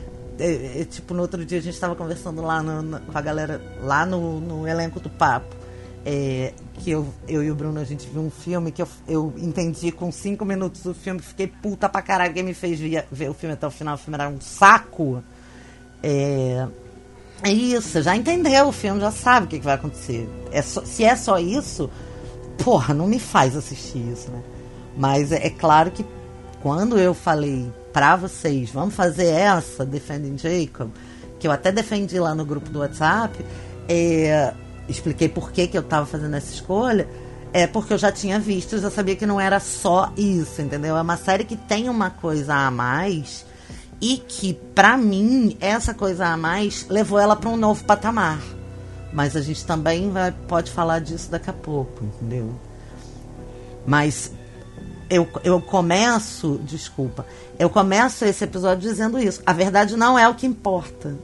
é, 0.40 0.80
é, 0.80 0.84
tipo, 0.84 1.14
no 1.14 1.22
outro 1.22 1.44
dia 1.44 1.58
a 1.58 1.62
gente 1.62 1.78
tava 1.78 1.94
conversando 1.94 2.42
lá 2.42 2.62
no- 2.62 2.82
no- 2.82 3.00
com 3.00 3.16
a 3.16 3.20
galera, 3.20 3.60
lá 3.82 4.04
no, 4.06 4.40
no 4.40 4.66
elenco 4.66 4.98
do 5.00 5.08
papo. 5.10 5.56
é, 6.04 6.54
que 6.76 6.90
eu, 6.90 7.06
eu 7.28 7.44
e 7.44 7.50
o 7.50 7.54
Bruno 7.54 7.78
a 7.78 7.84
gente 7.84 8.08
viu 8.08 8.22
um 8.22 8.30
filme 8.30 8.72
que 8.72 8.80
eu, 8.80 8.88
eu 9.06 9.34
entendi 9.36 9.92
com 9.92 10.10
cinco 10.10 10.46
minutos 10.46 10.82
do 10.82 10.94
filme, 10.94 11.20
fiquei 11.20 11.46
puta 11.46 11.90
pra 11.90 12.00
caralho. 12.00 12.32
Quem 12.32 12.42
me 12.42 12.54
fez 12.54 12.80
via- 12.80 13.06
ver 13.12 13.28
o 13.28 13.34
filme 13.34 13.52
até 13.52 13.66
o 13.66 13.70
final, 13.70 13.96
o 13.96 13.98
filme 13.98 14.14
era 14.18 14.26
um 14.26 14.40
saco. 14.40 15.22
É, 16.02 16.66
é 17.42 17.52
isso, 17.52 18.00
já 18.02 18.16
entendeu 18.16 18.68
o 18.68 18.72
filme, 18.72 18.98
já 18.98 19.10
sabe 19.10 19.44
o 19.44 19.48
que, 19.50 19.58
que 19.58 19.64
vai 19.64 19.74
acontecer. 19.74 20.26
É 20.50 20.62
só- 20.62 20.82
se 20.86 21.04
é 21.04 21.14
só 21.14 21.38
isso, 21.38 21.90
porra, 22.64 22.94
não 22.94 23.06
me 23.06 23.18
faz 23.18 23.54
assistir 23.54 23.98
isso, 24.10 24.30
né? 24.30 24.42
Mas 24.96 25.32
é, 25.32 25.46
é 25.48 25.50
claro 25.50 25.90
que 25.90 26.02
quando 26.62 26.98
eu 26.98 27.12
falei 27.12 27.70
pra 27.92 28.16
vocês, 28.16 28.70
vamos 28.70 28.94
fazer 28.94 29.26
essa, 29.26 29.84
Defending 29.84 30.38
Jacob, 30.38 30.90
que 31.38 31.46
eu 31.46 31.52
até 31.52 31.72
defendi 31.72 32.18
lá 32.18 32.34
no 32.34 32.44
grupo 32.44 32.70
do 32.70 32.80
WhatsApp, 32.80 33.44
é, 33.88 34.52
expliquei 34.88 35.28
por 35.28 35.52
que, 35.52 35.66
que 35.66 35.76
eu 35.76 35.82
tava 35.82 36.06
fazendo 36.06 36.34
essa 36.36 36.52
escolha, 36.52 37.08
é 37.52 37.66
porque 37.66 37.92
eu 37.92 37.98
já 37.98 38.12
tinha 38.12 38.38
visto, 38.38 38.74
eu 38.74 38.80
já 38.80 38.90
sabia 38.90 39.16
que 39.16 39.26
não 39.26 39.40
era 39.40 39.58
só 39.58 40.12
isso, 40.16 40.62
entendeu? 40.62 40.96
É 40.96 41.02
uma 41.02 41.16
série 41.16 41.44
que 41.44 41.56
tem 41.56 41.88
uma 41.88 42.10
coisa 42.10 42.54
a 42.54 42.70
mais 42.70 43.44
e 44.00 44.16
que, 44.16 44.54
pra 44.74 44.96
mim, 44.96 45.56
essa 45.60 45.92
coisa 45.92 46.26
a 46.26 46.36
mais 46.36 46.86
levou 46.88 47.18
ela 47.18 47.36
pra 47.36 47.50
um 47.50 47.56
novo 47.56 47.84
patamar. 47.84 48.40
Mas 49.12 49.36
a 49.36 49.42
gente 49.42 49.64
também 49.66 50.10
vai, 50.10 50.30
pode 50.30 50.70
falar 50.70 51.00
disso 51.00 51.30
daqui 51.30 51.50
a 51.50 51.52
pouco, 51.52 52.04
entendeu? 52.04 52.54
Mas 53.84 54.32
eu, 55.10 55.28
eu 55.42 55.60
começo, 55.60 56.60
desculpa, 56.62 57.26
eu 57.58 57.68
começo 57.68 58.24
esse 58.24 58.44
episódio 58.44 58.88
dizendo 58.88 59.18
isso. 59.18 59.42
A 59.44 59.52
verdade 59.52 59.96
não 59.96 60.18
é 60.18 60.28
o 60.28 60.34
que 60.34 60.46
importa, 60.46 61.14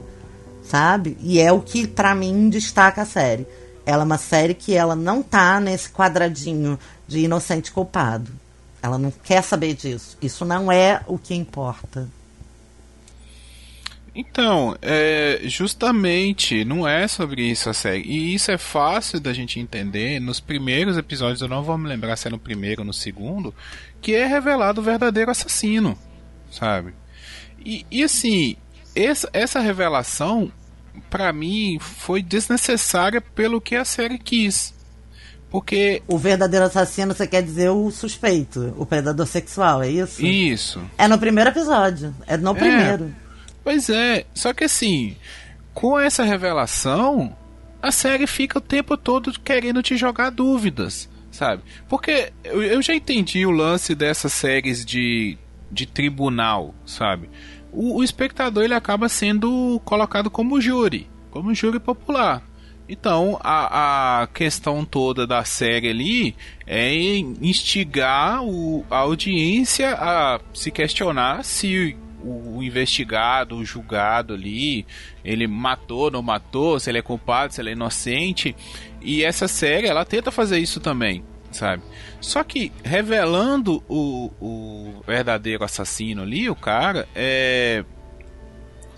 sabe? 0.61 1.17
E 1.21 1.39
é 1.39 1.51
o 1.51 1.61
que 1.61 1.87
pra 1.87 2.13
mim 2.13 2.49
destaca 2.49 3.01
a 3.01 3.05
série. 3.05 3.47
Ela 3.85 4.03
é 4.03 4.05
uma 4.05 4.17
série 4.17 4.53
que 4.53 4.73
ela 4.75 4.95
não 4.95 5.23
tá 5.23 5.61
nesse 5.61 5.89
quadradinho 5.89 6.77
de 7.07 7.19
inocente 7.19 7.71
culpado. 7.71 8.29
Ela 8.83 8.97
não 8.97 9.11
quer 9.23 9.41
saber 9.41 9.73
disso. 9.73 10.17
Isso 10.21 10.43
não 10.43 10.69
é 10.69 11.01
o 11.07 11.17
que 11.17 11.33
importa. 11.33 12.07
Então, 14.19 14.75
é, 14.81 15.41
justamente, 15.43 16.65
não 16.65 16.87
é 16.87 17.07
sobre 17.07 17.43
isso 17.43 17.69
a 17.69 17.73
série. 17.73 18.01
E 18.01 18.33
isso 18.33 18.49
é 18.49 18.57
fácil 18.57 19.19
da 19.19 19.31
gente 19.31 19.59
entender 19.59 20.19
nos 20.19 20.39
primeiros 20.39 20.97
episódios, 20.97 21.39
eu 21.39 21.47
não 21.47 21.61
vou 21.61 21.77
me 21.77 21.87
lembrar 21.87 22.15
se 22.15 22.27
é 22.27 22.31
no 22.31 22.39
primeiro 22.39 22.81
ou 22.81 22.85
no 22.87 22.93
segundo, 22.93 23.53
que 24.01 24.15
é 24.15 24.25
revelado 24.25 24.81
o 24.81 24.83
verdadeiro 24.83 25.29
assassino, 25.29 25.95
sabe? 26.49 26.95
E, 27.63 27.85
e 27.91 28.03
assim, 28.03 28.55
essa, 28.95 29.29
essa 29.31 29.59
revelação, 29.59 30.51
pra 31.11 31.31
mim, 31.31 31.77
foi 31.79 32.23
desnecessária 32.23 33.21
pelo 33.21 33.61
que 33.61 33.75
a 33.75 33.85
série 33.85 34.17
quis. 34.17 34.73
Porque. 35.51 36.01
O 36.07 36.17
verdadeiro 36.17 36.65
assassino, 36.65 37.13
você 37.13 37.27
quer 37.27 37.43
dizer 37.43 37.69
o 37.69 37.91
suspeito, 37.91 38.73
o 38.79 38.85
predador 38.85 39.27
sexual, 39.27 39.83
é 39.83 39.89
isso? 39.89 40.25
Isso. 40.25 40.81
É 40.97 41.07
no 41.07 41.19
primeiro 41.19 41.51
episódio. 41.51 42.15
É 42.25 42.35
no 42.35 42.55
primeiro. 42.55 43.13
Pois 43.67 43.89
é, 43.89 44.25
só 44.33 44.53
que 44.53 44.63
assim, 44.63 45.17
com 45.73 45.99
essa 45.99 46.23
revelação, 46.23 47.35
a 47.81 47.91
série 47.91 48.25
fica 48.25 48.59
o 48.59 48.61
tempo 48.61 48.95
todo 48.95 49.37
querendo 49.41 49.83
te 49.83 49.97
jogar 49.97 50.29
dúvidas, 50.29 51.09
sabe? 51.29 51.63
Porque 51.89 52.31
eu, 52.45 52.63
eu 52.63 52.81
já 52.81 52.95
entendi 52.95 53.45
o 53.45 53.51
lance 53.51 53.93
dessas 53.93 54.31
séries 54.31 54.85
de, 54.85 55.37
de 55.69 55.85
tribunal, 55.85 56.73
sabe? 56.85 57.29
O, 57.69 57.97
o 57.97 58.03
espectador 58.05 58.63
ele 58.63 58.73
acaba 58.73 59.09
sendo 59.09 59.81
colocado 59.83 60.31
como 60.31 60.61
júri, 60.61 61.09
como 61.29 61.53
júri 61.53 61.77
popular. 61.77 62.41
Então, 62.87 63.37
a, 63.41 64.21
a 64.21 64.27
questão 64.27 64.85
toda 64.85 65.27
da 65.27 65.43
série 65.43 65.89
ali 65.89 66.35
é 66.65 66.95
instigar 67.41 68.41
o, 68.45 68.85
a 68.89 68.99
audiência 68.99 69.93
a 69.93 70.39
se 70.53 70.71
questionar 70.71 71.43
se 71.43 71.97
o, 72.23 72.63
investigado, 72.63 73.55
o 73.55 73.65
julgado 73.65 74.33
ali, 74.33 74.85
ele 75.23 75.47
matou, 75.47 76.09
não 76.11 76.21
matou, 76.21 76.79
se 76.79 76.89
ele 76.89 76.97
é 76.97 77.01
culpado, 77.01 77.53
se 77.53 77.61
ele 77.61 77.69
é 77.69 77.73
inocente. 77.73 78.55
E 79.01 79.23
essa 79.23 79.47
série, 79.47 79.87
ela 79.87 80.05
tenta 80.05 80.31
fazer 80.31 80.59
isso 80.59 80.79
também, 80.79 81.23
sabe? 81.51 81.83
Só 82.19 82.43
que 82.43 82.71
revelando 82.83 83.83
o, 83.87 84.31
o 84.41 85.03
verdadeiro 85.05 85.63
assassino 85.63 86.23
ali, 86.23 86.49
o 86.49 86.55
cara, 86.55 87.07
é. 87.15 87.83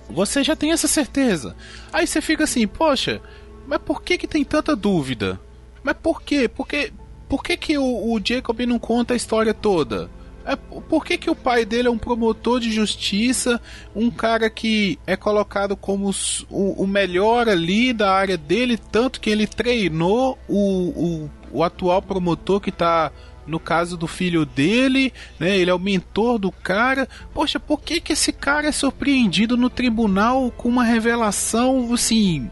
Você 0.10 0.44
já 0.44 0.56
tem 0.56 0.72
essa 0.72 0.88
certeza. 0.88 1.56
Aí 1.94 2.08
você 2.08 2.20
fica 2.20 2.46
assim, 2.46 2.68
poxa, 2.68 3.22
mas 3.68 3.80
por 3.80 4.02
que 4.02 4.18
que 4.18 4.28
tem 4.28 4.44
tanta 4.44 4.76
dúvida? 4.76 5.40
Mas 5.84 5.96
por 6.02 6.24
quê? 6.24 6.48
Porque, 6.48 6.92
por 7.28 7.44
que 7.44 7.56
que 7.56 7.78
o, 7.78 8.14
o 8.14 8.20
Jacob 8.24 8.60
não 8.62 8.80
conta 8.80 9.14
a 9.14 9.18
história 9.18 9.54
toda? 9.54 10.10
É, 10.50 10.56
por 10.56 11.06
que, 11.06 11.16
que 11.16 11.30
o 11.30 11.36
pai 11.36 11.64
dele 11.64 11.88
é 11.88 11.92
um 11.92 11.98
promotor 11.98 12.60
de 12.60 12.72
justiça, 12.72 13.62
um 13.96 14.10
cara 14.10 14.50
que 14.50 14.98
é 15.06 15.16
colocado 15.16 15.78
como 15.78 16.10
o, 16.50 16.84
o 16.84 16.88
melhor 16.88 17.48
ali 17.48 17.94
da 17.94 18.12
área 18.12 18.36
dele, 18.36 18.76
tanto 18.76 19.22
que 19.22 19.30
ele 19.30 19.46
treinou 19.46 20.40
o, 20.48 20.58
o, 20.58 21.30
o 21.60 21.64
atual 21.64 22.02
promotor 22.02 22.60
que 22.60 22.72
tá 22.72 23.12
no 23.46 23.60
caso 23.60 23.96
do 23.96 24.08
filho 24.08 24.44
dele, 24.44 25.14
né? 25.40 25.56
Ele 25.56 25.70
é 25.70 25.74
o 25.74 25.80
mentor 25.80 26.40
do 26.40 26.52
cara. 26.52 27.08
Poxa, 27.32 27.60
por 27.60 27.82
que 27.82 28.02
que 28.02 28.14
esse 28.14 28.34
cara 28.34 28.68
é 28.68 28.72
surpreendido 28.72 29.56
no 29.56 29.70
tribunal 29.70 30.52
com 30.52 30.68
uma 30.68 30.84
revelação 30.84 31.94
assim 31.94 32.50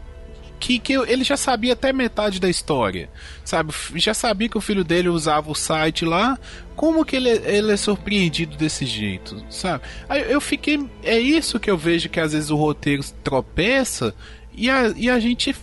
que, 0.58 0.78
que 0.78 0.92
ele 0.92 1.24
já 1.24 1.36
sabia 1.36 1.72
até 1.72 1.92
metade 1.92 2.40
da 2.40 2.48
história, 2.48 3.08
sabe? 3.44 3.72
Já 3.94 4.12
sabia 4.12 4.48
que 4.48 4.58
o 4.58 4.60
filho 4.60 4.84
dele 4.84 5.08
usava 5.08 5.50
o 5.50 5.54
site 5.54 6.04
lá. 6.04 6.38
Como 6.76 7.04
que 7.04 7.16
ele, 7.16 7.28
ele 7.28 7.72
é 7.72 7.76
surpreendido 7.76 8.56
desse 8.56 8.86
jeito, 8.86 9.42
sabe? 9.50 9.84
Aí 10.08 10.30
eu 10.30 10.40
fiquei. 10.40 10.84
É 11.02 11.18
isso 11.18 11.58
que 11.58 11.70
eu 11.70 11.76
vejo 11.76 12.08
que 12.08 12.20
às 12.20 12.32
vezes 12.32 12.50
o 12.50 12.56
roteiro 12.56 13.04
tropeça 13.24 14.14
e 14.52 14.68
a, 14.68 14.92
e 14.96 15.08
a 15.08 15.18
gente, 15.18 15.54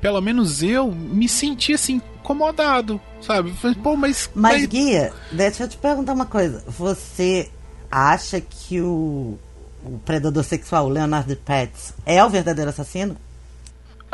pelo 0.00 0.20
menos 0.20 0.62
eu, 0.62 0.90
me 0.92 1.28
senti 1.28 1.72
assim 1.72 2.00
incomodado, 2.22 3.00
sabe? 3.20 3.54
Pô, 3.82 3.96
mas. 3.96 4.30
Mas, 4.34 4.66
Guia, 4.66 5.12
deixa 5.30 5.64
eu 5.64 5.68
te 5.68 5.76
perguntar 5.76 6.12
uma 6.12 6.26
coisa. 6.26 6.64
Você 6.66 7.50
acha 7.90 8.40
que 8.40 8.80
o, 8.80 9.38
o 9.84 9.98
predador 10.04 10.44
sexual, 10.44 10.88
Leonardo 10.88 11.36
Pets, 11.36 11.92
é 12.06 12.24
o 12.24 12.30
verdadeiro 12.30 12.70
assassino? 12.70 13.16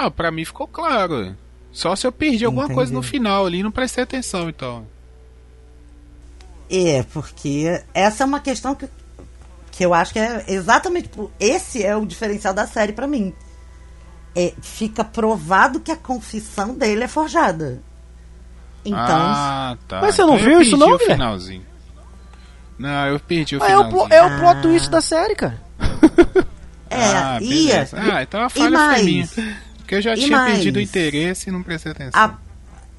Ah, 0.01 0.11
pra 0.11 0.31
mim 0.31 0.45
ficou 0.45 0.69
claro. 0.69 1.35
Só 1.73 1.95
se 1.97 2.07
eu 2.07 2.13
perdi 2.13 2.45
alguma 2.45 2.65
Entendi. 2.65 2.77
coisa 2.77 2.93
no 2.93 3.03
final 3.03 3.45
ali, 3.45 3.63
não 3.63 3.71
prestei 3.73 4.05
atenção, 4.05 4.49
então. 4.49 4.87
É, 6.71 7.03
porque 7.13 7.83
essa 7.95 8.23
é 8.23 8.27
uma 8.27 8.41
questão 8.41 8.75
que, 8.75 8.89
que 9.73 9.85
eu 9.85 9.93
acho 9.95 10.13
que 10.13 10.19
é 10.19 10.45
exatamente. 10.49 11.09
por- 11.09 11.31
Esse 11.41 11.83
é 11.85 11.97
o 11.97 12.07
diferencial 12.07 12.55
da 12.55 12.67
série 12.67 12.93
pra 12.93 13.07
mim. 13.07 13.33
É, 14.37 14.53
fica 14.63 15.03
provado 15.03 15.81
que 15.81 15.91
a 15.91 15.97
confissão 15.97 16.75
dele 16.75 17.05
é 17.05 17.09
forjada. 17.09 17.83
Então, 18.85 18.97
ah, 19.01 19.77
tá. 19.89 20.01
Mas 20.01 20.15
você 20.15 20.23
não 20.23 20.35
Então 20.37 20.45
viu 20.49 20.61
isso 20.61 20.71
perdi 20.73 20.87
não, 20.87 20.95
o 20.95 20.99
Guilherme? 20.99 21.15
finalzinho. 21.15 21.67
Não, 22.79 23.07
eu 23.09 23.19
perdi 23.21 23.57
o 23.57 23.63
Ah, 23.63 23.69
é, 23.71 23.77
o, 23.79 23.85
finalzinho. 23.87 24.13
é 24.15 24.23
o 24.23 24.27
Ah. 24.27 24.39
plot 24.39 24.63
twist 24.63 24.91
da 24.91 25.01
série, 25.01 25.35
cara. 25.35 25.61
é, 26.91 26.97
ah, 27.05 27.39
ia. 27.41 27.89
Ah, 27.93 28.23
então 28.23 28.41
a 28.43 28.47
e 28.47 28.51
falha 28.51 28.71
mais, 28.71 29.01
foi 29.03 29.05
minha. 29.05 29.29
Porque 29.89 29.95
eu 29.95 30.03
já 30.03 30.13
E 30.15 30.19
tinha 30.19 30.37
mais? 30.37 30.53
perdido 30.53 30.77
o 30.77 30.83
interesse 30.83 31.49
e 31.49 31.53
não 31.53 31.63
prestei 31.63 31.93
atenção. 31.93 32.21
A, 32.21 32.37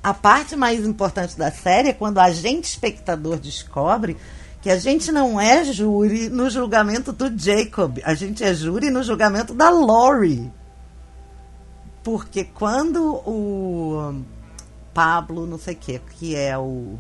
a 0.02 0.12
parte 0.12 0.56
mais 0.56 0.84
importante 0.84 1.38
da 1.38 1.52
série 1.52 1.90
é 1.90 1.94
quando 1.94 2.18
a 2.18 2.32
gente, 2.32 2.64
espectador, 2.66 3.38
descobre 3.38 4.18
que 4.60 4.72
a 4.72 4.76
gente 4.80 5.12
não 5.12 5.40
é 5.40 5.64
júri 5.66 6.30
no 6.30 6.50
julgamento 6.50 7.14
do 7.14 7.32
Jacob. 7.40 8.00
A 8.04 8.16
gente 8.16 8.44
é 8.44 8.56
júri 8.56 8.90
no 8.90 9.04
julgamento 9.04 9.54
da 9.54 9.70
Lori. 9.70 10.52
Porque 12.04 12.44
quando 12.44 13.18
o 13.24 14.24
Pablo, 14.92 15.46
não 15.46 15.60
sei 15.60 15.76
o 15.76 15.78
que, 15.78 16.00
que 16.18 16.36
é 16.36 16.58
o. 16.58 16.98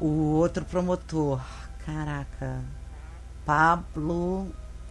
O 0.00 0.32
outro 0.32 0.64
promotor. 0.64 1.40
Caraca. 1.86 2.58
Pablo. 3.46 4.48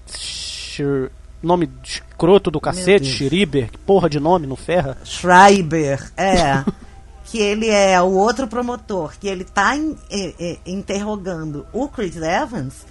Schir- 0.08 1.12
Nome 1.44 1.70
escroto 1.84 2.50
do 2.50 2.60
cacete. 2.60 3.06
Schreiber, 3.06 3.70
que 3.70 3.78
porra 3.78 4.10
de 4.10 4.20
nome, 4.20 4.48
não 4.48 4.56
ferra. 4.56 4.98
Schreiber, 5.04 6.12
é. 6.18 6.64
que 7.26 7.38
ele 7.38 7.68
é 7.70 8.02
o 8.02 8.12
outro 8.14 8.48
promotor, 8.48 9.14
que 9.20 9.28
ele 9.28 9.44
tá 9.44 9.76
in- 9.76 9.98
eh, 10.10 10.34
eh, 10.40 10.58
interrogando 10.66 11.66
o 11.74 11.88
Chris 11.90 12.16
Evans. 12.16 12.86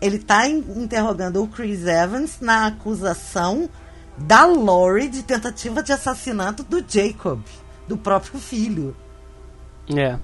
Ele 0.00 0.18
tá 0.18 0.48
in- 0.48 0.64
interrogando 0.76 1.42
o 1.42 1.48
Chris 1.48 1.84
Evans 1.86 2.38
na 2.40 2.66
acusação 2.68 3.68
da 4.16 4.46
Lori 4.46 5.08
de 5.08 5.22
tentativa 5.22 5.82
de 5.82 5.92
assassinato 5.92 6.62
do 6.62 6.82
Jacob, 6.88 7.40
do 7.86 7.96
próprio 7.96 8.38
filho. 8.40 8.96
É. 9.94 10.16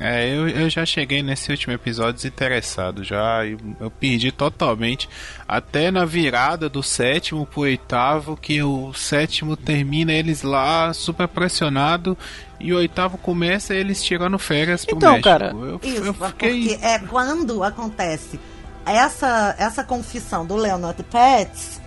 É, 0.00 0.28
eu, 0.28 0.48
eu 0.48 0.68
já 0.68 0.84
cheguei 0.84 1.22
nesse 1.22 1.50
último 1.52 1.72
episódio 1.72 2.14
desinteressado 2.14 3.04
já. 3.04 3.46
Eu, 3.46 3.58
eu 3.80 3.90
perdi 3.90 4.32
totalmente. 4.32 5.08
Até 5.46 5.90
na 5.90 6.04
virada 6.04 6.68
do 6.68 6.82
sétimo 6.82 7.46
pro 7.46 7.60
oitavo, 7.62 8.36
que 8.36 8.60
o 8.62 8.92
sétimo 8.92 9.56
termina 9.56 10.12
eles 10.12 10.42
lá 10.42 10.92
super 10.92 11.28
pressionado 11.28 12.18
e 12.58 12.72
o 12.72 12.76
oitavo 12.78 13.16
começa 13.18 13.72
eles 13.74 14.02
tirando 14.02 14.38
férias 14.38 14.84
pro 14.84 14.96
Então, 14.96 15.10
México. 15.12 15.28
cara, 15.28 15.50
eu, 15.52 15.80
Isso, 15.82 16.02
eu 16.04 16.14
fiquei. 16.14 16.68
porque 16.74 16.84
é 16.84 16.98
quando 16.98 17.62
acontece 17.62 18.40
essa, 18.84 19.54
essa 19.58 19.84
confissão 19.84 20.44
do 20.44 20.56
Leonard 20.56 21.02
Pets, 21.04 21.80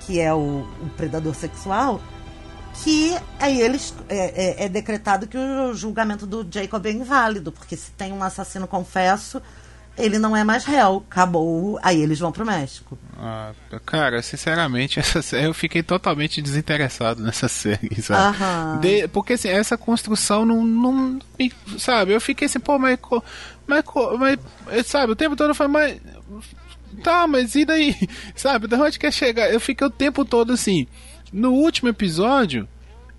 que 0.00 0.20
é 0.20 0.34
o, 0.34 0.66
o 0.82 0.90
predador 0.96 1.34
sexual, 1.34 2.00
que 2.82 3.16
aí 3.38 3.60
eles 3.60 3.94
é, 4.08 4.62
é- 4.62 4.64
é 4.64 4.68
decretado 4.68 5.26
que 5.26 5.36
o 5.38 5.74
julgamento 5.74 6.26
do 6.26 6.46
Jacob 6.50 6.84
é 6.86 6.90
inválido, 6.90 7.52
porque 7.52 7.76
se 7.76 7.90
tem 7.92 8.12
um 8.12 8.22
assassino 8.22 8.66
confesso, 8.66 9.40
ele 9.96 10.18
não 10.18 10.36
é 10.36 10.42
mais 10.42 10.64
réu. 10.64 11.04
Acabou, 11.08 11.78
aí 11.82 12.00
eles 12.02 12.18
vão 12.18 12.32
pro 12.32 12.44
México. 12.44 12.98
Ah, 13.16 13.52
cara, 13.86 14.20
sinceramente, 14.22 14.98
essa 15.00 15.22
série, 15.22 15.46
eu 15.46 15.54
fiquei 15.54 15.82
totalmente 15.84 16.42
desinteressado 16.42 17.22
nessa 17.22 17.46
série, 17.48 18.02
sabe? 18.02 18.36
De- 18.80 19.08
porque 19.08 19.34
assim, 19.34 19.48
essa 19.48 19.78
construção 19.78 20.44
não, 20.44 20.64
não. 20.64 21.18
Sabe, 21.78 22.12
eu 22.12 22.20
fiquei 22.20 22.46
assim, 22.46 22.58
pô, 22.60 22.78
mas. 22.78 22.98
Mas, 23.66 23.82
mas 24.66 24.86
sabe, 24.86 25.12
o 25.12 25.16
tempo 25.16 25.36
todo 25.36 25.50
eu 25.50 25.54
falei, 25.54 25.72
mas. 25.72 26.00
Tá, 27.02 27.26
mas 27.26 27.54
e 27.56 27.64
daí? 27.64 27.96
Sabe, 28.36 28.68
da 28.68 28.76
onde 28.78 28.98
quer 29.00 29.12
chegar? 29.12 29.52
Eu 29.52 29.58
fiquei 29.58 29.84
o 29.84 29.90
tempo 29.90 30.24
todo 30.24 30.52
assim. 30.52 30.86
No 31.34 31.50
último 31.52 31.88
episódio, 31.88 32.68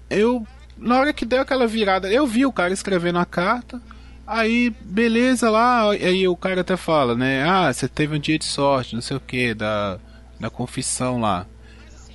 eu. 0.10 0.48
Na 0.78 0.98
hora 1.00 1.12
que 1.14 1.26
deu 1.26 1.42
aquela 1.42 1.68
virada, 1.68 2.10
eu 2.10 2.26
vi 2.26 2.46
o 2.46 2.52
cara 2.52 2.74
escrevendo 2.74 3.20
a 3.20 3.26
carta. 3.26 3.82
Aí, 4.26 4.74
beleza 4.82 5.50
lá, 5.50 5.92
aí 5.92 6.26
o 6.28 6.36
cara 6.36 6.62
até 6.62 6.76
fala, 6.78 7.14
né? 7.14 7.44
Ah, 7.48 7.72
você 7.72 7.88
teve 7.88 8.16
um 8.16 8.20
dia 8.20 8.40
de 8.40 8.46
sorte, 8.46 8.96
não 8.96 9.02
sei 9.02 9.18
o 9.18 9.20
que, 9.20 9.54
da, 9.54 10.00
da 10.40 10.50
confissão 10.50 11.20
lá. 11.20 11.46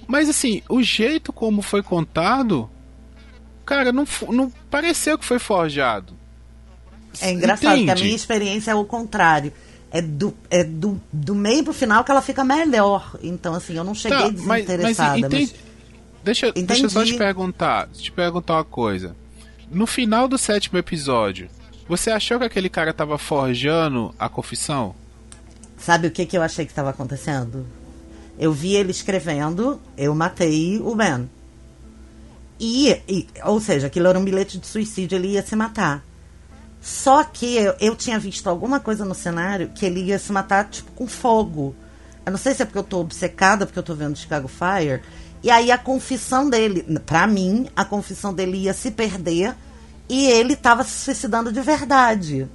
Mas 0.08 0.28
assim, 0.28 0.62
o 0.68 0.82
jeito 0.82 1.32
como 1.32 1.62
foi 1.62 1.82
contado, 1.82 2.68
cara, 3.64 3.92
não, 3.92 4.04
não 4.30 4.50
pareceu 4.70 5.16
que 5.18 5.24
foi 5.24 5.38
forjado. 5.38 6.14
É 7.20 7.30
engraçado 7.30 7.74
que 7.74 7.80
a 7.80 7.92
Entende? 7.92 8.02
minha 8.04 8.16
experiência 8.16 8.70
é 8.72 8.74
o 8.74 8.84
contrário. 8.84 9.52
É 9.92 10.00
do, 10.00 10.34
é 10.50 10.64
do, 10.64 11.00
do 11.12 11.34
meio 11.34 11.62
pro 11.64 11.72
final 11.72 12.02
que 12.04 12.10
ela 12.10 12.22
fica 12.22 12.42
melhor. 12.44 13.16
Então, 13.22 13.54
assim, 13.54 13.74
eu 13.76 13.84
não 13.84 13.94
cheguei 13.94 14.18
Tá, 14.18 14.24
mas, 14.32 14.44
mas 14.44 14.66
desinteressada. 14.66 15.18
entende- 15.18 15.54
deixa, 16.22 16.52
deixa 16.52 16.85
eu 16.85 16.90
só 16.90 17.04
te 17.04 17.16
perguntar, 17.16 17.88
te 17.88 18.11
perguntar 18.12 18.54
uma 18.54 18.64
coisa. 18.64 19.14
No 19.70 19.87
final 19.87 20.26
do 20.28 20.37
sétimo 20.38 20.78
episódio, 20.78 21.48
você 21.88 22.11
achou 22.11 22.38
que 22.38 22.44
aquele 22.44 22.68
cara 22.68 22.92
tava 22.92 23.18
forjando 23.18 24.14
a 24.18 24.28
confissão? 24.28 24.94
Sabe 25.78 26.09
o 26.09 26.11
que, 26.11 26.26
que 26.26 26.37
eu 26.37 26.42
achei 26.42 26.64
que 26.66 26.72
estava 26.72 26.90
acontecendo? 26.90 27.66
Eu 28.38 28.52
vi 28.52 28.74
ele 28.74 28.90
escrevendo, 28.90 29.80
eu 29.96 30.14
matei 30.14 30.78
o 30.80 30.94
Ben. 30.94 31.28
E, 32.59 32.90
e- 33.09 33.26
ou 33.44 33.61
seja, 33.61 33.87
aquilo 33.87 34.06
era 34.09 34.18
um 34.18 34.24
bilhete 34.24 34.59
de 34.59 34.66
suicídio, 34.66 35.16
ele 35.16 35.28
ia 35.28 35.42
se 35.42 35.56
matar. 35.56 36.04
Só 36.80 37.24
que 37.24 37.56
eu, 37.56 37.74
eu 37.80 37.94
tinha 37.96 38.18
visto 38.18 38.48
alguma 38.48 38.80
coisa 38.80 39.04
no 39.04 39.14
cenário 39.14 39.70
que 39.74 39.85
ele 39.85 40.00
ia 40.02 40.18
se 40.18 40.33
matar, 40.33 40.68
tipo, 40.68 40.90
com 40.92 41.06
fogo. 41.06 41.74
Eu 42.24 42.33
não 42.33 42.38
sei 42.38 42.54
se 42.54 42.62
é 42.62 42.64
porque 42.64 42.78
eu 42.78 42.83
tô 42.85 43.00
obcecada, 43.00 43.66
porque 43.66 43.78
eu 43.78 43.83
tô 43.83 43.94
vendo 43.94 44.16
Chicago 44.16 44.48
Fire. 44.48 45.02
E 45.42 45.50
aí 45.50 45.70
a 45.70 45.79
confissão 45.79 46.48
dele, 46.50 46.83
pra 47.07 47.26
mim, 47.26 47.66
a 47.74 47.85
confissão 47.85 48.33
dele 48.35 48.59
ia 48.59 48.74
se 48.74 48.90
perder 48.90 49.55
e 50.09 50.26
ele 50.26 50.55
tava 50.55 50.85
se 50.85 50.90
suicidando 50.90 51.50
de 51.53 51.61
verdade. 51.62 52.46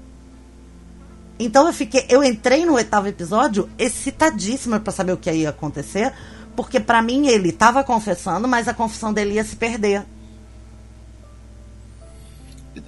Então 1.39 1.65
eu 1.67 1.74
fiquei, 1.74 2.06
eu 2.10 2.24
entrei 2.24 2.65
no 2.65 2.74
oitavo 2.76 3.08
episódio 3.08 3.67
excitadíssima 3.78 4.80
pra 4.80 4.93
saber 4.93 5.13
o 5.13 5.17
que 5.17 5.32
ia 5.32 5.50
acontecer, 5.50 6.13
porque 6.56 6.80
pra 6.80 7.02
mim 7.02 7.28
ele 7.28 7.52
tava 7.52 7.84
confessando, 7.84 8.48
mas 8.48 8.67
a 8.67 8.74
confissão 8.74 9.12
dele 9.12 9.34
ia 9.34 9.43
se 9.43 9.56
perder. 9.56 10.04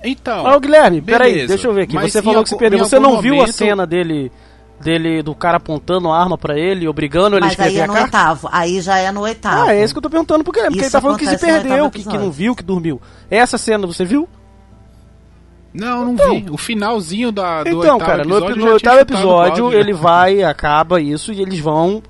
Então. 0.03 0.43
Ó, 0.43 0.60
Guilherme, 0.60 1.01
peraí, 1.01 1.31
beleza. 1.31 1.47
deixa 1.47 1.67
eu 1.67 1.73
ver 1.73 1.83
aqui. 1.83 1.93
Você 1.97 2.21
falou 2.21 2.43
que 2.43 2.49
se 2.49 2.57
perdeu. 2.57 2.79
Você 2.79 2.99
não 2.99 3.21
viu 3.21 3.36
a 3.36 3.38
momento- 3.38 3.55
cena 3.55 3.88
dele, 3.88 4.31
dele 4.79 5.21
do 5.23 5.33
cara 5.33 5.57
apontando 5.57 6.09
a 6.11 6.19
arma 6.19 6.37
pra 6.37 6.57
ele, 6.57 6.87
obrigando 6.87 7.35
ele 7.35 7.45
a 7.45 7.47
mas 7.47 7.59
aí 7.59 7.67
escrever 7.67 7.79
é 7.79 7.83
a 7.83 7.87
no 7.87 7.93
carta? 7.93 8.17
oitavo. 8.17 8.49
Aí 8.51 8.81
já 8.81 8.97
é 8.97 9.11
no 9.11 9.21
oitavo. 9.21 9.69
Ah, 9.69 9.73
é 9.73 9.83
isso 9.83 9.93
que 9.93 9.97
eu 9.97 10.01
tô 10.01 10.09
perguntando 10.09 10.43
pro 10.43 10.53
Guilherme, 10.53 10.75
porque 10.75 10.85
ele 10.85 10.91
tá 10.91 11.01
falando 11.01 11.17
que 11.17 11.27
se 11.27 11.37
perdeu, 11.37 11.89
que, 11.89 12.03
que 12.03 12.17
não 12.17 12.31
viu, 12.31 12.55
que 12.55 12.63
dormiu. 12.63 13.01
Essa 13.29 13.57
cena 13.57 13.87
você 13.87 14.05
viu? 14.05 14.27
Não, 15.73 16.13
não 16.13 16.15
vi. 16.15 16.49
O 16.49 16.57
finalzinho 16.57 17.31
da, 17.31 17.63
do 17.63 17.69
Então, 17.69 17.99
cara, 17.99 18.23
no, 18.23 18.39
no 18.55 18.71
oitavo 18.73 18.99
episódio 18.99 19.69
né? 19.69 19.77
ele 19.77 19.93
vai, 19.93 20.43
acaba 20.43 20.99
isso 20.99 21.31
e 21.31 21.41
eles 21.41 21.59
vão 21.59 22.01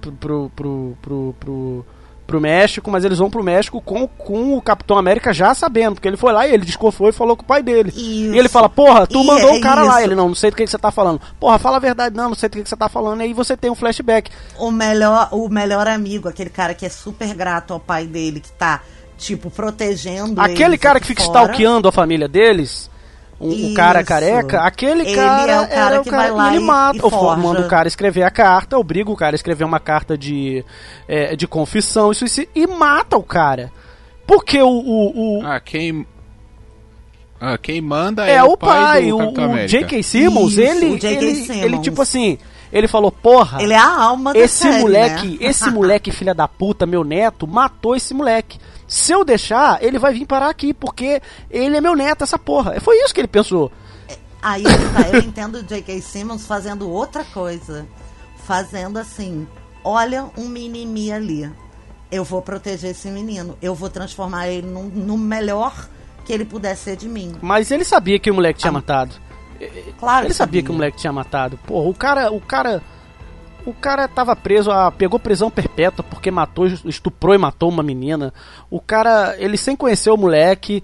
pro, 0.00 0.12
pro, 0.12 0.50
pro, 0.56 0.96
pro, 1.00 1.34
pro, 1.38 1.86
pro 2.26 2.40
México, 2.40 2.90
mas 2.90 3.04
eles 3.04 3.18
vão 3.18 3.28
pro 3.28 3.42
México 3.42 3.80
com, 3.80 4.06
com 4.06 4.56
o 4.56 4.62
Capitão 4.62 4.96
América 4.96 5.32
já 5.32 5.54
sabendo, 5.54 5.94
porque 5.94 6.08
ele 6.08 6.16
foi 6.16 6.32
lá 6.32 6.46
e 6.46 6.54
ele 6.54 6.64
desconfiou 6.64 7.08
e 7.08 7.12
falou 7.12 7.36
com 7.36 7.42
o 7.42 7.46
pai 7.46 7.62
dele. 7.62 7.90
Isso. 7.90 8.00
E 8.34 8.38
ele 8.38 8.48
fala, 8.48 8.68
porra, 8.68 9.06
tu 9.06 9.22
E 9.22 9.26
mandou 9.26 9.50
é 9.50 9.58
o 9.58 9.60
cara 9.60 9.82
lá. 9.82 9.96
isso. 10.00 10.08
Ele, 10.08 10.14
não, 10.14 10.28
não 10.28 10.34
sei 10.34 10.50
do 10.50 10.56
que, 10.56 10.64
que 10.64 10.70
você 10.70 10.78
tá 10.78 10.90
falando. 10.90 11.20
Porra, 11.38 11.58
fala 11.58 11.76
a 11.76 11.80
verdade, 11.80 12.16
não, 12.16 12.28
não 12.28 12.34
sei 12.34 12.48
do 12.48 12.52
que, 12.56 12.62
que 12.62 12.68
você 12.68 12.76
tá 12.76 12.88
falando. 12.88 13.20
E 13.20 13.24
aí 13.24 13.32
você 13.34 13.56
tem 13.56 13.70
um 13.70 13.74
flashback. 13.74 14.30
O 14.58 14.70
melhor, 14.70 15.28
o 15.32 15.48
melhor 15.48 15.86
amigo, 15.88 16.28
aquele 16.28 16.50
cara 16.50 16.74
que 16.74 16.86
é 16.86 16.88
super 16.88 17.34
grato 17.34 17.72
ao 17.74 17.80
pai 17.80 18.06
dele, 18.06 18.40
que 18.40 18.52
tá, 18.52 18.80
tipo, 19.18 19.50
protegendo 19.50 20.40
Aquele 20.40 20.78
cara 20.78 21.00
que 21.00 21.06
fica 21.06 21.22
fora. 21.24 21.40
stalkeando 21.40 21.88
a 21.88 21.92
família 21.92 22.28
deles, 22.28 22.90
um, 23.42 23.70
um 23.70 23.74
cara 23.74 24.00
Isso. 24.00 24.08
careca, 24.08 24.60
aquele 24.60 25.02
Ele 25.02 25.14
cara, 25.14 25.52
é 25.52 25.60
o 25.60 25.68
cara 25.68 25.74
era 25.94 26.00
o 26.00 26.04
que 26.04 26.10
cara 26.10 26.22
vai 26.22 26.30
lá 26.30 26.44
e 26.52 26.54
ele 26.56 26.62
e- 26.62 26.66
mata, 26.66 26.98
e 26.98 27.00
ou 27.02 27.36
manda 27.36 27.60
o 27.60 27.68
cara 27.68 27.88
escrever 27.88 28.22
a 28.22 28.30
carta, 28.30 28.78
obriga 28.78 29.10
o 29.10 29.16
cara 29.16 29.34
a 29.34 29.36
escrever 29.36 29.64
uma 29.64 29.80
carta 29.80 30.16
de, 30.16 30.64
é, 31.08 31.34
de 31.34 31.46
confissão 31.46 32.12
e 32.12 32.14
suicídio, 32.14 32.50
e 32.54 32.66
mata 32.66 33.16
o 33.16 33.22
cara. 33.22 33.72
Porque 34.26 34.62
o, 34.62 34.68
o, 34.68 35.38
o- 35.40 35.46
Ah, 35.46 35.58
quem. 35.60 36.06
Ah, 37.40 37.58
quem 37.58 37.80
manda 37.80 38.24
é, 38.28 38.34
é 38.36 38.44
o 38.44 38.56
pai, 38.56 39.08
do 39.08 39.16
o, 39.18 39.30
o. 39.32 39.66
J.K. 39.66 40.00
Simmons, 40.02 40.52
Isso, 40.52 40.60
ele, 40.60 40.86
o 40.94 40.98
J.K. 40.98 41.08
ele, 41.24 41.34
Simmons. 41.34 41.62
ele 41.64 41.78
tipo 41.80 42.00
assim, 42.00 42.38
ele 42.72 42.86
falou, 42.86 43.10
porra, 43.10 43.60
Ele 43.60 43.72
é 43.72 43.76
a 43.78 44.00
alma 44.00 44.32
da 44.32 44.38
esse 44.38 44.62
série, 44.62 44.80
moleque, 44.80 45.26
né? 45.26 45.36
esse 45.40 45.68
moleque 45.68 46.12
filha 46.12 46.32
da 46.34 46.46
puta, 46.46 46.86
meu 46.86 47.02
neto, 47.02 47.46
matou 47.48 47.96
esse 47.96 48.14
moleque. 48.14 48.58
Se 48.92 49.10
eu 49.10 49.24
deixar, 49.24 49.82
ele 49.82 49.98
vai 49.98 50.12
vir 50.12 50.26
parar 50.26 50.50
aqui, 50.50 50.74
porque 50.74 51.22
ele 51.50 51.74
é 51.78 51.80
meu 51.80 51.96
neto, 51.96 52.24
essa 52.24 52.38
porra. 52.38 52.78
Foi 52.78 52.94
isso 53.02 53.14
que 53.14 53.20
ele 53.22 53.26
pensou. 53.28 53.72
Aí 54.42 54.62
ele 54.62 54.88
tá, 54.92 55.08
eu 55.08 55.18
entendo 55.20 55.54
o 55.56 55.62
J.K. 55.62 55.98
Simmons 56.02 56.46
fazendo 56.46 56.90
outra 56.90 57.24
coisa. 57.24 57.86
Fazendo 58.44 58.98
assim: 58.98 59.46
olha 59.82 60.26
um 60.36 60.46
mimimi 60.46 61.10
ali. 61.10 61.50
Eu 62.10 62.22
vou 62.22 62.42
proteger 62.42 62.90
esse 62.90 63.08
menino. 63.08 63.56
Eu 63.62 63.74
vou 63.74 63.88
transformar 63.88 64.48
ele 64.48 64.66
num- 64.66 64.90
no 64.90 65.16
melhor 65.16 65.88
que 66.26 66.32
ele 66.34 66.44
puder 66.44 66.76
ser 66.76 66.94
de 66.96 67.08
mim. 67.08 67.34
Mas 67.40 67.70
ele 67.70 67.84
sabia 67.84 68.18
que 68.18 68.30
o 68.30 68.34
moleque 68.34 68.60
tinha 68.60 68.72
matado. 68.72 69.14
Claro 69.98 70.26
Ele 70.26 70.34
sabia 70.34 70.62
que 70.62 70.70
o 70.70 70.74
moleque 70.74 70.98
tinha 70.98 71.12
matado. 71.12 71.56
Porra, 71.66 71.88
o 71.88 71.94
cara, 71.94 72.30
o 72.30 72.40
cara, 72.40 72.82
o 73.64 73.72
cara 73.72 74.08
tava 74.08 74.34
preso, 74.34 74.70
a, 74.70 74.90
pegou 74.90 75.18
prisão 75.18 75.50
perpétua 75.50 76.04
porque 76.08 76.30
matou, 76.30 76.66
estuprou 76.66 77.34
e 77.34 77.38
matou 77.38 77.68
uma 77.68 77.82
menina. 77.82 78.32
O 78.70 78.80
cara, 78.80 79.36
ele 79.38 79.56
sem 79.56 79.76
conhecer 79.76 80.10
o 80.10 80.16
moleque, 80.16 80.82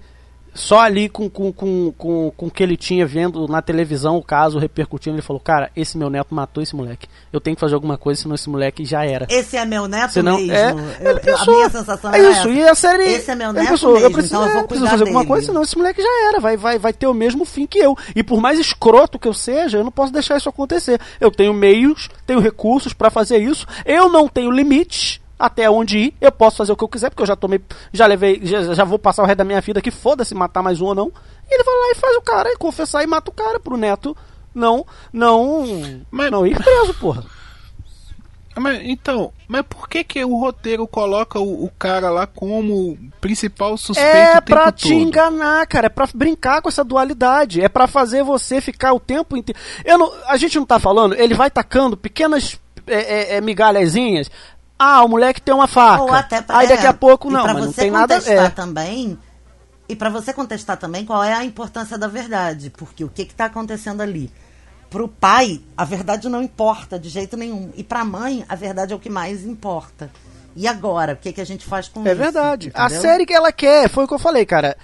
só 0.53 0.79
ali 0.79 1.07
com 1.09 1.29
com, 1.29 1.51
com, 1.53 1.93
com, 1.97 2.31
com 2.35 2.45
o 2.47 2.51
que 2.51 2.61
ele 2.63 2.75
tinha 2.77 3.05
vendo 3.05 3.47
na 3.47 3.61
televisão 3.61 4.17
o 4.17 4.23
caso 4.23 4.57
repercutindo, 4.59 5.15
ele 5.15 5.21
falou: 5.21 5.39
"Cara, 5.39 5.71
esse 5.75 5.97
meu 5.97 6.09
neto 6.09 6.33
matou 6.33 6.61
esse 6.63 6.75
moleque. 6.75 7.07
Eu 7.31 7.39
tenho 7.39 7.55
que 7.55 7.59
fazer 7.59 7.75
alguma 7.75 7.97
coisa, 7.97 8.21
senão 8.21 8.35
esse 8.35 8.49
moleque 8.49 8.83
já 8.85 9.05
era." 9.05 9.27
Esse 9.29 9.57
é 9.57 9.65
meu 9.65 9.87
neto 9.87 10.11
Senão, 10.13 10.37
mesmo. 10.37 10.51
é, 10.99 11.11
Eu- 11.11 11.19
pensou, 11.19 11.53
a 11.53 11.57
minha 11.57 11.69
sensação 11.69 12.13
é 12.13 12.19
era 12.19 12.29
isso, 12.31 12.39
essa. 12.39 12.49
e 12.49 12.63
a 12.67 12.75
série. 12.75 13.03
Esse 13.03 13.31
é 13.31 13.35
meu 13.35 13.53
neto 13.53 13.67
pensou, 13.69 13.93
mesmo, 13.93 14.05
eu 14.07 14.11
preciso, 14.11 14.35
então 14.35 14.45
eu 14.47 14.53
vou 14.53 14.61
é, 14.63 14.67
preciso 14.67 14.89
fazer 14.89 15.03
alguma 15.03 15.19
dele. 15.21 15.29
coisa, 15.29 15.45
senão 15.47 15.61
esse 15.61 15.77
moleque 15.77 16.01
já 16.01 16.27
era, 16.29 16.39
vai, 16.39 16.57
vai, 16.57 16.79
vai 16.79 16.93
ter 16.93 17.07
o 17.07 17.13
mesmo 17.13 17.45
fim 17.45 17.65
que 17.67 17.79
eu. 17.79 17.95
E 18.15 18.23
por 18.23 18.39
mais 18.41 18.59
escroto 18.59 19.19
que 19.19 19.27
eu 19.27 19.33
seja, 19.33 19.77
eu 19.77 19.83
não 19.83 19.91
posso 19.91 20.11
deixar 20.11 20.37
isso 20.37 20.49
acontecer. 20.49 20.99
Eu 21.19 21.31
tenho 21.31 21.53
meios, 21.53 22.09
tenho 22.25 22.39
recursos 22.39 22.93
pra 22.93 23.09
fazer 23.09 23.37
isso, 23.37 23.65
eu 23.85 24.09
não 24.09 24.27
tenho 24.27 24.51
limites, 24.51 25.18
até 25.39 25.69
onde 25.69 25.97
ir, 25.97 26.13
eu 26.19 26.31
posso 26.31 26.57
fazer 26.57 26.73
o 26.73 26.75
que 26.75 26.83
eu 26.83 26.87
quiser, 26.89 27.09
porque 27.09 27.23
eu 27.23 27.27
já 27.27 27.35
tomei, 27.35 27.61
já 27.93 28.05
levei, 28.05 28.41
já, 28.43 28.73
já 28.73 28.83
vou 28.83 28.99
passar 28.99 29.23
o 29.23 29.25
resto 29.25 29.37
da 29.37 29.45
minha 29.45 29.61
vida 29.61 29.79
aqui, 29.79 29.89
foda-se 29.89 30.35
matar 30.35 30.61
mais 30.61 30.81
um 30.81 30.85
ou 30.87 30.93
não. 30.95 31.11
E 31.49 31.53
ele 31.55 31.63
vai 31.63 31.75
lá 31.75 31.91
e 31.91 31.95
faz 31.95 32.15
o 32.17 32.21
cara, 32.21 32.49
e 32.51 32.57
confessar 32.57 33.03
e 33.03 33.07
mata 33.07 33.31
o 33.31 33.33
cara 33.33 33.59
pro 33.59 33.77
neto 33.77 34.15
não, 34.53 34.85
não, 35.13 35.65
Mas- 36.11 36.29
não 36.31 36.45
ir 36.45 36.55
preso, 36.61 36.93
porra. 36.95 37.23
Mas, 38.57 38.81
então, 38.83 39.31
mas 39.47 39.61
por 39.61 39.87
que 39.87 40.03
que 40.03 40.25
o 40.25 40.35
roteiro 40.37 40.85
coloca 40.85 41.39
o, 41.39 41.63
o 41.63 41.71
cara 41.79 42.09
lá 42.09 42.27
como 42.27 42.97
principal 43.21 43.77
suspeito 43.77 44.09
É 44.09 44.41
pra 44.41 44.69
te 44.71 44.89
todo? 44.89 44.93
enganar, 44.99 45.65
cara. 45.67 45.85
É 45.85 45.89
pra 45.89 46.07
brincar 46.13 46.61
com 46.61 46.67
essa 46.67 46.83
dualidade. 46.83 47.61
É 47.61 47.69
pra 47.69 47.87
fazer 47.87 48.21
você 48.21 48.59
ficar 48.59 48.91
o 48.91 48.99
tempo 48.99 49.37
inteiro. 49.37 49.57
Eu 49.85 49.97
não, 49.97 50.11
a 50.27 50.35
gente 50.35 50.57
não 50.57 50.65
tá 50.65 50.77
falando, 50.77 51.15
ele 51.15 51.35
vai 51.35 51.49
tacando 51.49 51.95
pequenas 51.95 52.59
é, 52.85 52.95
é, 52.95 53.35
é, 53.37 53.41
migalhazinhas. 53.41 54.29
Ah, 54.79 55.03
o 55.03 55.09
moleque 55.09 55.41
tem 55.41 55.53
uma 55.53 55.67
faca. 55.67 56.03
Ou 56.03 56.13
até 56.13 56.41
pra, 56.41 56.57
Aí 56.57 56.67
daqui 56.69 56.85
é, 56.85 56.89
a 56.89 56.93
pouco, 56.93 57.29
não, 57.29 57.43
mas 57.43 57.55
não 57.57 57.63
você 57.73 57.81
tem 57.81 57.91
nada. 57.91 58.15
contestar 58.15 58.45
É, 58.45 58.49
também. 58.49 59.19
E 59.89 59.95
pra 59.95 60.09
você 60.09 60.31
contestar 60.31 60.77
também 60.77 61.03
qual 61.05 61.21
é 61.21 61.33
a 61.33 61.43
importância 61.43 61.97
da 61.97 62.07
verdade. 62.07 62.69
Porque 62.69 63.03
o 63.03 63.09
que 63.09 63.25
que 63.25 63.35
tá 63.35 63.45
acontecendo 63.45 64.01
ali? 64.01 64.31
Pro 64.89 65.07
pai, 65.07 65.61
a 65.75 65.83
verdade 65.83 66.29
não 66.29 66.41
importa 66.41 66.97
de 66.97 67.09
jeito 67.09 67.35
nenhum. 67.35 67.71
E 67.75 67.83
pra 67.83 68.05
mãe, 68.05 68.45
a 68.47 68.55
verdade 68.55 68.93
é 68.93 68.95
o 68.95 68.99
que 68.99 69.09
mais 69.09 69.43
importa. 69.45 70.09
E 70.55 70.67
agora, 70.67 71.13
o 71.13 71.15
que, 71.15 71.31
que 71.31 71.41
a 71.41 71.45
gente 71.45 71.65
faz 71.65 71.87
com 71.87 72.05
É 72.05 72.11
isso? 72.11 72.15
verdade. 72.21 72.71
A 72.73 72.85
entendeu? 72.85 73.01
série 73.01 73.25
que 73.25 73.33
ela 73.33 73.51
quer, 73.51 73.87
foi 73.89 74.05
o 74.05 74.07
que 74.07 74.13
eu 74.13 74.19
falei, 74.19 74.45
cara. 74.45 74.75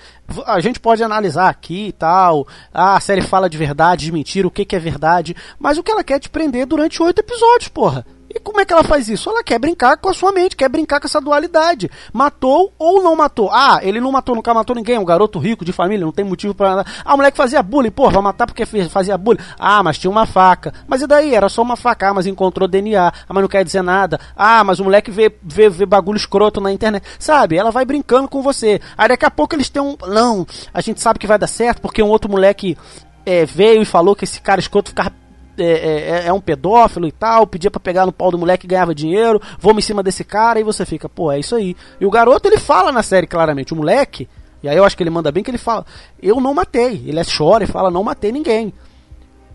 A 0.45 0.59
gente 0.59 0.79
pode 0.79 1.03
analisar 1.03 1.49
aqui 1.49 1.87
e 1.87 1.91
tal. 1.91 2.47
Ah, 2.73 2.95
a 2.95 2.99
série 2.99 3.21
fala 3.21 3.49
de 3.49 3.57
verdade, 3.57 4.05
de 4.05 4.11
mentira, 4.11 4.47
o 4.47 4.51
que, 4.51 4.63
que 4.65 4.75
é 4.75 4.79
verdade. 4.79 5.35
Mas 5.57 5.77
o 5.77 5.83
que 5.83 5.91
ela 5.91 6.03
quer 6.03 6.15
é 6.15 6.19
te 6.19 6.29
prender 6.29 6.65
durante 6.65 7.01
oito 7.01 7.19
episódios, 7.19 7.67
porra. 7.69 8.05
E 8.35 8.39
como 8.41 8.59
é 8.59 8.65
que 8.65 8.73
ela 8.73 8.83
faz 8.83 9.07
isso? 9.07 9.29
Ela 9.29 9.41
quer 9.41 9.57
brincar 9.57 9.95
com 9.95 10.09
a 10.09 10.13
sua 10.13 10.29
mente, 10.33 10.57
quer 10.57 10.67
brincar 10.67 10.99
com 10.99 11.07
essa 11.07 11.21
dualidade. 11.21 11.89
Matou 12.11 12.73
ou 12.77 13.01
não 13.01 13.15
matou? 13.15 13.49
Ah, 13.49 13.79
ele 13.81 14.01
não 14.01 14.11
matou, 14.11 14.35
nunca 14.35 14.53
matou 14.53 14.75
ninguém. 14.75 14.97
Um 14.97 15.05
garoto 15.05 15.39
rico 15.39 15.63
de 15.63 15.71
família, 15.71 16.05
não 16.05 16.11
tem 16.11 16.25
motivo 16.25 16.53
pra 16.53 16.75
nada. 16.75 16.91
Ah, 17.05 17.13
o 17.13 17.17
moleque 17.17 17.37
fazia 17.37 17.63
bullying. 17.63 17.91
Pô, 17.91 18.09
vai 18.09 18.21
matar 18.21 18.45
porque 18.45 18.65
fazia 18.89 19.17
bullying. 19.17 19.39
Ah, 19.57 19.81
mas 19.81 19.97
tinha 19.97 20.11
uma 20.11 20.25
faca. 20.25 20.73
Mas 20.85 21.01
e 21.01 21.07
daí? 21.07 21.33
Era 21.33 21.47
só 21.47 21.61
uma 21.61 21.77
faca. 21.77 22.09
Ah, 22.09 22.13
mas 22.13 22.27
encontrou 22.27 22.67
DNA. 22.67 23.07
Ah, 23.07 23.13
mas 23.29 23.41
não 23.41 23.47
quer 23.47 23.63
dizer 23.63 23.81
nada. 23.81 24.19
Ah, 24.35 24.65
mas 24.65 24.81
o 24.81 24.83
moleque 24.83 25.11
vê, 25.11 25.33
vê, 25.41 25.69
vê 25.69 25.85
bagulho 25.85 26.17
escroto 26.17 26.59
na 26.59 26.73
internet. 26.73 27.05
Sabe? 27.17 27.55
Ela 27.55 27.71
vai 27.71 27.85
brincando 27.85 28.27
com 28.27 28.41
você. 28.41 28.81
Aí 28.97 29.07
daqui 29.07 29.25
a 29.25 29.31
pouco 29.31 29.55
eles 29.55 29.69
têm 29.69 29.81
um. 29.81 29.95
Não, 30.07 30.45
a 30.73 30.81
gente 30.81 30.99
sabe 30.99 31.19
que 31.19 31.27
vai 31.27 31.39
dar 31.39 31.47
certo 31.47 31.81
porque 31.81 32.03
um 32.03 32.09
outro 32.09 32.29
moleque 32.29 32.77
é, 33.25 33.45
veio 33.45 33.81
e 33.81 33.85
falou 33.85 34.13
que 34.13 34.25
esse 34.25 34.41
cara 34.41 34.59
escroto 34.59 34.89
ficava 34.89 35.24
é, 35.57 36.23
é- 36.23 36.27
é 36.27 36.33
um 36.33 36.41
pedófilo 36.41 37.07
e 37.07 37.11
tal, 37.11 37.45
pedia 37.47 37.69
pra 37.71 37.79
pegar 37.79 38.05
no 38.05 38.11
pau 38.11 38.31
do 38.31 38.37
moleque 38.37 38.65
e 38.65 38.69
ganhava 38.69 38.93
dinheiro, 38.95 39.41
vamos 39.59 39.83
em 39.83 39.87
cima 39.87 40.01
desse 40.03 40.23
cara, 40.23 40.59
e 40.59 40.63
você 40.63 40.85
fica, 40.85 41.07
pô, 41.09 41.31
é 41.31 41.39
isso 41.39 41.55
aí. 41.55 41.75
E 41.99 42.05
o 42.05 42.09
garoto, 42.11 42.47
ele 42.47 42.57
fala 42.57 42.91
na 42.91 43.03
série 43.03 43.27
claramente, 43.27 43.73
o 43.73 43.75
moleque, 43.75 44.27
e 44.63 44.69
aí 44.69 44.75
eu 44.77 44.83
acho 44.83 44.97
que 44.97 45.03
ele 45.03 45.09
manda 45.09 45.31
bem 45.31 45.43
que 45.43 45.51
ele 45.51 45.57
fala, 45.57 45.85
eu 46.21 46.39
não 46.41 46.53
matei. 46.53 47.03
Ele 47.05 47.19
é 47.19 47.23
chora 47.23 47.63
e 47.63 47.67
fala, 47.67 47.91
não 47.91 48.03
matei 48.03 48.31
ninguém. 48.31 48.73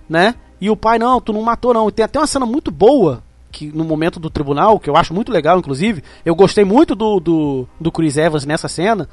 Né? 0.08 0.34
E 0.60 0.68
o 0.70 0.76
pai, 0.76 0.98
não, 0.98 1.20
tu 1.20 1.32
não 1.32 1.42
matou 1.42 1.72
não. 1.74 1.88
E 1.88 1.92
tem 1.92 2.04
até 2.04 2.18
uma 2.18 2.26
cena 2.26 2.44
muito 2.46 2.70
boa, 2.70 3.22
que 3.50 3.66
no 3.66 3.82
momento 3.84 4.20
do 4.20 4.30
tribunal, 4.30 4.78
que 4.78 4.88
eu 4.88 4.96
acho 4.96 5.12
muito 5.14 5.32
legal, 5.32 5.58
inclusive, 5.58 6.02
eu 6.24 6.34
gostei 6.34 6.64
muito 6.64 6.94
do, 6.94 7.18
do, 7.18 7.68
do 7.80 7.90
Chris 7.90 8.16
Evans 8.16 8.44
nessa 8.46 8.68
cena, 8.68 9.08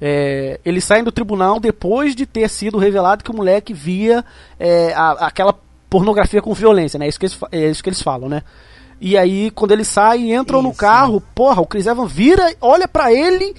é, 0.00 0.60
saem 0.80 1.02
do 1.04 1.12
tribunal 1.12 1.58
depois 1.58 2.14
de 2.14 2.26
ter 2.26 2.48
sido 2.48 2.78
revelado 2.78 3.24
que 3.24 3.30
o 3.30 3.34
moleque 3.36 3.72
via 3.72 4.24
é, 4.58 4.92
a- 4.94 5.26
aquela 5.26 5.54
pornografia 5.88 6.42
com 6.42 6.52
violência, 6.54 6.98
né? 6.98 7.06
É 7.06 7.08
isso, 7.08 7.18
que 7.18 7.26
eles, 7.26 7.38
é 7.52 7.70
isso 7.70 7.82
que 7.82 7.88
eles 7.88 8.02
falam, 8.02 8.28
né? 8.28 8.42
E 9.00 9.16
aí, 9.16 9.50
quando 9.50 9.72
eles 9.72 9.88
saem 9.88 10.30
e 10.30 10.34
entram 10.34 10.62
no 10.62 10.70
Isso. 10.70 10.78
carro, 10.78 11.20
porra, 11.34 11.60
o 11.60 11.66
Chris 11.66 11.86
Evans 11.86 12.10
vira, 12.10 12.54
olha 12.60 12.88
pra 12.88 13.12
ele 13.12 13.54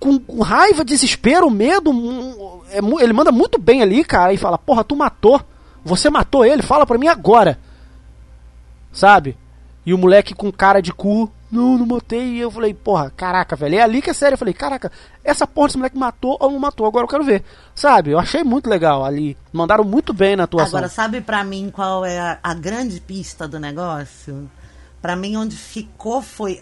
com, 0.00 0.18
com 0.18 0.42
raiva, 0.42 0.84
desespero, 0.84 1.48
medo. 1.50 1.92
é 2.70 2.78
ele 3.04 3.12
manda 3.12 3.30
muito 3.30 3.58
bem 3.58 3.82
ali, 3.82 4.02
cara, 4.02 4.32
e 4.32 4.38
fala: 4.38 4.58
Porra, 4.58 4.82
tu 4.82 4.96
matou. 4.96 5.40
Você 5.84 6.10
matou 6.10 6.44
ele, 6.44 6.62
fala 6.62 6.84
pra 6.86 6.98
mim 6.98 7.06
agora. 7.06 7.58
Sabe? 8.92 9.36
E 9.86 9.94
o 9.94 9.98
moleque 9.98 10.34
com 10.34 10.50
cara 10.50 10.80
de 10.80 10.92
cu, 10.92 11.30
não, 11.50 11.76
não 11.76 11.86
matei. 11.86 12.34
E 12.34 12.38
eu 12.40 12.50
falei, 12.50 12.72
porra, 12.72 13.10
caraca, 13.10 13.56
velho. 13.56 13.76
É 13.76 13.82
ali 13.82 14.00
que 14.00 14.10
é 14.10 14.12
sério. 14.12 14.34
Eu 14.34 14.38
falei, 14.38 14.54
caraca, 14.54 14.90
essa 15.24 15.46
porra 15.46 15.68
desse 15.68 15.78
moleque 15.78 15.98
matou 15.98 16.36
ou 16.40 16.50
não 16.50 16.58
matou? 16.58 16.86
Agora 16.86 17.04
eu 17.04 17.08
quero 17.08 17.24
ver. 17.24 17.42
Sabe? 17.74 18.10
Eu 18.10 18.18
achei 18.18 18.44
muito 18.44 18.68
legal 18.68 19.04
ali. 19.04 19.36
Mandaram 19.52 19.84
muito 19.84 20.12
bem 20.12 20.36
na 20.36 20.44
atuação. 20.44 20.78
Agora, 20.78 20.88
sabe 20.88 21.20
pra 21.20 21.42
mim 21.42 21.70
qual 21.72 22.04
é 22.04 22.18
a, 22.18 22.38
a 22.42 22.54
grande 22.54 23.00
pista 23.00 23.48
do 23.48 23.58
negócio? 23.58 24.48
Pra 25.02 25.16
mim, 25.16 25.36
onde 25.36 25.56
ficou 25.56 26.20
foi. 26.20 26.60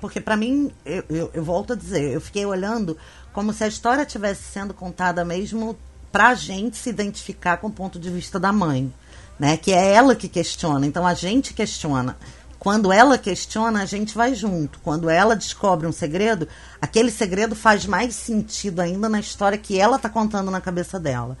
Porque 0.00 0.20
pra 0.20 0.36
mim, 0.36 0.72
eu, 0.84 1.04
eu, 1.08 1.30
eu 1.32 1.44
volto 1.44 1.72
a 1.72 1.76
dizer, 1.76 2.12
eu 2.12 2.20
fiquei 2.20 2.44
olhando 2.44 2.96
como 3.32 3.52
se 3.52 3.62
a 3.62 3.68
história 3.68 4.02
estivesse 4.02 4.42
sendo 4.42 4.74
contada 4.74 5.24
mesmo 5.24 5.78
pra 6.10 6.34
gente 6.34 6.76
se 6.76 6.90
identificar 6.90 7.58
com 7.58 7.68
o 7.68 7.72
ponto 7.72 7.98
de 7.98 8.10
vista 8.10 8.40
da 8.40 8.52
mãe. 8.52 8.92
Né? 9.38 9.56
Que 9.56 9.72
é 9.72 9.94
ela 9.94 10.14
que 10.14 10.28
questiona. 10.28 10.84
Então 10.84 11.06
a 11.06 11.14
gente 11.14 11.54
questiona. 11.54 12.16
Quando 12.60 12.92
ela 12.92 13.16
questiona, 13.16 13.80
a 13.80 13.86
gente 13.86 14.14
vai 14.14 14.34
junto. 14.34 14.80
Quando 14.80 15.08
ela 15.08 15.34
descobre 15.34 15.86
um 15.86 15.92
segredo, 15.92 16.46
aquele 16.78 17.10
segredo 17.10 17.56
faz 17.56 17.86
mais 17.86 18.14
sentido 18.14 18.80
ainda 18.80 19.08
na 19.08 19.18
história 19.18 19.56
que 19.56 19.80
ela 19.80 19.98
tá 19.98 20.10
contando 20.10 20.50
na 20.50 20.60
cabeça 20.60 21.00
dela. 21.00 21.38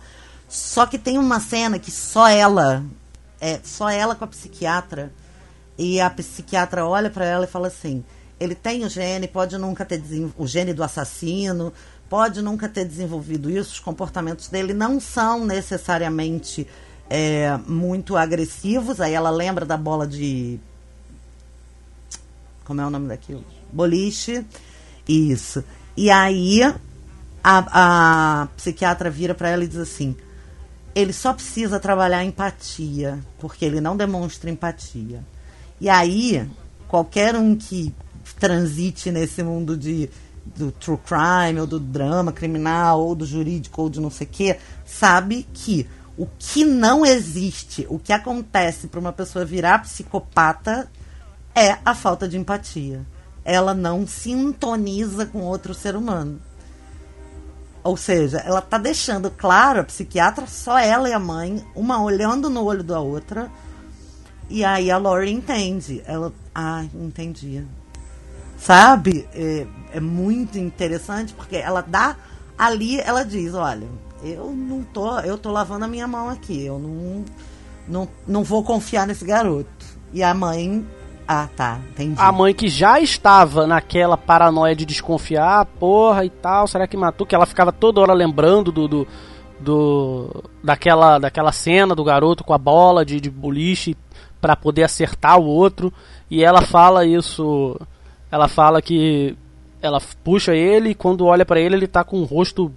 Só 0.48 0.86
que 0.86 0.98
tem 0.98 1.18
uma 1.18 1.38
cena 1.38 1.78
que 1.78 1.90
só 1.90 2.26
ela, 2.26 2.82
é 3.38 3.60
só 3.62 3.90
ela 3.90 4.14
com 4.14 4.24
a 4.24 4.28
psiquiatra, 4.28 5.12
e 5.76 6.00
a 6.00 6.08
psiquiatra 6.08 6.86
olha 6.86 7.10
para 7.10 7.26
ela 7.26 7.44
e 7.44 7.48
fala 7.48 7.68
assim: 7.68 8.02
ele 8.40 8.54
tem 8.54 8.86
o 8.86 8.88
gene, 8.88 9.28
pode 9.28 9.58
nunca 9.58 9.84
ter 9.84 10.02
o 10.38 10.46
gene 10.46 10.72
do 10.72 10.82
assassino, 10.82 11.70
pode 12.08 12.40
nunca 12.40 12.66
ter 12.66 12.86
desenvolvido 12.86 13.50
isso, 13.50 13.74
os 13.74 13.80
comportamentos 13.80 14.48
dele 14.48 14.72
não 14.72 14.98
são 14.98 15.44
necessariamente 15.44 16.66
é, 17.10 17.58
muito 17.66 18.16
agressivos. 18.16 19.02
Aí 19.02 19.12
ela 19.12 19.28
lembra 19.28 19.66
da 19.66 19.76
bola 19.76 20.06
de 20.06 20.58
como 22.70 22.80
é 22.80 22.86
o 22.86 22.90
nome 22.90 23.08
daquilo? 23.08 23.44
Boliche. 23.72 24.46
Isso. 25.08 25.64
E 25.96 26.08
aí 26.08 26.62
a, 26.62 28.42
a 28.42 28.46
psiquiatra 28.56 29.10
vira 29.10 29.34
para 29.34 29.48
ela 29.48 29.64
e 29.64 29.66
diz 29.66 29.78
assim: 29.78 30.14
ele 30.94 31.12
só 31.12 31.32
precisa 31.32 31.80
trabalhar 31.80 32.24
empatia, 32.24 33.18
porque 33.40 33.64
ele 33.64 33.80
não 33.80 33.96
demonstra 33.96 34.48
empatia. 34.48 35.24
E 35.80 35.88
aí, 35.88 36.48
qualquer 36.86 37.34
um 37.34 37.56
que 37.56 37.92
transite 38.38 39.10
nesse 39.10 39.42
mundo 39.42 39.76
de 39.76 40.08
do 40.54 40.70
true 40.70 40.96
crime, 40.98 41.60
ou 41.60 41.66
do 41.66 41.80
drama 41.80 42.30
criminal, 42.30 43.00
ou 43.00 43.16
do 43.16 43.26
jurídico, 43.26 43.82
ou 43.82 43.90
de 43.90 44.00
não 44.00 44.12
sei 44.12 44.28
o 44.28 44.30
quê, 44.30 44.58
sabe 44.86 45.44
que 45.52 45.88
o 46.16 46.24
que 46.38 46.64
não 46.64 47.04
existe, 47.04 47.84
o 47.90 47.98
que 47.98 48.12
acontece 48.12 48.86
para 48.86 49.00
uma 49.00 49.12
pessoa 49.12 49.44
virar 49.44 49.80
psicopata 49.80 50.88
é 51.54 51.78
a 51.84 51.94
falta 51.94 52.28
de 52.28 52.36
empatia. 52.36 53.06
Ela 53.44 53.74
não 53.74 54.06
sintoniza 54.06 55.26
com 55.26 55.40
outro 55.40 55.74
ser 55.74 55.96
humano. 55.96 56.40
Ou 57.82 57.96
seja, 57.96 58.38
ela 58.38 58.60
tá 58.60 58.76
deixando 58.76 59.30
claro, 59.30 59.80
a 59.80 59.84
psiquiatra, 59.84 60.46
só 60.46 60.78
ela 60.78 61.08
e 61.08 61.12
a 61.12 61.18
mãe, 61.18 61.64
uma 61.74 62.02
olhando 62.02 62.50
no 62.50 62.64
olho 62.64 62.82
da 62.82 63.00
outra. 63.00 63.50
E 64.48 64.64
aí 64.64 64.90
a 64.90 64.98
Lori 64.98 65.30
entende. 65.30 66.02
Ela, 66.04 66.32
ah, 66.54 66.84
entendi. 66.94 67.64
Sabe? 68.58 69.26
É, 69.32 69.66
é 69.94 70.00
muito 70.00 70.58
interessante 70.58 71.32
porque 71.32 71.56
ela 71.56 71.80
dá 71.80 72.16
ali, 72.58 73.00
ela 73.00 73.24
diz, 73.24 73.54
olha, 73.54 73.88
eu 74.22 74.50
não 74.50 74.82
tô, 74.82 75.18
eu 75.20 75.38
tô 75.38 75.50
lavando 75.50 75.86
a 75.86 75.88
minha 75.88 76.06
mão 76.06 76.28
aqui, 76.28 76.66
eu 76.66 76.78
não 76.78 77.24
não, 77.88 78.08
não 78.26 78.44
vou 78.44 78.62
confiar 78.62 79.06
nesse 79.06 79.24
garoto. 79.24 79.86
E 80.12 80.22
a 80.22 80.32
mãe, 80.32 80.86
ah, 81.32 81.48
tá, 81.54 81.78
entendi. 81.90 82.16
A 82.20 82.32
mãe 82.32 82.52
que 82.52 82.68
já 82.68 82.98
estava 82.98 83.64
naquela 83.66 84.16
paranoia 84.16 84.74
de 84.74 84.84
desconfiar, 84.84 85.64
porra 85.64 86.24
e 86.24 86.30
tal, 86.30 86.66
será 86.66 86.86
que 86.88 86.96
matou? 86.96 87.24
Que 87.26 87.34
ela 87.36 87.46
ficava 87.46 87.70
toda 87.70 88.00
hora 88.00 88.12
lembrando 88.12 88.72
do. 88.72 88.88
do, 88.88 89.06
do- 89.60 90.44
daquela, 90.62 91.18
daquela 91.18 91.52
cena 91.52 91.94
do 91.94 92.02
garoto 92.02 92.42
com 92.42 92.52
a 92.52 92.58
bola 92.58 93.04
de, 93.04 93.20
de 93.20 93.30
boliche 93.30 93.96
para 94.40 94.56
poder 94.56 94.82
acertar 94.82 95.38
o 95.38 95.44
outro. 95.44 95.92
E 96.30 96.42
ela 96.42 96.62
fala 96.62 97.04
isso. 97.06 97.78
Ela 98.30 98.48
fala 98.48 98.82
que 98.82 99.36
ela 99.82 100.00
puxa 100.24 100.54
ele 100.54 100.90
e 100.90 100.94
quando 100.94 101.26
olha 101.26 101.44
para 101.46 101.60
ele, 101.60 101.74
ele 101.76 101.86
tá 101.86 102.02
com 102.04 102.18
um 102.18 102.24
rosto 102.24 102.72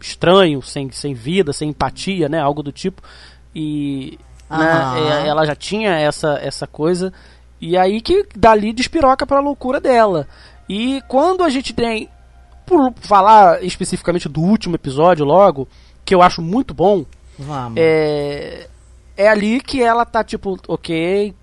estranho, 0.00 0.62
sem, 0.62 0.90
sem 0.90 1.12
vida, 1.14 1.52
sem 1.52 1.70
empatia, 1.70 2.28
né? 2.28 2.40
Algo 2.40 2.62
do 2.62 2.70
tipo. 2.72 3.02
E 3.54 4.18
né, 4.48 5.24
é, 5.24 5.28
ela 5.28 5.44
já 5.44 5.54
tinha 5.56 5.90
essa, 5.98 6.38
essa 6.40 6.66
coisa. 6.66 7.12
E 7.60 7.76
aí 7.76 8.00
que 8.00 8.26
dali 8.36 8.72
despiroca 8.72 9.26
pra 9.26 9.40
loucura 9.40 9.80
dela. 9.80 10.26
E 10.68 11.02
quando 11.08 11.42
a 11.42 11.48
gente 11.48 11.72
tem. 11.72 12.08
Por 12.66 12.92
falar 13.00 13.64
especificamente 13.64 14.28
do 14.28 14.42
último 14.42 14.74
episódio 14.74 15.24
logo, 15.24 15.66
que 16.04 16.14
eu 16.14 16.20
acho 16.20 16.42
muito 16.42 16.74
bom, 16.74 17.06
Vamos. 17.38 17.74
é, 17.78 18.68
é 19.16 19.26
ali 19.26 19.58
que 19.58 19.82
ela 19.82 20.04
tá 20.04 20.22
tipo, 20.22 20.58
ok, 20.68 21.34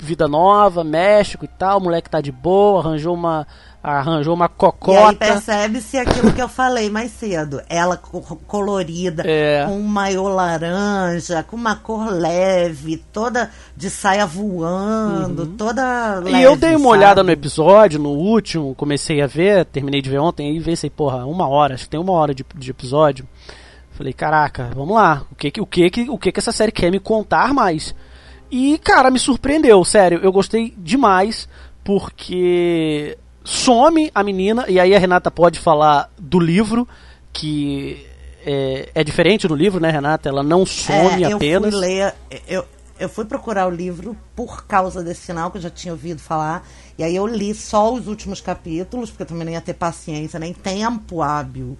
vida 0.00 0.26
nova, 0.26 0.82
México 0.82 1.44
e 1.44 1.48
tal, 1.48 1.78
o 1.78 1.82
moleque 1.84 2.10
tá 2.10 2.20
de 2.20 2.32
boa, 2.32 2.80
arranjou 2.80 3.14
uma 3.14 3.46
arranjou 3.84 4.32
uma 4.34 4.46
E 4.46 4.48
aí 4.48 4.54
cocota. 4.56 5.14
percebe-se 5.14 5.98
aquilo 5.98 6.32
que 6.32 6.40
eu 6.40 6.48
falei 6.48 6.88
mais 6.88 7.10
cedo. 7.12 7.60
Ela 7.68 7.96
co- 7.98 8.22
colorida, 8.46 9.22
É. 9.26 9.66
com 9.66 9.72
um 9.76 9.82
maiô 9.86 10.26
laranja, 10.28 11.42
com 11.42 11.54
uma 11.54 11.76
cor 11.76 12.08
leve, 12.10 12.96
toda 13.12 13.50
de 13.76 13.90
saia 13.90 14.24
voando, 14.26 15.46
toda 15.46 16.14
leve. 16.20 16.30
Uhum. 16.30 16.36
E 16.38 16.42
eu 16.42 16.56
dei 16.56 16.70
uma 16.70 16.78
sabe? 16.78 16.88
olhada 16.92 17.22
no 17.22 17.30
episódio, 17.30 18.00
no 18.00 18.10
último, 18.10 18.74
comecei 18.74 19.20
a 19.20 19.26
ver, 19.26 19.66
terminei 19.66 20.00
de 20.00 20.08
ver 20.08 20.18
ontem, 20.18 20.48
aí 20.50 20.60
pensei, 20.62 20.88
porra, 20.88 21.26
uma 21.26 21.46
hora, 21.46 21.74
acho 21.74 21.84
que 21.84 21.90
tem 21.90 22.00
uma 22.00 22.12
hora 22.12 22.34
de, 22.34 22.44
de 22.56 22.70
episódio. 22.70 23.28
Falei, 23.92 24.12
caraca, 24.12 24.70
vamos 24.74 24.94
lá, 24.96 25.22
o 25.30 25.34
que 25.34 25.50
que, 25.50 25.60
o 25.60 25.66
que 25.66 25.90
que, 25.90 26.10
o 26.10 26.18
que 26.18 26.32
que 26.32 26.40
essa 26.40 26.50
série 26.52 26.72
quer 26.72 26.90
me 26.90 26.98
contar 26.98 27.52
mais? 27.54 27.94
E, 28.50 28.78
cara, 28.78 29.10
me 29.10 29.18
surpreendeu, 29.18 29.84
sério, 29.84 30.20
eu 30.22 30.32
gostei 30.32 30.74
demais, 30.78 31.48
porque 31.82 33.16
some 33.44 34.10
a 34.14 34.24
menina, 34.24 34.64
e 34.68 34.80
aí 34.80 34.94
a 34.94 34.98
Renata 34.98 35.30
pode 35.30 35.60
falar 35.60 36.10
do 36.18 36.40
livro, 36.40 36.88
que 37.32 38.06
é, 38.44 38.88
é 38.94 39.04
diferente 39.04 39.46
do 39.46 39.54
livro, 39.54 39.80
né, 39.80 39.90
Renata? 39.90 40.28
Ela 40.28 40.42
não 40.42 40.64
some 40.64 41.24
É, 41.24 41.32
eu 41.32 41.36
apenas. 41.36 41.72
Fui 41.72 41.80
ler, 41.80 42.14
eu, 42.48 42.64
eu 42.98 43.08
fui 43.08 43.24
procurar 43.24 43.66
o 43.66 43.70
livro 43.70 44.16
por 44.34 44.66
causa 44.66 45.02
desse 45.02 45.26
final 45.26 45.50
que 45.50 45.58
eu 45.58 45.62
já 45.62 45.70
tinha 45.70 45.92
ouvido 45.92 46.20
falar. 46.20 46.66
E 46.96 47.02
aí 47.02 47.14
eu 47.14 47.26
li 47.26 47.54
só 47.54 47.92
os 47.92 48.06
últimos 48.06 48.40
capítulos, 48.40 49.10
porque 49.10 49.24
eu 49.24 49.26
também 49.26 49.44
nem 49.44 49.54
ia 49.54 49.60
ter 49.60 49.74
paciência, 49.74 50.38
nem 50.38 50.52
tempo 50.52 51.22
hábil 51.22 51.76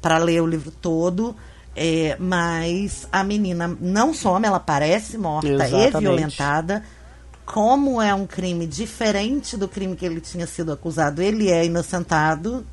para 0.00 0.18
ler 0.18 0.42
o 0.42 0.46
livro 0.46 0.70
todo. 0.70 1.34
É, 1.74 2.16
mas 2.20 3.08
a 3.10 3.24
menina 3.24 3.76
não 3.80 4.12
some, 4.12 4.46
ela 4.46 4.60
parece 4.60 5.16
morta 5.16 5.48
e 5.48 5.52
Exatamente. 5.54 5.98
violentada. 5.98 6.84
Como 7.52 8.00
é 8.00 8.14
um 8.14 8.26
crime 8.26 8.66
diferente 8.66 9.58
do 9.58 9.68
crime 9.68 9.94
que 9.94 10.06
ele 10.06 10.22
tinha 10.22 10.46
sido 10.46 10.72
acusado, 10.72 11.20
ele 11.20 11.50
é 11.50 11.66
inocentado 11.66 12.66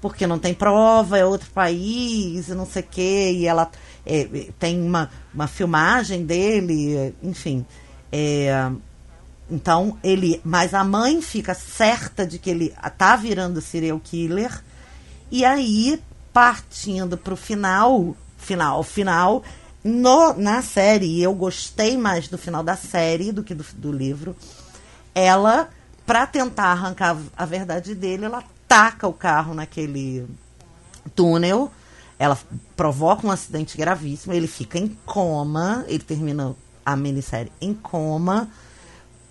porque 0.00 0.26
não 0.26 0.38
tem 0.38 0.54
prova, 0.54 1.18
é 1.18 1.24
outro 1.24 1.50
país, 1.50 2.48
e 2.48 2.54
não 2.54 2.66
sei 2.66 2.82
o 2.82 2.86
quê, 2.90 3.32
e 3.36 3.46
ela 3.46 3.70
é, 4.06 4.20
é, 4.20 4.48
tem 4.58 4.82
uma, 4.82 5.10
uma 5.32 5.46
filmagem 5.46 6.24
dele, 6.24 6.96
é, 6.96 7.12
enfim. 7.22 7.66
É, 8.10 8.70
então, 9.50 9.98
ele. 10.02 10.40
Mas 10.44 10.74
a 10.74 10.82
mãe 10.82 11.20
fica 11.20 11.54
certa 11.54 12.26
de 12.26 12.38
que 12.38 12.50
ele 12.50 12.74
tá 12.96 13.16
virando 13.16 13.60
serial 13.60 14.00
killer. 14.02 14.62
E 15.30 15.44
aí, 15.44 16.00
partindo 16.32 17.16
pro 17.16 17.36
final, 17.36 18.16
final, 18.36 18.82
final, 18.82 19.42
no, 19.84 20.32
na 20.32 20.62
série, 20.62 21.06
e 21.06 21.22
eu 21.22 21.34
gostei 21.34 21.98
mais 21.98 22.26
do 22.26 22.38
final 22.38 22.62
da 22.62 22.74
série 22.74 23.30
do 23.30 23.44
que 23.44 23.54
do, 23.54 23.64
do 23.74 23.92
livro, 23.92 24.34
ela, 25.14 25.68
pra 26.06 26.26
tentar 26.26 26.68
arrancar 26.68 27.16
a 27.36 27.44
verdade 27.44 27.94
dele, 27.94 28.24
ela 28.24 28.42
taca 28.66 29.06
o 29.06 29.12
carro 29.12 29.52
naquele 29.52 30.26
túnel, 31.14 31.70
ela 32.18 32.38
provoca 32.74 33.26
um 33.26 33.30
acidente 33.30 33.76
gravíssimo, 33.76 34.32
ele 34.32 34.46
fica 34.46 34.78
em 34.78 34.88
coma, 35.04 35.84
ele 35.86 36.02
termina 36.02 36.56
a 36.84 36.96
minissérie 36.96 37.52
em 37.60 37.74
coma, 37.74 38.48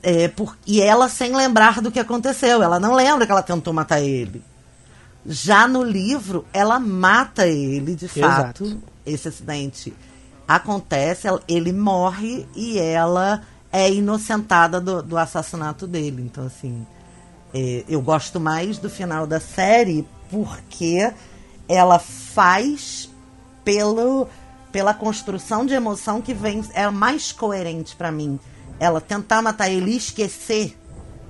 é, 0.04 0.28
por, 0.28 0.56
e 0.68 0.82
ela 0.82 1.10
sem 1.10 1.36
lembrar 1.36 1.82
do 1.82 1.92
que 1.92 2.00
aconteceu, 2.00 2.62
ela 2.62 2.80
não 2.80 2.94
lembra 2.94 3.26
que 3.26 3.32
ela 3.32 3.42
tentou 3.42 3.74
matar 3.74 4.02
ele. 4.02 4.44
Já 5.26 5.68
no 5.68 5.82
livro, 5.82 6.46
ela 6.54 6.80
mata 6.80 7.48
ele, 7.48 7.96
de 7.96 8.08
fato. 8.08 8.66
Exato. 8.66 8.84
Esse 9.06 9.30
acidente 9.30 9.94
acontece, 10.48 11.28
ele 11.48 11.72
morre 11.72 12.48
e 12.56 12.78
ela 12.78 13.42
é 13.72 13.92
inocentada 13.92 14.80
do, 14.80 15.02
do 15.02 15.18
assassinato 15.18 15.88
dele. 15.88 16.22
Então, 16.22 16.46
assim, 16.46 16.86
é, 17.54 17.84
eu 17.88 18.02
gosto 18.02 18.40
mais 18.40 18.78
do 18.78 18.90
final 18.90 19.26
da 19.26 19.40
série 19.40 20.08
porque 20.30 21.12
ela 21.68 22.00
faz 22.00 23.10
pelo, 23.64 24.28
pela 24.72 24.94
construção 24.94 25.66
de 25.66 25.74
emoção 25.74 26.22
que 26.22 26.34
vem 26.34 26.64
é 26.74 26.90
mais 26.90 27.32
coerente 27.32 27.96
pra 27.96 28.12
mim. 28.12 28.40
Ela 28.80 29.00
tentar 29.00 29.42
matar 29.42 29.70
ele 29.70 29.92
e 29.92 29.98
esquecer 29.98 30.78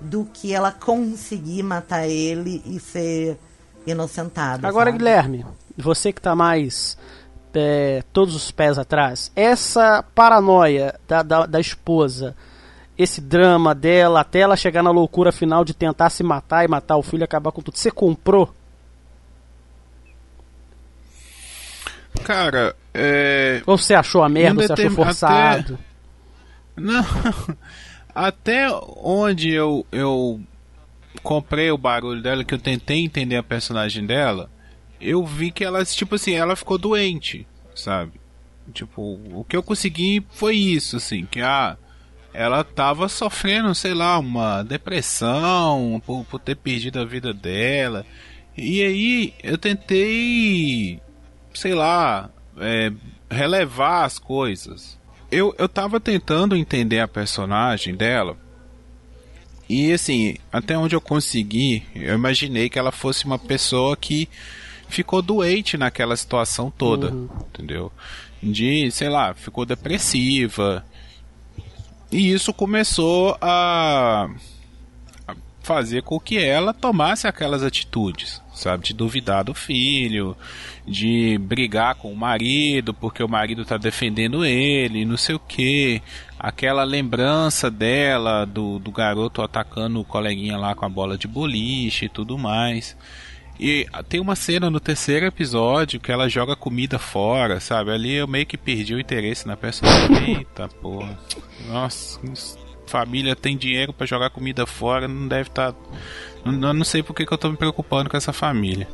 do 0.02 0.26
que 0.26 0.54
ela 0.54 0.72
conseguir 0.72 1.64
matar 1.64 2.08
ele 2.08 2.62
e 2.66 2.80
ser 2.80 3.38
inocentada. 3.86 4.68
Agora, 4.68 4.92
sabe? 4.92 4.98
Guilherme, 4.98 5.46
você 5.78 6.12
que 6.12 6.22
tá 6.22 6.36
mais 6.36 6.98
é, 7.54 8.04
todos 8.12 8.36
os 8.36 8.52
pés 8.52 8.78
atrás, 8.78 9.32
essa 9.36 10.04
paranoia 10.16 11.00
da, 11.08 11.24
da, 11.24 11.46
da 11.46 11.60
esposa, 11.60 12.36
esse 12.98 13.20
drama 13.22 13.74
dela, 13.74 14.22
até 14.22 14.40
ela 14.40 14.56
chegar 14.56 14.84
na 14.84 14.92
loucura 14.92 15.32
final 15.32 15.64
de 15.66 15.74
tentar 15.74 16.10
se 16.10 16.24
matar 16.24 16.64
e 16.64 16.68
matar 16.68 16.98
o 16.98 17.04
filho 17.04 17.22
e 17.22 17.24
acabar 17.24 17.52
com 17.52 17.62
tudo, 17.62 17.78
você 17.78 17.92
comprou? 17.92 18.54
Cara, 22.24 22.76
é. 22.94 23.62
Ou 23.66 23.78
você 23.78 23.94
achou 23.94 24.24
a 24.24 24.30
merda, 24.30 24.68
você 24.68 24.74
achou 24.74 24.92
forçado? 24.92 25.80
Não. 26.76 27.06
Até 28.14 28.68
onde 28.98 29.52
eu, 29.52 29.86
eu 29.92 30.40
comprei 31.22 31.72
o 31.72 31.78
barulho 31.78 32.22
dela, 32.22 32.44
que 32.44 32.54
eu 32.54 32.60
tentei 32.60 33.04
entender 33.04 33.36
a 33.36 33.44
personagem 33.44 34.06
dela, 34.06 34.50
eu 35.04 35.26
vi 35.26 35.52
que 35.52 35.64
ela, 35.64 35.84
tipo 35.84 36.16
assim, 36.16 36.34
ela 36.34 36.56
ficou 36.56 36.78
doente, 36.78 37.46
sabe? 37.76 38.14
Tipo, 38.74 39.20
o 39.34 39.46
que 39.48 39.56
eu 39.56 39.62
consegui 39.62 40.26
foi 40.32 40.56
isso, 40.56 40.96
assim, 40.96 41.26
que 41.26 41.42
ah, 41.42 41.78
ela 42.34 42.64
tava 42.64 43.10
sofrendo, 43.10 43.76
sei 43.76 43.94
lá, 43.94 44.18
uma 44.18 44.64
depressão 44.64 46.02
por, 46.06 46.24
por 46.26 46.40
ter 46.40 46.56
perdido 46.56 47.00
a 47.00 47.06
vida 47.06 47.34
dela. 47.34 48.06
E 48.58 48.82
aí 48.82 49.34
eu 49.44 49.58
tentei, 49.58 51.00
sei 51.54 51.76
lá, 51.76 52.30
é, 52.58 52.92
relevar 53.30 54.06
as 54.06 54.18
coisas. 54.18 54.98
Eu, 55.30 55.54
eu 55.58 55.68
tava 55.68 56.00
tentando 56.00 56.56
entender 56.56 57.00
a 57.00 57.08
personagem 57.08 57.96
dela. 57.96 58.38
E 59.68 59.92
assim, 59.92 60.36
até 60.52 60.78
onde 60.78 60.96
eu 60.96 61.02
consegui, 61.02 61.84
eu 61.96 62.14
imaginei 62.14 62.70
que 62.70 62.78
ela 62.78 62.92
fosse 62.92 63.26
uma 63.26 63.40
pessoa 63.40 63.98
que 63.98 64.30
ficou 64.94 65.22
doente 65.22 65.78
naquela 65.78 66.16
situação 66.16 66.72
toda, 66.72 67.14
entendeu? 67.50 67.92
De, 68.42 68.92
sei 68.92 69.10
lá, 69.10 69.34
ficou 69.34 69.66
depressiva. 69.66 70.86
E 72.12 72.32
isso 72.32 72.54
começou 72.54 73.36
a 73.42 74.30
a 75.28 75.36
fazer 75.62 76.04
com 76.04 76.20
que 76.20 76.38
ela 76.38 76.74
tomasse 76.74 77.28
aquelas 77.28 77.64
atitudes, 77.64 78.42
sabe? 78.54 78.84
De 78.84 78.94
duvidar 78.94 79.44
do 79.44 79.54
filho, 79.54 80.38
de 80.86 81.38
brigar 81.40 81.96
com 81.96 82.12
o 82.12 82.16
marido 82.16 82.94
porque 82.94 83.24
o 83.24 83.30
marido 83.30 83.66
tá 83.66 83.78
defendendo 83.78 84.46
ele, 84.46 85.06
não 85.06 85.18
sei 85.18 85.36
o 85.36 85.40
que. 85.40 86.02
Aquela 86.38 86.84
lembrança 86.84 87.72
dela 87.72 88.46
do, 88.46 88.78
do 88.78 88.92
garoto 88.92 89.42
atacando 89.42 90.00
o 90.00 90.06
coleguinha 90.06 90.58
lá 90.58 90.76
com 90.76 90.86
a 90.86 90.90
bola 90.90 91.18
de 91.18 91.28
boliche 91.28 92.06
e 92.06 92.10
tudo 92.10 92.38
mais. 92.38 92.96
E 93.60 93.88
tem 94.10 94.20
uma 94.20 94.36
cena 94.36 94.70
no 94.70 94.80
terceiro 94.80 95.26
episódio 95.26 96.00
que 96.00 96.12
ela 96.12 96.28
joga 96.28 96.56
comida 96.56 96.98
fora, 96.98 97.60
sabe? 97.60 97.92
Ali 97.92 98.14
eu 98.16 98.28
meio 98.28 98.46
que 98.46 98.58
perdi 98.58 98.94
o 98.96 99.00
interesse 99.00 99.48
na 99.48 99.56
personagem. 99.56 100.38
Eita 100.40 100.68
porra. 100.68 101.18
Nossa, 101.68 102.20
família 102.88 103.36
tem 103.36 103.56
dinheiro 103.56 103.94
pra 103.94 104.06
jogar 104.08 104.32
comida 104.32 104.66
fora, 104.66 105.08
não 105.08 105.28
deve 105.28 105.50
estar. 105.50 105.74
Não, 106.44 106.70
eu 106.70 106.74
não 106.74 106.84
sei 106.84 107.02
por 107.04 107.14
que, 107.14 107.26
que 107.26 107.34
eu 107.34 107.38
tô 107.38 107.50
me 107.50 107.56
preocupando 107.58 108.10
com 108.10 108.18
essa 108.18 108.34
família. 108.34 108.88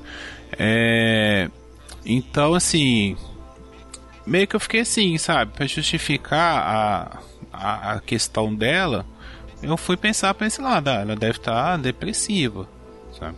É. 0.58 1.50
Então, 2.06 2.54
assim. 2.54 3.16
Meio 4.26 4.48
que 4.48 4.56
eu 4.56 4.60
fiquei 4.60 4.82
assim, 4.82 5.18
sabe? 5.18 5.54
Pra 5.54 5.66
justificar 5.66 6.58
a, 6.60 7.20
a, 7.52 7.92
a 7.94 8.00
questão 8.00 8.54
dela, 8.54 9.04
eu 9.64 9.76
fui 9.76 9.98
pensar 9.98 10.34
pra 10.36 10.46
esse 10.46 10.62
lado. 10.62 10.90
ah, 10.90 10.96
Ela 11.02 11.16
deve 11.16 11.40
estar 11.40 11.78
depressiva, 11.78 12.70
sabe? 13.18 13.36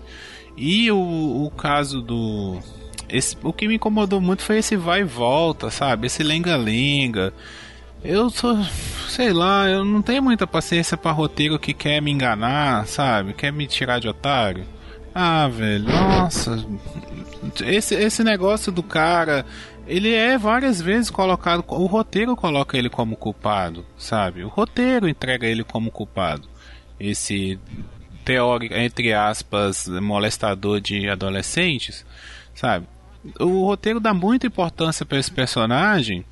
E 0.56 0.92
o, 0.92 1.46
o 1.46 1.52
caso 1.52 2.02
do. 2.02 2.60
Esse, 3.10 3.38
o 3.44 3.52
que 3.52 3.68
me 3.68 3.76
incomodou 3.76 4.22
muito 4.22 4.44
foi 4.44 4.60
esse 4.60 4.76
vai 4.76 5.02
e 5.02 5.04
volta, 5.04 5.70
sabe? 5.70 6.08
Esse 6.08 6.24
lenga-lenga. 6.24 7.34
Eu 8.04 8.30
sou. 8.30 8.58
Sei 9.10 9.34
lá, 9.34 9.70
eu 9.70 9.84
não 9.84 10.02
tenho 10.02 10.24
muita 10.24 10.48
paciência 10.48 10.96
pra 10.98 11.12
roteiro 11.12 11.60
que 11.60 11.74
quer 11.74 12.02
me 12.02 12.12
enganar, 12.12 12.88
sabe? 12.88 13.34
Quer 13.34 13.52
me 13.52 13.68
tirar 13.68 14.00
de 14.00 14.08
otário. 14.08 14.66
Ah, 15.14 15.48
velho, 15.48 15.86
nossa. 15.86 16.66
Esse, 17.66 17.96
esse 17.96 18.24
negócio 18.24 18.72
do 18.72 18.82
cara. 18.82 19.46
Ele 19.88 20.14
é 20.14 20.38
várias 20.38 20.82
vezes 20.82 21.10
colocado. 21.10 21.64
O 21.68 21.86
roteiro 21.86 22.36
coloca 22.36 22.78
ele 22.78 22.90
como 22.90 23.16
culpado, 23.16 23.86
sabe? 23.98 24.44
O 24.44 24.48
roteiro 24.48 25.08
entrega 25.08 25.46
ele 25.46 25.64
como 25.64 25.92
culpado. 25.92 26.48
Esse 27.00 27.60
teórico, 28.22 28.74
entre 28.74 29.14
aspas, 29.14 29.88
molestador 29.88 30.80
de 30.80 31.10
adolescentes, 31.10 32.06
sabe? 32.56 32.88
O 33.40 33.66
roteiro 33.66 34.00
dá 34.00 34.14
muita 34.14 34.48
importância 34.48 35.06
para 35.06 35.20
esse 35.20 35.32
personagem 35.32 36.26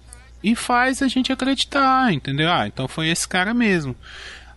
e 0.44 0.56
faz 0.56 1.02
a 1.02 1.08
gente 1.08 1.32
acreditar, 1.32 2.12
entendeu? 2.14 2.52
Ah, 2.52 2.68
então 2.68 2.88
foi 2.88 3.10
esse 3.10 3.28
cara 3.28 3.54
mesmo. 3.54 3.96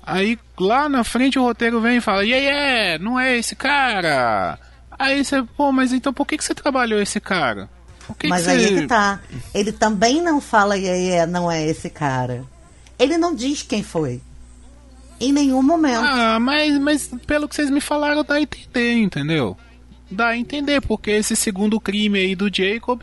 Aí 0.04 0.38
lá 0.58 0.88
na 0.88 1.04
frente 1.04 1.38
o 1.38 1.42
roteiro 1.42 1.80
vem 1.80 1.98
e 1.98 2.00
fala: 2.00 2.24
"E 2.24 2.32
aí, 2.32 2.46
é, 2.46 2.98
não 2.98 3.18
é 3.18 3.36
esse 3.36 3.54
cara". 3.54 4.58
Aí 4.98 5.24
você, 5.24 5.42
pô, 5.42 5.72
mas 5.72 5.92
então 5.92 6.12
por 6.12 6.26
que 6.26 6.36
que 6.36 6.44
você 6.44 6.54
trabalhou 6.54 7.00
esse 7.00 7.20
cara? 7.20 7.68
Que 8.18 8.28
Mas 8.28 8.44
que 8.44 8.50
aí 8.50 8.66
você... 8.66 8.80
que 8.80 8.86
tá. 8.86 9.20
Ele 9.54 9.72
também 9.72 10.20
não 10.20 10.40
fala 10.40 10.76
e 10.76 10.88
aí 10.88 11.10
é, 11.10 11.26
não 11.26 11.50
é 11.50 11.64
esse 11.64 11.88
cara. 11.88 12.44
Ele 12.98 13.16
não 13.16 13.34
diz 13.34 13.62
quem 13.62 13.82
foi. 13.82 14.20
Em 15.22 15.32
nenhum 15.32 15.62
momento. 15.62 16.00
Ah, 16.04 16.38
mas, 16.40 16.78
mas 16.78 17.10
pelo 17.26 17.48
que 17.48 17.54
vocês 17.54 17.70
me 17.70 17.80
falaram, 17.80 18.24
dá 18.24 18.34
a 18.34 18.40
entender, 18.42 18.94
entendeu? 18.94 19.56
Dá 20.10 20.28
a 20.28 20.36
entender, 20.36 20.80
porque 20.82 21.10
esse 21.10 21.34
segundo 21.36 21.80
crime 21.80 22.18
aí 22.18 22.34
do 22.34 22.50
Jacob, 22.54 23.02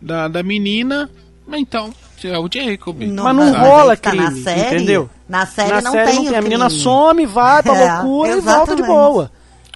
da, 0.00 0.28
da 0.28 0.42
menina, 0.42 1.10
então, 1.52 1.92
é 2.24 2.38
o 2.38 2.48
Jacob. 2.50 3.00
Não- 3.02 3.24
Mas 3.24 3.36
não 3.36 3.52
Mas 3.52 3.56
rola 3.56 3.96
tá 3.96 4.14
na 4.14 4.26
crime, 4.26 4.42
série, 4.42 4.76
entendeu? 4.76 5.10
na 5.28 5.44
série 5.44 5.70
Na 5.72 5.80
não 5.82 5.92
série 5.92 6.06
tem 6.12 6.16
não 6.16 6.24
tem. 6.26 6.36
A 6.36 6.42
menina 6.42 6.70
some, 6.70 7.26
vai 7.26 7.62
pra 7.62 7.74
É, 7.76 7.92
loucura 8.00 8.28
e 8.36 8.40
volta 8.40 8.74
de 8.76 8.82
exatamente. 8.82 8.86
boa. 8.86 9.32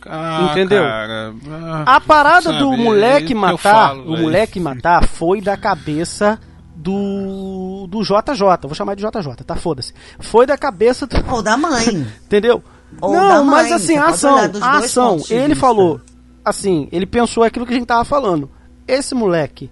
Ah, 0.07 0.49
Entendeu? 0.53 0.83
cara, 0.83 1.35
ah, 1.51 1.97
A 1.97 2.01
parada 2.01 2.53
do 2.55 2.71
sabe, 2.71 2.81
é 2.81 2.85
moleque 2.85 3.33
eu 3.35 3.39
matar, 3.39 3.59
falo, 3.59 4.01
o 4.07 4.11
velho. 4.13 4.23
moleque 4.23 4.59
matar 4.59 5.07
foi 5.07 5.43
da 5.43 5.59
cabeça 5.59 6.41
do 6.81 7.87
do 7.87 8.03
JJ. 8.03 8.63
Vou 8.63 8.75
chamar 8.75 8.95
de 8.95 9.03
JJ, 9.03 9.45
tá? 9.47 9.55
Foda-se. 9.55 9.93
Foi 10.19 10.47
da 10.47 10.57
cabeça 10.57 11.07
do, 11.07 11.17
Ou 11.31 11.43
da 11.43 11.57
mãe. 11.57 11.87
Entendeu? 12.25 12.63
Ou 13.01 13.13
não, 13.13 13.29
da 13.29 13.43
mas 13.43 13.69
mãe, 13.69 13.73
assim, 13.75 13.97
a 13.97 14.09
ação, 14.09 14.37
a 14.61 14.79
ação, 14.79 15.19
ele 15.31 15.55
falou, 15.55 16.01
assim, 16.45 16.89
ele 16.91 17.07
pensou 17.07 17.45
aquilo 17.45 17.65
que 17.65 17.73
a 17.73 17.77
gente 17.77 17.87
tava 17.87 18.05
falando. 18.05 18.51
Esse 18.89 19.15
moleque, 19.15 19.71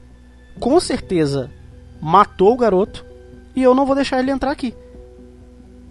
com 0.61 0.79
certeza, 0.79 1.51
matou 2.01 2.53
o 2.53 2.57
garoto 2.57 3.05
e 3.57 3.63
eu 3.63 3.75
não 3.75 3.85
vou 3.87 3.97
deixar 3.97 4.21
ele 4.21 4.31
entrar 4.31 4.53
aqui. 4.53 4.75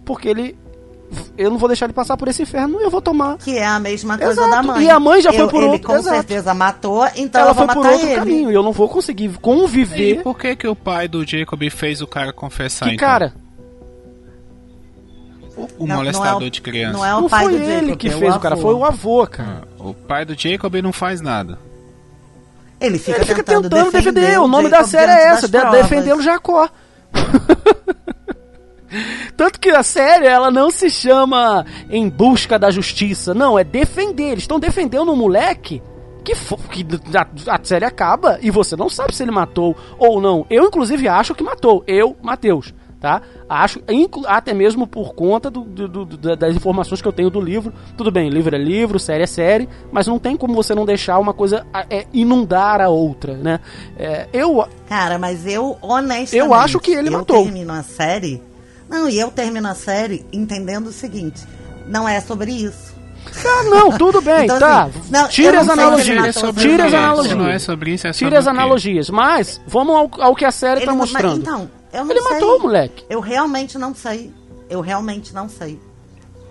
Porque 0.04 0.28
ele. 0.28 0.56
Eu 1.38 1.50
não 1.50 1.56
vou 1.58 1.68
deixar 1.68 1.86
ele 1.86 1.92
passar 1.94 2.16
por 2.16 2.28
esse 2.28 2.42
inferno 2.42 2.80
e 2.80 2.84
eu 2.84 2.90
vou 2.90 3.00
tomar. 3.00 3.38
Que 3.38 3.56
é 3.56 3.64
a 3.66 3.78
mesma 3.80 4.18
coisa 4.18 4.32
Exato. 4.42 4.50
da 4.50 4.62
mãe. 4.62 4.84
E 4.84 4.90
a 4.90 5.00
mãe 5.00 5.22
já 5.22 5.32
foi 5.32 5.40
Eu- 5.42 5.48
por 5.48 5.62
ele 5.62 5.72
outro, 5.72 5.86
com 5.86 5.94
exato. 5.96 6.16
certeza 6.16 6.52
matou, 6.52 7.06
então 7.16 7.40
Ela 7.40 7.50
eu 7.50 7.54
vou 7.54 7.64
foi 7.66 7.74
por 7.74 7.82
matar 7.82 7.92
outro 7.94 8.06
ele. 8.08 8.16
caminho 8.16 8.50
e 8.50 8.54
eu 8.54 8.62
não 8.62 8.72
vou 8.72 8.88
conseguir 8.88 9.24
E 9.26 9.38
conviver. 9.38 10.22
por 10.22 10.36
que 10.38 10.54
que 10.56 10.66
o 10.68 10.76
pai 10.76 11.08
do 11.08 11.24
Jacob 11.26 11.62
fez 11.70 12.02
o 12.02 12.06
cara 12.06 12.32
confessar, 12.32 12.88
Que 12.88 12.94
então? 12.96 13.08
cara, 13.08 13.32
O 15.76 15.86
Não- 15.86 15.96
molestador 15.96 16.34
não 16.34 16.42
é 16.42 16.46
o- 16.46 16.50
de 16.50 16.60
criança. 16.62 16.92
Não 16.98 17.04
é 17.04 17.14
o 17.16 17.20
não 17.22 17.28
pai 17.28 17.44
foi 17.44 17.52
do 17.52 17.58
ele 17.64 17.72
Jacob, 17.86 17.96
que 17.98 18.08
é 18.08 18.10
fez 18.12 18.36
o 18.36 18.38
cara, 18.40 18.56
foi 18.56 18.74
o 18.74 18.84
avô, 18.84 19.26
cara. 19.26 19.62
Ah, 19.80 19.82
O 19.88 19.92
pai 19.94 20.24
do 20.24 20.40
Jacob 20.40 20.72
não 20.82 20.92
faz 20.92 21.20
nada. 21.20 21.58
Ele 22.80 22.96
fica 22.96 23.16
Ele 23.18 23.24
fica 23.24 23.42
tentando, 23.42 23.68
tentando 23.68 23.90
defender. 23.90 24.38
O 24.38 24.46
nome 24.46 24.68
da 24.68 24.76
Jacob 24.78 24.90
série 24.90 25.10
é 25.10 25.26
essa, 25.28 25.48
de- 25.48 25.70
defendendo 25.72 26.22
Jacó. 26.22 26.68
Tanto 29.36 29.60
que 29.60 29.68
a 29.70 29.82
série 29.82 30.26
ela 30.26 30.50
não 30.50 30.70
se 30.70 30.88
chama 30.90 31.64
Em 31.90 32.08
Busca 32.08 32.58
da 32.58 32.70
Justiça. 32.70 33.34
Não, 33.34 33.58
é 33.58 33.64
defender. 33.64 34.30
Eles 34.32 34.44
estão 34.44 34.58
defendendo 34.58 35.12
um 35.12 35.16
moleque 35.16 35.82
que, 36.24 36.32
que 36.34 36.86
a, 37.16 37.54
a 37.54 37.60
série 37.62 37.84
acaba 37.84 38.38
e 38.42 38.50
você 38.50 38.76
não 38.76 38.88
sabe 38.88 39.14
se 39.14 39.22
ele 39.22 39.30
matou 39.30 39.76
ou 39.98 40.20
não. 40.20 40.46
Eu, 40.50 40.64
inclusive, 40.64 41.06
acho 41.08 41.34
que 41.34 41.42
matou. 41.42 41.84
Eu, 41.86 42.16
Matheus. 42.22 42.74
Tá? 43.00 43.22
Acho, 43.48 43.80
até 44.26 44.52
mesmo 44.52 44.84
por 44.84 45.14
conta 45.14 45.48
do- 45.48 45.60
do- 45.60 45.86
do- 46.04 46.16
da- 46.16 46.34
das 46.34 46.56
informações 46.56 47.00
que 47.00 47.06
eu 47.06 47.12
tenho 47.12 47.30
do 47.30 47.40
livro. 47.40 47.72
Tudo 47.96 48.10
bem, 48.10 48.28
livro 48.28 48.56
é 48.56 48.58
livro, 48.58 48.98
série 48.98 49.22
é 49.22 49.26
série, 49.26 49.68
mas 49.92 50.08
não 50.08 50.18
tem 50.18 50.36
como 50.36 50.52
você 50.52 50.74
não 50.74 50.84
deixar 50.84 51.16
uma 51.20 51.32
coisa 51.32 51.64
é, 51.88 52.06
inundar 52.12 52.80
a 52.80 52.88
outra, 52.88 53.34
né? 53.36 53.60
É, 53.96 54.26
eu, 54.32 54.66
Cara, 54.88 55.16
mas 55.16 55.46
eu, 55.46 55.78
honestamente... 55.80 56.36
Eu 56.36 56.52
acho 56.52 56.80
que 56.80 56.90
ele 56.90 57.06
eu 57.08 57.12
matou. 57.12 57.44
termino 57.44 57.72
a 57.72 57.84
série... 57.84 58.42
Não, 58.88 59.08
e 59.08 59.18
eu 59.18 59.30
termino 59.30 59.68
a 59.68 59.74
série 59.74 60.24
entendendo 60.32 60.88
o 60.88 60.92
seguinte. 60.92 61.42
Não 61.86 62.08
é 62.08 62.20
sobre 62.20 62.52
isso. 62.52 62.96
Ah, 63.44 63.62
não, 63.64 63.98
tudo 63.98 64.20
bem, 64.22 64.44
Então, 64.44 64.58
tá. 64.58 64.84
assim, 64.84 65.00
não, 65.10 65.22
eu 65.22 65.28
Tira 65.28 65.60
as 65.60 65.68
analogias. 65.68 66.34
sobre 66.34 66.62
Tira 66.62 66.86
as 66.86 66.94
analogias. 66.94 67.36
Não 67.36 67.48
é 67.48 67.58
sobre 67.58 67.90
isso, 67.92 68.06
é 68.06 68.12
sobre 68.12 68.26
Tira 68.28 68.38
as 68.38 68.46
analogias. 68.46 69.10
Mas, 69.10 69.60
vamos 69.66 69.94
ao, 69.94 70.10
ao 70.22 70.34
que 70.34 70.44
a 70.46 70.50
série 70.50 70.80
Ele 70.80 70.86
tá 70.86 70.94
mostrando. 70.94 71.28
Mas, 71.30 71.38
então, 71.38 71.70
eu 71.92 72.04
não 72.04 72.10
Ele 72.12 72.20
sei. 72.22 72.32
matou 72.32 72.56
o 72.56 72.62
moleque. 72.62 73.04
Eu 73.10 73.20
realmente 73.20 73.76
não 73.78 73.94
sei. 73.94 74.32
Eu 74.70 74.80
realmente 74.80 75.34
não 75.34 75.48
sei. 75.48 75.78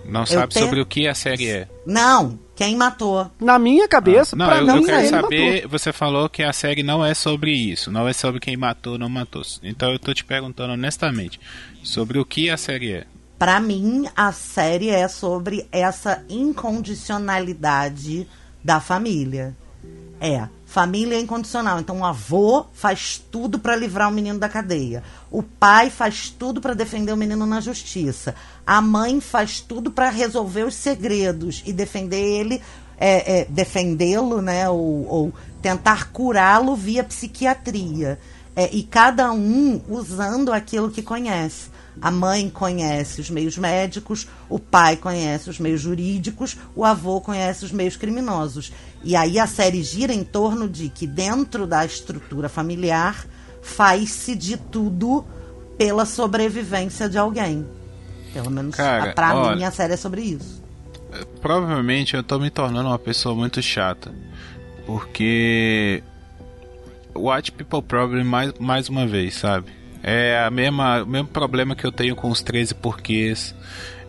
Não 0.04 0.24
sabe 0.24 0.54
tenho- 0.54 0.66
sobre 0.66 0.80
o 0.80 0.86
que 0.86 1.08
a 1.08 1.14
série 1.14 1.48
é. 1.50 1.68
Não, 1.84 2.38
quem 2.58 2.76
matou? 2.76 3.30
Na 3.40 3.56
minha 3.56 3.86
cabeça, 3.86 4.34
Não, 4.34 4.46
pra 4.46 4.58
eu, 4.58 4.66
mim, 4.66 4.72
eu 4.80 4.84
quero 4.84 5.08
saber. 5.08 5.54
matou. 5.54 5.70
Você 5.70 5.92
falou 5.92 6.28
que 6.28 6.42
a 6.42 6.52
série 6.52 6.82
não 6.82 7.06
é 7.06 7.14
sobre 7.14 7.52
isso, 7.52 7.88
não 7.88 8.08
é 8.08 8.12
sobre 8.12 8.40
quem 8.40 8.56
matou 8.56 8.94
ou 8.94 8.98
não 8.98 9.08
matou. 9.08 9.42
Então 9.62 9.92
eu 9.92 9.98
tô 10.00 10.12
te 10.12 10.24
perguntando 10.24 10.72
honestamente 10.72 11.38
sobre 11.84 12.18
o 12.18 12.24
que 12.24 12.50
a 12.50 12.56
série 12.56 12.92
é. 12.94 13.06
Pra 13.38 13.60
mim, 13.60 14.08
a 14.16 14.32
série 14.32 14.90
é 14.90 15.06
sobre 15.06 15.68
essa 15.70 16.24
incondicionalidade 16.28 18.26
da 18.64 18.80
família. 18.80 19.56
É, 20.20 20.48
família 20.68 21.18
incondicional. 21.18 21.80
Então, 21.80 22.00
o 22.00 22.04
avô 22.04 22.66
faz 22.74 23.20
tudo 23.30 23.58
pra 23.58 23.74
livrar 23.74 24.10
o 24.10 24.12
menino 24.12 24.38
da 24.38 24.50
cadeia. 24.50 25.02
O 25.30 25.42
pai 25.42 25.88
faz 25.88 26.28
tudo 26.28 26.60
pra 26.60 26.74
defender 26.74 27.10
o 27.10 27.16
menino 27.16 27.46
na 27.46 27.58
justiça. 27.58 28.34
A 28.66 28.82
mãe 28.82 29.18
faz 29.18 29.60
tudo 29.60 29.90
pra 29.90 30.10
resolver 30.10 30.64
os 30.64 30.74
segredos 30.74 31.62
e 31.64 31.72
defender 31.72 32.20
ele, 32.20 32.60
é, 32.98 33.40
é, 33.40 33.44
defendê-lo, 33.46 34.42
né? 34.42 34.68
Ou, 34.68 35.06
ou 35.08 35.32
tentar 35.62 36.12
curá-lo 36.12 36.76
via 36.76 37.02
psiquiatria. 37.02 38.18
É, 38.54 38.68
e 38.70 38.82
cada 38.82 39.32
um 39.32 39.80
usando 39.88 40.52
aquilo 40.52 40.90
que 40.90 41.00
conhece. 41.00 41.70
A 42.00 42.10
mãe 42.10 42.48
conhece 42.48 43.20
os 43.20 43.28
meios 43.28 43.58
médicos, 43.58 44.28
o 44.48 44.58
pai 44.58 44.96
conhece 44.96 45.50
os 45.50 45.58
meios 45.58 45.80
jurídicos, 45.80 46.56
o 46.76 46.84
avô 46.84 47.20
conhece 47.20 47.64
os 47.64 47.72
meios 47.72 47.96
criminosos. 47.96 48.72
E 49.02 49.16
aí 49.16 49.38
a 49.38 49.46
série 49.46 49.82
gira 49.82 50.12
em 50.12 50.22
torno 50.24 50.68
de 50.68 50.88
que 50.88 51.06
dentro 51.06 51.66
da 51.66 51.84
estrutura 51.84 52.48
familiar 52.48 53.26
faz-se 53.62 54.34
de 54.36 54.56
tudo 54.56 55.24
pela 55.76 56.04
sobrevivência 56.06 57.08
de 57.08 57.18
alguém. 57.18 57.66
Pelo 58.32 58.50
menos 58.50 58.74
Cara, 58.76 59.12
pra 59.12 59.34
olha- 59.34 59.56
mim 59.56 59.64
a 59.64 59.70
série 59.70 59.94
é 59.94 59.96
sobre 59.96 60.22
isso. 60.22 60.62
Provavelmente 61.40 62.14
eu 62.14 62.22
tô 62.22 62.38
me 62.38 62.50
tornando 62.50 62.88
uma 62.90 62.98
pessoa 62.98 63.34
muito 63.34 63.60
chata. 63.62 64.12
Porque. 64.86 66.02
White 67.14 67.52
People 67.52 67.82
Problem 67.82 68.24
mais, 68.24 68.52
mais 68.60 68.88
uma 68.88 69.06
vez, 69.06 69.34
sabe? 69.34 69.70
É 70.02 70.42
a 70.44 70.50
mesma, 70.50 71.02
o 71.02 71.06
mesmo 71.06 71.28
problema 71.28 71.74
que 71.74 71.84
eu 71.84 71.90
tenho 71.92 72.14
com 72.14 72.30
os 72.30 72.40
13 72.42 72.74
porquês. 72.74 73.54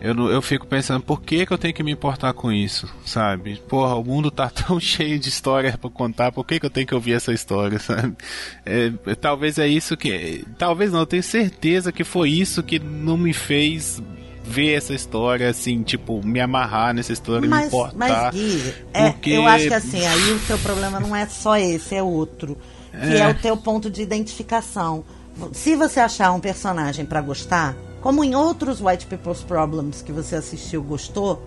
Eu, 0.00 0.14
eu 0.30 0.40
fico 0.40 0.66
pensando, 0.66 1.02
por 1.02 1.20
que, 1.20 1.44
que 1.44 1.52
eu 1.52 1.58
tenho 1.58 1.74
que 1.74 1.82
me 1.82 1.90
importar 1.92 2.32
com 2.32 2.50
isso, 2.50 2.88
sabe? 3.04 3.60
Porra, 3.68 3.96
o 3.96 4.04
mundo 4.04 4.30
tá 4.30 4.48
tão 4.66 4.80
cheio 4.80 5.18
de 5.18 5.28
história 5.28 5.76
pra 5.76 5.90
contar, 5.90 6.32
por 6.32 6.42
que, 6.46 6.58
que 6.58 6.64
eu 6.64 6.70
tenho 6.70 6.86
que 6.86 6.94
ouvir 6.94 7.12
essa 7.14 7.32
história, 7.34 7.76
sabe? 7.80 8.16
É, 8.64 8.90
talvez 9.20 9.58
é 9.58 9.68
isso 9.68 9.96
que. 9.96 10.44
Talvez 10.56 10.90
não, 10.92 11.00
eu 11.00 11.06
tenho 11.06 11.22
certeza 11.22 11.92
que 11.92 12.02
foi 12.04 12.30
isso 12.30 12.62
que 12.62 12.78
não 12.78 13.18
me 13.18 13.32
fez 13.34 14.02
ver 14.42 14.72
essa 14.74 14.94
história, 14.94 15.48
assim, 15.50 15.82
tipo, 15.82 16.24
me 16.26 16.40
amarrar 16.40 16.94
nessa 16.94 17.12
história, 17.12 17.42
me 17.42 17.48
Mas, 17.48 17.66
importar. 17.66 17.94
mas 17.96 18.34
Gui, 18.34 18.74
é, 18.94 19.10
porque- 19.10 19.30
eu 19.32 19.46
acho 19.46 19.68
que 19.68 19.74
assim, 19.74 20.04
aí 20.06 20.32
o 20.32 20.38
seu 20.40 20.58
problema 20.58 20.98
não 20.98 21.14
é 21.14 21.26
só 21.26 21.56
esse, 21.58 21.94
é 21.94 22.02
outro. 22.02 22.56
Que 22.90 22.96
é, 23.16 23.18
É. 23.20 23.28
o 23.28 23.34
teu 23.34 23.56
ponto 23.56 23.88
de 23.90 24.00
identificação. 24.02 25.04
Se 25.52 25.76
você 25.76 26.00
achar 26.00 26.32
um 26.32 26.40
personagem 26.40 27.04
pra 27.04 27.20
gostar, 27.20 27.76
como 28.00 28.24
em 28.24 28.34
outros 28.34 28.80
White 28.80 29.06
People's 29.06 29.42
Problems 29.42 30.02
que 30.02 30.12
você 30.12 30.36
assistiu 30.36 30.82
gostou, 30.82 31.42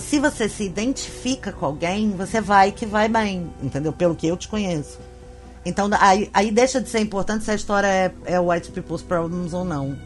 se 0.00 0.18
você 0.18 0.48
se 0.48 0.64
identifica 0.64 1.52
com 1.52 1.66
alguém, 1.66 2.10
você 2.12 2.40
vai 2.40 2.70
que 2.70 2.86
vai 2.86 3.08
bem, 3.08 3.50
entendeu? 3.62 3.92
Pelo 3.92 4.14
que 4.14 4.26
eu 4.26 4.36
te 4.36 4.48
conheço. 4.48 4.98
Então, 5.64 5.90
aí, 6.00 6.30
aí 6.32 6.50
deixa 6.50 6.80
de 6.80 6.88
ser 6.88 7.00
importante 7.00 7.44
se 7.44 7.50
a 7.50 7.54
história 7.54 7.86
é, 7.86 8.12
é 8.24 8.40
White 8.40 8.70
People's 8.70 9.02
Problems 9.02 9.52
ou 9.52 9.64
não. 9.64 9.98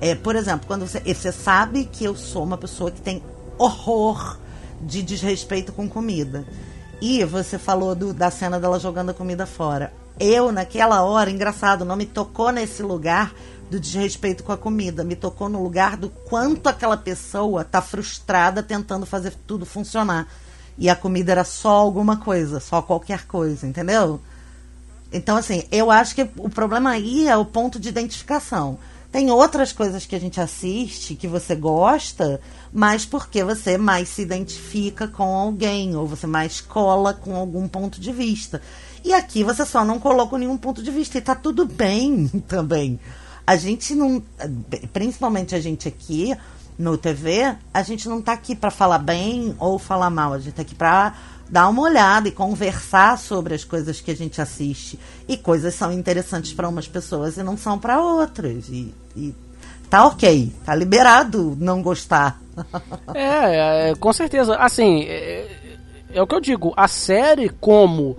É, 0.00 0.14
por 0.14 0.36
exemplo, 0.36 0.66
quando 0.66 0.86
você, 0.86 1.00
você 1.00 1.32
sabe 1.32 1.84
que 1.90 2.04
eu 2.04 2.14
sou 2.16 2.42
uma 2.44 2.58
pessoa 2.58 2.90
que 2.90 3.00
tem 3.00 3.22
horror 3.56 4.38
de 4.80 5.02
desrespeito 5.02 5.72
com 5.72 5.88
comida. 5.88 6.46
E 7.00 7.24
você 7.24 7.58
falou 7.58 7.94
do- 7.94 8.12
da 8.12 8.30
cena 8.30 8.58
dela 8.60 8.78
jogando 8.78 9.10
a 9.10 9.14
comida 9.14 9.46
fora. 9.46 9.92
Eu, 10.20 10.50
naquela 10.50 11.02
hora, 11.02 11.30
engraçado, 11.30 11.84
não 11.84 11.96
me 11.96 12.06
tocou 12.06 12.50
nesse 12.50 12.82
lugar 12.82 13.32
do 13.70 13.78
desrespeito 13.78 14.42
com 14.42 14.52
a 14.52 14.56
comida. 14.56 15.04
Me 15.04 15.14
tocou 15.14 15.48
no 15.48 15.62
lugar 15.62 15.96
do 15.96 16.10
quanto 16.10 16.68
aquela 16.68 16.96
pessoa 16.96 17.64
tá 17.64 17.80
frustrada 17.80 18.62
tentando 18.62 19.06
fazer 19.06 19.34
tudo 19.46 19.64
funcionar. 19.64 20.26
E 20.76 20.88
a 20.88 20.96
comida 20.96 21.32
era 21.32 21.44
só 21.44 21.70
alguma 21.70 22.16
coisa, 22.16 22.60
só 22.60 22.80
qualquer 22.80 23.26
coisa, 23.26 23.66
entendeu? 23.66 24.20
Então, 25.12 25.36
assim, 25.36 25.64
eu 25.70 25.90
acho 25.90 26.14
que 26.14 26.28
o 26.36 26.48
problema 26.48 26.90
aí 26.90 27.26
é 27.26 27.36
o 27.36 27.44
ponto 27.44 27.80
de 27.80 27.88
identificação. 27.88 28.78
Tem 29.10 29.30
outras 29.30 29.72
coisas 29.72 30.04
que 30.04 30.14
a 30.14 30.20
gente 30.20 30.38
assiste 30.38 31.14
que 31.14 31.26
você 31.26 31.54
gosta, 31.56 32.40
mas 32.70 33.06
porque 33.06 33.42
você 33.42 33.78
mais 33.78 34.08
se 34.10 34.20
identifica 34.20 35.08
com 35.08 35.34
alguém, 35.34 35.96
ou 35.96 36.06
você 36.06 36.26
mais 36.26 36.60
cola 36.60 37.14
com 37.14 37.34
algum 37.34 37.66
ponto 37.66 37.98
de 37.98 38.12
vista. 38.12 38.60
E 39.04 39.12
aqui 39.12 39.44
você 39.44 39.64
só 39.64 39.84
não 39.84 39.98
colocou 39.98 40.38
nenhum 40.38 40.56
ponto 40.56 40.82
de 40.82 40.90
vista, 40.90 41.18
e 41.18 41.20
tá 41.20 41.34
tudo 41.34 41.66
bem 41.66 42.28
também. 42.46 42.98
A 43.46 43.56
gente 43.56 43.94
não. 43.94 44.22
Principalmente 44.92 45.54
a 45.54 45.60
gente 45.60 45.88
aqui, 45.88 46.36
no 46.78 46.96
TV, 46.96 47.56
a 47.74 47.82
gente 47.82 48.08
não 48.08 48.22
tá 48.22 48.32
aqui 48.32 48.54
para 48.54 48.70
falar 48.70 48.98
bem 48.98 49.54
ou 49.58 49.78
falar 49.78 50.10
mal, 50.10 50.32
a 50.32 50.38
gente 50.38 50.54
tá 50.54 50.62
aqui 50.62 50.74
para 50.74 51.14
dar 51.50 51.68
uma 51.68 51.82
olhada 51.82 52.28
e 52.28 52.32
conversar 52.32 53.18
sobre 53.18 53.54
as 53.54 53.64
coisas 53.64 54.00
que 54.00 54.10
a 54.10 54.16
gente 54.16 54.40
assiste. 54.40 54.98
E 55.26 55.36
coisas 55.36 55.74
são 55.74 55.92
interessantes 55.92 56.52
para 56.52 56.68
umas 56.68 56.86
pessoas 56.86 57.36
e 57.36 57.42
não 57.42 57.56
são 57.56 57.78
para 57.78 58.00
outras. 58.00 58.68
E, 58.68 58.94
e 59.16 59.34
tá 59.90 60.06
ok, 60.06 60.52
tá 60.64 60.74
liberado 60.74 61.56
não 61.58 61.82
gostar. 61.82 62.40
É, 63.14 63.90
é, 63.90 63.94
com 63.94 64.12
certeza. 64.12 64.56
Assim, 64.56 65.02
é, 65.04 65.46
é 66.12 66.20
o 66.20 66.26
que 66.26 66.34
eu 66.34 66.40
digo. 66.40 66.74
A 66.76 66.88
série, 66.88 67.48
como 67.48 68.18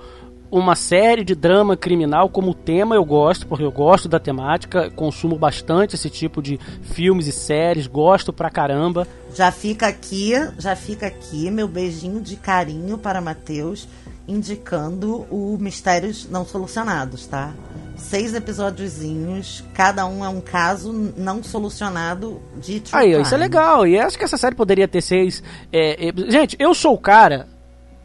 uma 0.52 0.76
série 0.76 1.24
de 1.24 1.36
drama 1.36 1.78
criminal 1.78 2.30
como 2.30 2.54
tema 2.54 2.96
eu 2.96 3.06
gosto, 3.06 3.46
porque 3.48 3.64
eu 3.64 3.72
gosto 3.72 4.08
da 4.08 4.20
temática, 4.20 4.90
consumo 4.92 5.38
bastante 5.38 5.96
esse 5.96 6.10
tipo 6.10 6.42
de 6.42 6.60
filmes 6.82 7.28
e 7.28 7.32
séries, 7.32 7.88
gosto 7.88 8.34
pra 8.34 8.50
caramba. 8.50 9.08
Já 9.34 9.52
fica 9.52 9.88
aqui, 9.88 10.34
já 10.58 10.76
fica 10.76 11.08
aqui 11.08 11.52
meu 11.52 11.68
beijinho 11.68 12.22
de 12.22 12.36
carinho 12.36 12.98
para 12.98 13.22
Matheus, 13.22 13.88
indicando 14.28 15.26
o 15.32 15.58
Mistérios 15.60 16.28
Não 16.30 16.46
Solucionados, 16.46 17.26
tá? 17.28 17.54
Seis 17.98 18.34
episódiozinhos, 18.34 19.64
cada 19.74 20.06
um 20.06 20.24
é 20.24 20.30
um 20.30 20.40
caso 20.40 20.94
não 21.18 21.44
solucionado 21.44 22.42
de 22.56 22.80
true 22.80 23.02
Aí, 23.02 23.16
ó, 23.16 23.22
isso 23.22 23.36
é 23.36 23.38
crime. 23.38 23.44
legal. 23.44 23.86
E 23.86 24.00
acho 24.00 24.18
que 24.18 24.24
essa 24.24 24.38
série 24.38 24.56
poderia 24.56 24.88
ter 24.88 25.02
seis. 25.02 25.44
é, 25.72 26.08
é, 26.08 26.14
gente, 26.32 26.56
eu 26.60 26.74
sou 26.74 26.94
o 26.94 26.98
cara. 26.98 27.48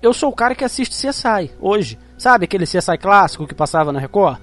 Eu 0.05 0.13
sou 0.13 0.29
o 0.29 0.35
cara 0.35 0.55
que 0.55 0.63
assiste 0.63 0.95
CSI 0.95 1.51
hoje. 1.59 1.99
Sabe 2.19 2.45
aquele 2.45 2.67
CSI 2.67 2.99
clássico 3.01 3.47
que 3.47 3.55
passava 3.55 3.91
na 3.91 3.99
Record? 3.99 4.39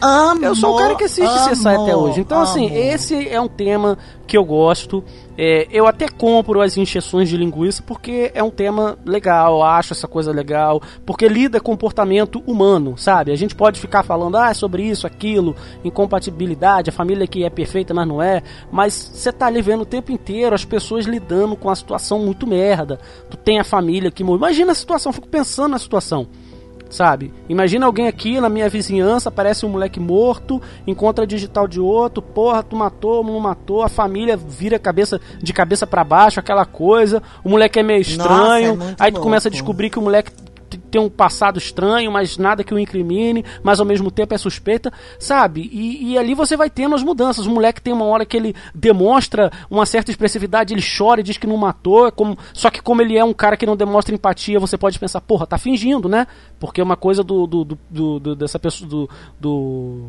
Amo, 0.00 0.44
Eu 0.44 0.54
sou 0.54 0.74
o 0.74 0.78
cara 0.78 0.94
que 0.94 1.04
assiste 1.04 1.26
amo, 1.26 1.50
CSI 1.50 1.68
até 1.68 1.96
hoje. 1.96 2.20
Então, 2.20 2.40
assim, 2.40 2.66
amo. 2.66 2.76
esse 2.76 3.28
é 3.28 3.40
um 3.40 3.48
tema 3.48 3.96
que 4.26 4.36
eu 4.36 4.44
gosto. 4.44 5.04
É, 5.36 5.66
eu 5.70 5.86
até 5.86 6.08
compro 6.08 6.60
as 6.60 6.76
injeções 6.76 7.28
de 7.28 7.36
linguiça 7.36 7.82
porque 7.82 8.30
é 8.34 8.42
um 8.42 8.50
tema 8.50 8.96
legal, 9.04 9.62
acho 9.62 9.92
essa 9.92 10.06
coisa 10.06 10.30
legal, 10.30 10.80
porque 11.04 11.26
lida 11.26 11.60
com 11.60 11.72
comportamento 11.74 12.40
humano, 12.46 12.96
sabe? 12.96 13.32
A 13.32 13.36
gente 13.36 13.54
pode 13.54 13.80
ficar 13.80 14.04
falando, 14.04 14.36
ah, 14.36 14.50
é 14.50 14.54
sobre 14.54 14.84
isso, 14.84 15.08
aquilo, 15.08 15.56
incompatibilidade, 15.84 16.88
a 16.88 16.92
família 16.92 17.26
que 17.26 17.44
é 17.44 17.50
perfeita, 17.50 17.92
mas 17.92 18.06
não 18.06 18.22
é. 18.22 18.42
Mas 18.70 18.94
você 18.94 19.32
tá 19.32 19.46
ali 19.46 19.60
vendo 19.60 19.80
o 19.82 19.86
tempo 19.86 20.12
inteiro 20.12 20.54
as 20.54 20.64
pessoas 20.64 21.04
lidando 21.04 21.56
com 21.56 21.68
a 21.68 21.74
situação 21.74 22.20
muito 22.20 22.46
merda. 22.46 23.00
Tu 23.28 23.36
tem 23.36 23.58
a 23.58 23.64
família 23.64 24.10
que. 24.10 24.22
Imagina 24.22 24.70
a 24.70 24.74
situação, 24.74 25.10
eu 25.10 25.14
fico 25.14 25.28
pensando 25.28 25.72
na 25.72 25.78
situação 25.78 26.28
sabe? 26.90 27.32
Imagina 27.48 27.86
alguém 27.86 28.06
aqui 28.06 28.40
na 28.40 28.48
minha 28.48 28.68
vizinhança, 28.68 29.28
aparece 29.28 29.66
um 29.66 29.68
moleque 29.68 29.98
morto, 29.98 30.60
encontra 30.86 31.26
digital 31.26 31.66
de 31.66 31.80
outro, 31.80 32.22
porra, 32.22 32.62
tu 32.62 32.76
matou, 32.76 33.24
não 33.24 33.38
matou, 33.40 33.82
a 33.82 33.88
família 33.88 34.36
vira 34.36 34.78
cabeça 34.78 35.20
de 35.42 35.52
cabeça 35.52 35.86
para 35.86 36.04
baixo, 36.04 36.40
aquela 36.40 36.64
coisa, 36.64 37.22
o 37.42 37.48
moleque 37.48 37.78
é 37.78 37.82
meio 37.82 38.00
estranho, 38.00 38.76
Nossa, 38.76 38.92
é 38.92 38.96
aí 39.00 39.12
tu 39.12 39.20
começa 39.20 39.48
a 39.48 39.50
louco. 39.50 39.56
descobrir 39.56 39.90
que 39.90 39.98
o 39.98 40.02
moleque 40.02 40.30
tem 40.94 41.00
um 41.00 41.10
passado 41.10 41.58
estranho, 41.58 42.12
mas 42.12 42.38
nada 42.38 42.62
que 42.62 42.72
o 42.72 42.78
incrimine, 42.78 43.44
mas 43.64 43.80
ao 43.80 43.84
mesmo 43.84 44.12
tempo 44.12 44.32
é 44.32 44.38
suspeita, 44.38 44.92
sabe? 45.18 45.68
E, 45.72 46.12
e 46.12 46.18
ali 46.18 46.34
você 46.34 46.56
vai 46.56 46.70
tendo 46.70 46.94
as 46.94 47.02
mudanças. 47.02 47.46
O 47.46 47.50
moleque 47.50 47.82
tem 47.82 47.92
uma 47.92 48.04
hora 48.04 48.24
que 48.24 48.36
ele 48.36 48.54
demonstra 48.72 49.50
uma 49.68 49.84
certa 49.86 50.12
expressividade, 50.12 50.72
ele 50.72 50.80
chora 50.96 51.20
e 51.20 51.24
diz 51.24 51.36
que 51.36 51.48
não 51.48 51.56
matou, 51.56 52.06
é 52.06 52.12
como, 52.12 52.38
só 52.52 52.70
que 52.70 52.80
como 52.80 53.02
ele 53.02 53.18
é 53.18 53.24
um 53.24 53.32
cara 53.34 53.56
que 53.56 53.66
não 53.66 53.76
demonstra 53.76 54.14
empatia, 54.14 54.60
você 54.60 54.78
pode 54.78 54.96
pensar, 55.00 55.20
porra, 55.20 55.48
tá 55.48 55.58
fingindo, 55.58 56.08
né? 56.08 56.28
Porque 56.60 56.80
uma 56.80 56.96
coisa 56.96 57.24
do, 57.24 57.44
do- 57.44 57.64
do- 57.64 58.20
do- 58.20 58.36
dessa 58.36 58.60
pessoa, 58.60 58.88
do, 58.88 59.10
do 59.40 60.00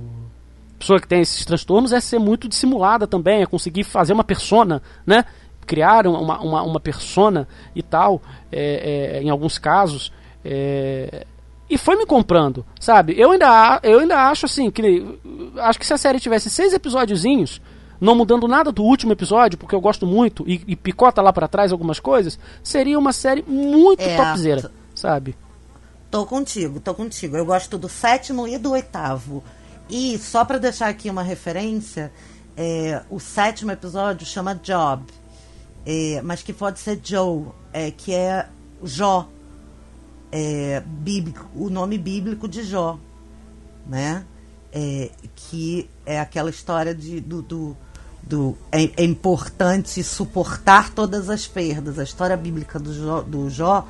pessoa 0.77 0.99
que 0.99 1.07
tem 1.07 1.21
esses 1.21 1.43
transtornos 1.45 1.91
é 1.93 1.99
ser 1.99 2.19
muito 2.19 2.47
dissimulada 2.47 3.07
também, 3.07 3.41
é 3.41 3.47
conseguir 3.47 3.83
fazer 3.85 4.13
uma 4.13 4.23
persona, 4.23 4.83
né? 5.03 5.25
Criar 5.65 6.05
uma, 6.05 6.39
uma, 6.41 6.61
uma 6.61 6.79
persona 6.79 7.47
e 7.75 7.81
tal, 7.81 8.21
é, 8.51 9.17
é, 9.17 9.23
em 9.23 9.31
alguns 9.31 9.57
casos. 9.57 10.11
É, 10.45 11.25
e 11.67 11.77
foi 11.77 11.95
me 11.95 12.05
comprando, 12.05 12.63
sabe? 12.79 13.19
Eu 13.19 13.31
ainda, 13.31 13.79
eu 13.81 13.99
ainda 13.99 14.29
acho 14.29 14.45
assim, 14.45 14.69
que 14.69 15.03
acho 15.57 15.79
que 15.79 15.85
se 15.85 15.93
a 15.93 15.97
série 15.97 16.19
tivesse 16.19 16.49
seis 16.49 16.73
episódiozinhos, 16.73 17.59
não 17.99 18.13
mudando 18.13 18.47
nada 18.47 18.71
do 18.71 18.83
último 18.83 19.11
episódio, 19.13 19.57
porque 19.57 19.73
eu 19.73 19.81
gosto 19.81 20.05
muito, 20.05 20.47
e, 20.47 20.61
e 20.67 20.75
picota 20.75 21.23
lá 21.23 21.33
pra 21.33 21.47
trás 21.47 21.71
algumas 21.71 21.99
coisas, 21.99 22.37
seria 22.63 22.99
uma 22.99 23.11
série 23.11 23.43
muito 23.47 24.01
É, 24.01 24.15
topzera, 24.15 24.71
sabe? 24.93 25.35
Tô 26.11 26.23
contigo, 26.25 26.79
tô 26.79 26.93
contigo. 26.93 27.35
Eu 27.35 27.45
gosto 27.45 27.77
do 27.77 27.89
sétimo 27.89 28.47
e 28.47 28.59
do 28.59 28.71
oitavo. 28.71 29.43
E 29.89 30.17
só 30.19 30.45
pra 30.45 30.59
deixar 30.59 30.87
aqui 30.87 31.09
uma 31.09 31.23
referência, 31.23 32.11
é, 32.55 33.01
o 33.09 33.19
sétimo 33.19 33.71
episódio 33.71 34.25
chama 34.25 34.53
Job, 34.55 35.03
é, 35.83 36.21
mas 36.23 36.43
que 36.43 36.53
pode 36.53 36.79
ser 36.79 36.99
Joe, 37.03 37.47
é, 37.73 37.89
que 37.89 38.13
é 38.13 38.47
Jó, 38.83 39.27
é, 40.37 40.83
bíblico, 40.85 41.47
o 41.55 41.69
nome 41.69 41.97
bíblico 41.97 42.45
de 42.45 42.61
Jó, 42.61 42.99
né? 43.87 44.25
É, 44.73 45.09
que 45.33 45.89
é 46.05 46.19
aquela 46.19 46.49
história 46.49 46.93
de, 46.93 47.21
do, 47.21 47.41
do, 47.41 47.77
do- 48.21 48.57
é, 48.69 48.83
é 48.97 49.05
importante 49.05 50.03
suportar 50.03 50.89
todas 50.91 51.29
as 51.29 51.47
perdas. 51.47 51.97
A 51.97 52.03
história 52.03 52.35
bíblica 52.35 52.77
do 52.77 52.93
Jó, 52.93 53.21
do 53.21 53.49
Jó 53.49 53.87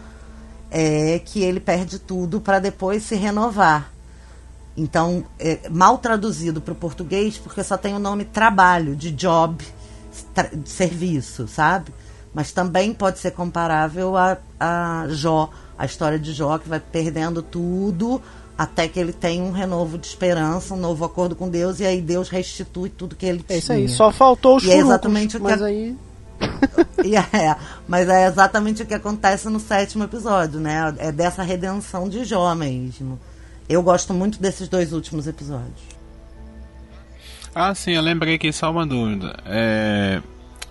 é 0.70 1.18
que 1.18 1.42
ele 1.42 1.60
perde 1.60 1.98
tudo 1.98 2.40
para 2.40 2.60
depois 2.60 3.02
se 3.02 3.16
renovar. 3.16 3.92
Então, 4.78 5.26
é 5.40 5.68
mal 5.70 5.98
traduzido 5.98 6.62
para 6.62 6.74
o 6.74 6.76
português, 6.76 7.40
porque 7.40 7.64
só 7.64 7.78
tem 7.78 7.96
o 7.96 8.00
nome 8.00 8.24
trabalho, 8.26 8.96
de 8.96 9.10
job, 9.10 9.66
tra- 10.36 10.52
de 10.54 10.70
serviço, 10.70 11.48
sabe? 11.48 11.92
Mas 12.36 12.52
também 12.52 12.94
pode 12.94 13.18
ser 13.20 13.32
comparável 13.32 14.18
a, 14.18 14.38
a 14.60 15.06
Jó, 15.08 15.50
a 15.78 15.86
história 15.86 16.20
de 16.20 16.34
Jó, 16.34 16.58
que 16.58 16.68
vai 16.68 16.82
perdendo 16.82 17.42
tudo 17.42 18.22
até 18.58 18.90
que 18.90 19.00
ele 19.00 19.14
tem 19.14 19.42
um 19.42 19.52
renovo 19.52 19.98
de 19.98 20.06
esperança, 20.06 20.74
um 20.74 20.78
novo 20.78 21.06
acordo 21.06 21.34
com 21.34 21.48
Deus, 21.50 21.80
e 21.80 21.86
aí 21.86 22.02
Deus 22.02 22.28
restitui 22.28 22.90
tudo 22.90 23.16
que 23.16 23.26
ele 23.26 23.40
tinha. 23.40 23.56
É 23.56 23.60
isso 23.60 23.72
aí, 23.72 23.88
só 23.88 24.12
faltou 24.12 24.58
os 24.58 24.66
E 24.66 24.72
é 24.72 24.78
exatamente 24.78 25.38
o 25.38 25.40
que 25.40 25.46
mas 25.46 25.62
a- 25.62 25.66
aí... 25.66 25.96
É, 27.32 27.56
mas 27.88 28.10
é 28.10 28.28
exatamente 28.28 28.84
o 28.84 28.86
que 28.86 28.94
acontece 28.94 29.48
no 29.48 29.60
sétimo 29.60 30.04
episódio, 30.04 30.60
né? 30.60 30.94
É 30.98 31.12
dessa 31.14 31.42
redenção 31.42 32.10
de 32.10 32.26
Jó 32.26 32.54
mesmo. 32.54 33.18
Eu 33.70 33.82
gosto 33.82 34.14
muito 34.14 34.42
desses 34.42 34.68
dois 34.68 34.92
últimos 34.92 35.26
episódios. 35.28 35.96
Ah, 37.54 37.74
sim, 37.74 37.92
eu 37.94 38.02
lembrei 38.02 38.36
aqui 38.36 38.52
só 38.52 38.70
uma 38.70 38.86
dúvida. 38.86 39.38
É... 39.46 40.22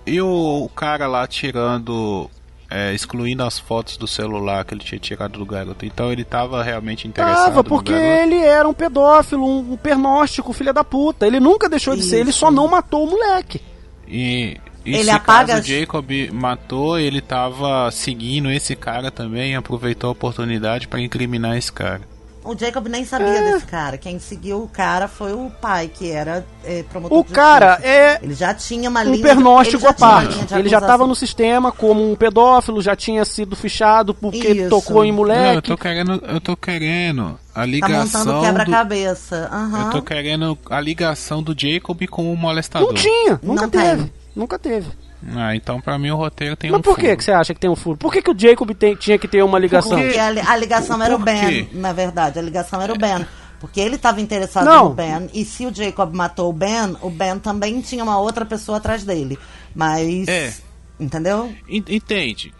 E 0.06 0.20
o, 0.20 0.64
o 0.64 0.68
cara 0.68 1.06
lá 1.06 1.26
tirando. 1.26 2.30
é, 2.70 2.92
excluindo 2.92 3.42
as 3.42 3.58
fotos 3.58 3.96
do 3.96 4.06
celular 4.06 4.64
que 4.64 4.74
ele 4.74 4.82
tinha 4.82 4.98
tirado 4.98 5.38
do 5.38 5.46
garoto. 5.46 5.86
Então 5.86 6.10
ele 6.10 6.24
tava 6.24 6.62
realmente 6.62 7.06
interessado 7.06 7.44
Tava, 7.44 7.64
porque 7.64 7.92
ele 7.92 8.38
era 8.38 8.68
um 8.68 8.74
pedófilo, 8.74 9.46
um, 9.46 9.72
um 9.72 9.76
pernóstico, 9.76 10.52
filho 10.52 10.72
da 10.72 10.84
puta. 10.84 11.26
Ele 11.26 11.40
nunca 11.40 11.68
deixou 11.68 11.94
de 11.94 12.02
ser, 12.02 12.20
ele 12.20 12.30
Isso. 12.30 12.40
só 12.40 12.50
não 12.50 12.68
matou 12.68 13.06
o 13.06 13.10
moleque. 13.10 13.60
E, 14.06 14.58
e 14.84 14.94
Ele 14.94 15.04
se 15.04 15.10
apaga 15.10 15.54
caso 15.54 15.66
Jacob 15.66 16.10
matou, 16.32 16.98
ele 16.98 17.20
tava 17.20 17.90
seguindo 17.90 18.50
esse 18.50 18.76
cara 18.76 19.10
também 19.10 19.52
e 19.52 19.54
aproveitou 19.54 20.08
a 20.08 20.12
oportunidade 20.12 20.86
para 20.86 21.00
incriminar 21.00 21.56
esse 21.56 21.72
cara. 21.72 22.02
O 22.44 22.54
Jacob 22.56 22.86
nem 22.88 23.04
sabia 23.06 23.28
É. 23.28 23.52
desse 23.52 23.64
cara. 23.66 23.96
Quem 23.96 24.18
seguiu 24.18 24.62
o 24.62 24.68
cara 24.68 25.08
foi 25.08 25.32
o 25.32 25.50
pai, 25.62 25.88
que 25.88 26.10
era 26.10 26.44
é, 26.62 26.82
promotor 26.82 27.18
O 27.18 27.24
de 27.24 27.32
cara 27.32 27.70
justiça. 27.76 27.88
é 27.88 28.18
Ele 28.22 28.34
já 28.34 28.52
tinha 28.52 28.90
uma 28.90 29.00
um 29.00 29.04
linha. 29.12 29.22
pernóstico 29.22 29.76
ele 29.76 29.82
já 29.84 29.90
à 29.90 29.94
parte. 29.94 30.54
Ele 30.54 30.68
já 30.68 30.78
estava 30.78 31.06
no 31.06 31.14
sistema 31.14 31.72
como 31.72 32.10
um 32.10 32.14
pedófilo, 32.14 32.82
já 32.82 32.94
tinha 32.94 33.24
sido 33.24 33.56
fichado 33.56 34.12
porque 34.14 34.48
Isso. 34.48 34.68
tocou 34.68 35.04
em 35.04 35.08
Não, 35.10 35.14
eu 35.20 35.26
moleque. 35.26 35.68
tô 35.68 35.76
querendo, 35.78 36.22
eu 36.26 36.40
tô 36.40 36.56
querendo 36.56 37.38
a 37.54 37.60
Tá 37.60 37.66
ligação 37.66 38.20
montando 38.24 38.34
do, 38.34 38.40
quebra-cabeça. 38.44 39.48
Aham. 39.50 39.84
eu 39.86 39.90
tô 39.90 40.02
querendo 40.02 40.58
a 40.68 40.80
ligação 40.80 41.42
do 41.42 41.54
Jacob 41.58 42.06
com 42.08 42.32
o 42.32 42.36
molestador. 42.36 42.88
Não 42.88 42.94
tinha, 42.94 43.40
nunca 43.42 43.62
Não 43.62 43.70
teve. 43.70 43.96
tem. 44.02 44.12
Nunca 44.36 44.58
teve. 44.58 44.88
Ah, 45.34 45.54
então 45.56 45.80
pra 45.80 45.98
mim 45.98 46.10
o 46.10 46.16
roteiro 46.16 46.54
tem 46.56 46.70
Mas 46.70 46.80
um 46.80 46.82
por 46.82 46.96
que 46.96 47.02
furo. 47.06 47.16
que 47.16 47.24
você 47.24 47.32
acha 47.32 47.54
que 47.54 47.60
tem 47.60 47.70
um 47.70 47.76
furo? 47.76 47.96
Por 47.96 48.12
que, 48.12 48.20
que 48.20 48.30
o 48.30 48.38
Jacob 48.38 48.70
tem- 48.74 48.94
tinha 48.96 49.18
que 49.18 49.26
ter 49.26 49.42
uma 49.42 49.58
ligação? 49.58 49.98
Porque 49.98 50.18
a, 50.18 50.26
a 50.52 50.56
ligação 50.56 51.02
era 51.02 51.14
o 51.14 51.18
Por 51.18 51.24
Ben, 51.24 51.64
quê? 51.64 51.68
na 51.72 51.92
verdade. 51.92 52.38
A 52.38 52.42
ligação 52.42 52.80
era 52.82 52.92
o 52.92 52.98
Ben. 52.98 53.24
Porque 53.58 53.80
ele 53.80 53.94
estava 53.96 54.20
interessado 54.20 54.66
Não. 54.66 54.90
no 54.90 54.94
Ben. 54.94 55.30
E 55.32 55.42
se 55.44 55.64
o 55.64 55.74
Jacob 55.74 56.12
matou 56.14 56.50
o 56.50 56.52
Ben, 56.52 56.96
o 57.00 57.08
Ben 57.08 57.38
também 57.38 57.80
tinha 57.80 58.04
uma 58.04 58.18
outra 58.18 58.44
pessoa 58.44 58.76
atrás 58.78 59.02
dele. 59.04 59.38
Mas. 59.74 60.28
É. 60.28 60.52
Entendeu? 61.00 61.54
En- 61.68 61.82
Entende? 61.88 62.52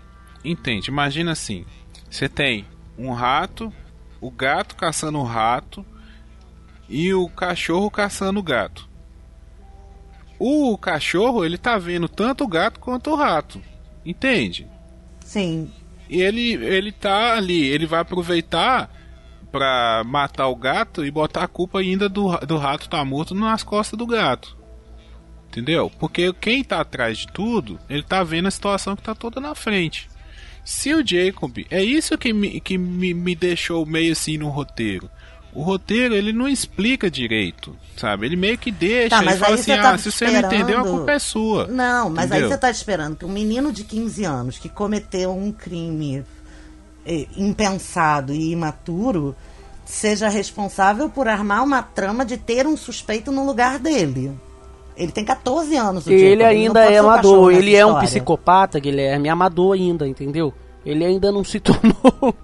Entende? 0.43 0.89
Imagina 0.91 1.33
assim: 1.33 1.67
você 2.11 2.29
tem 2.29 2.65
um 2.97 3.13
rato, 3.13 3.71
o 4.21 4.31
gato 4.31 4.75
caçando 4.77 5.19
o 5.19 5.25
rato 5.25 5.85
e 6.89 7.13
o 7.13 7.29
cachorro 7.29 7.91
caçando 7.91 8.41
o 8.41 8.43
gato. 8.43 8.89
O 10.39 10.77
cachorro, 10.77 11.45
ele 11.45 11.57
tá 11.57 11.79
vendo 11.79 12.09
tanto 12.09 12.45
o 12.45 12.49
gato 12.49 12.81
quanto 12.81 13.11
o 13.11 13.17
rato. 13.17 13.61
Entende? 14.05 14.67
Sim. 15.21 15.71
E 16.09 16.21
ele, 16.21 16.53
ele 16.53 16.93
tá 16.93 17.35
ali, 17.35 17.65
ele 17.65 17.87
vai 17.87 18.01
aproveitar 18.01 18.91
pra 19.51 20.03
matar 20.05 20.49
o 20.49 20.57
gato 20.57 21.05
e 21.05 21.11
botar 21.11 21.45
a 21.45 21.49
culpa 21.49 21.79
ainda 21.79 22.09
do, 22.09 22.37
do 22.39 22.57
rato 22.57 22.89
tá 22.89 23.05
morto 23.05 23.35
nas 23.35 23.63
costas 23.63 23.99
do 23.99 24.07
gato. 24.07 24.57
Entendeu? 25.49 25.91
Porque 25.99 26.33
quem 26.33 26.65
tá 26.65 26.81
atrás 26.81 27.19
de 27.19 27.29
tudo, 27.29 27.79
ele 27.89 28.03
tá 28.03 28.25
vendo 28.25 28.49
a 28.49 28.51
situação 28.51 28.97
que 28.97 29.03
tá 29.03 29.15
toda 29.15 29.41
na 29.41 29.55
frente. 29.55 30.09
Se 30.65 30.93
o 30.93 31.07
Jacob, 31.07 31.59
é 31.71 31.83
isso 31.83 32.19
que 32.19 32.33
me, 32.33 32.61
que 32.61 32.77
me, 32.77 33.15
me 33.15 33.37
deixou 33.37 33.87
meio 33.87 34.13
assim 34.13 34.39
no 34.39 34.49
roteiro. 34.49 35.09
O 35.55 35.63
roteiro 35.63 36.15
ele 36.15 36.33
não 36.33 36.49
explica 36.49 37.09
direito, 37.09 37.77
sabe? 37.97 38.27
Ele 38.27 38.35
meio 38.35 38.59
que 38.59 38.73
deixa 38.73 39.11
Tá, 39.11 39.23
e 39.23 39.25
mas 39.25 39.39
fala 39.39 39.55
aí 39.55 39.61
assim: 39.61 39.73
você 39.73 39.77
tá 39.81 39.91
ah, 39.91 39.99
se 39.99 40.11
você 40.11 40.31
não 40.31 40.41
entendeu, 40.41 40.81
a 40.81 40.83
culpa 40.83 41.13
é 41.13 41.19
sua. 41.19 41.67
Não, 41.69 42.11
mas 42.11 42.33
aí 42.33 42.39
Entendeu? 42.39 42.49
você 42.49 42.59
tá 42.59 42.71
esperando 42.71 43.17
que 43.17 43.25
um 43.25 43.31
menino 43.31 43.73
de 43.73 43.85
15 43.85 44.25
anos 44.25 44.59
que 44.59 44.69
cometeu 44.69 45.31
um 45.31 45.53
crime 45.53 46.25
eh, 47.07 47.27
impensado 47.37 48.33
e 48.33 48.51
imaturo 48.51 49.37
seja 49.85 50.29
responsável 50.29 51.09
por 51.09 51.29
armar 51.29 51.63
uma 51.63 51.83
trama 51.83 52.25
de 52.25 52.37
ter 52.37 52.67
um 52.67 52.77
suspeito 52.77 53.31
no 53.31 53.47
lugar 53.47 53.79
dele. 53.79 54.33
Ele 54.97 55.13
tem 55.13 55.25
14 55.25 55.77
anos, 55.77 56.07
o 56.07 56.11
Ele 56.11 56.43
Jacob, 56.43 56.57
ainda 56.57 56.85
é 56.85 56.99
amador, 56.99 57.53
ele 57.53 57.75
é 57.75 57.85
um 57.85 57.99
psicopata, 57.99 58.79
Guilherme, 58.79 59.29
amador 59.29 59.75
ainda, 59.75 60.07
entendeu? 60.07 60.55
Ele 60.87 61.05
ainda 61.05 61.33
não 61.33 61.43
se 61.43 61.59
tornou. 61.61 62.35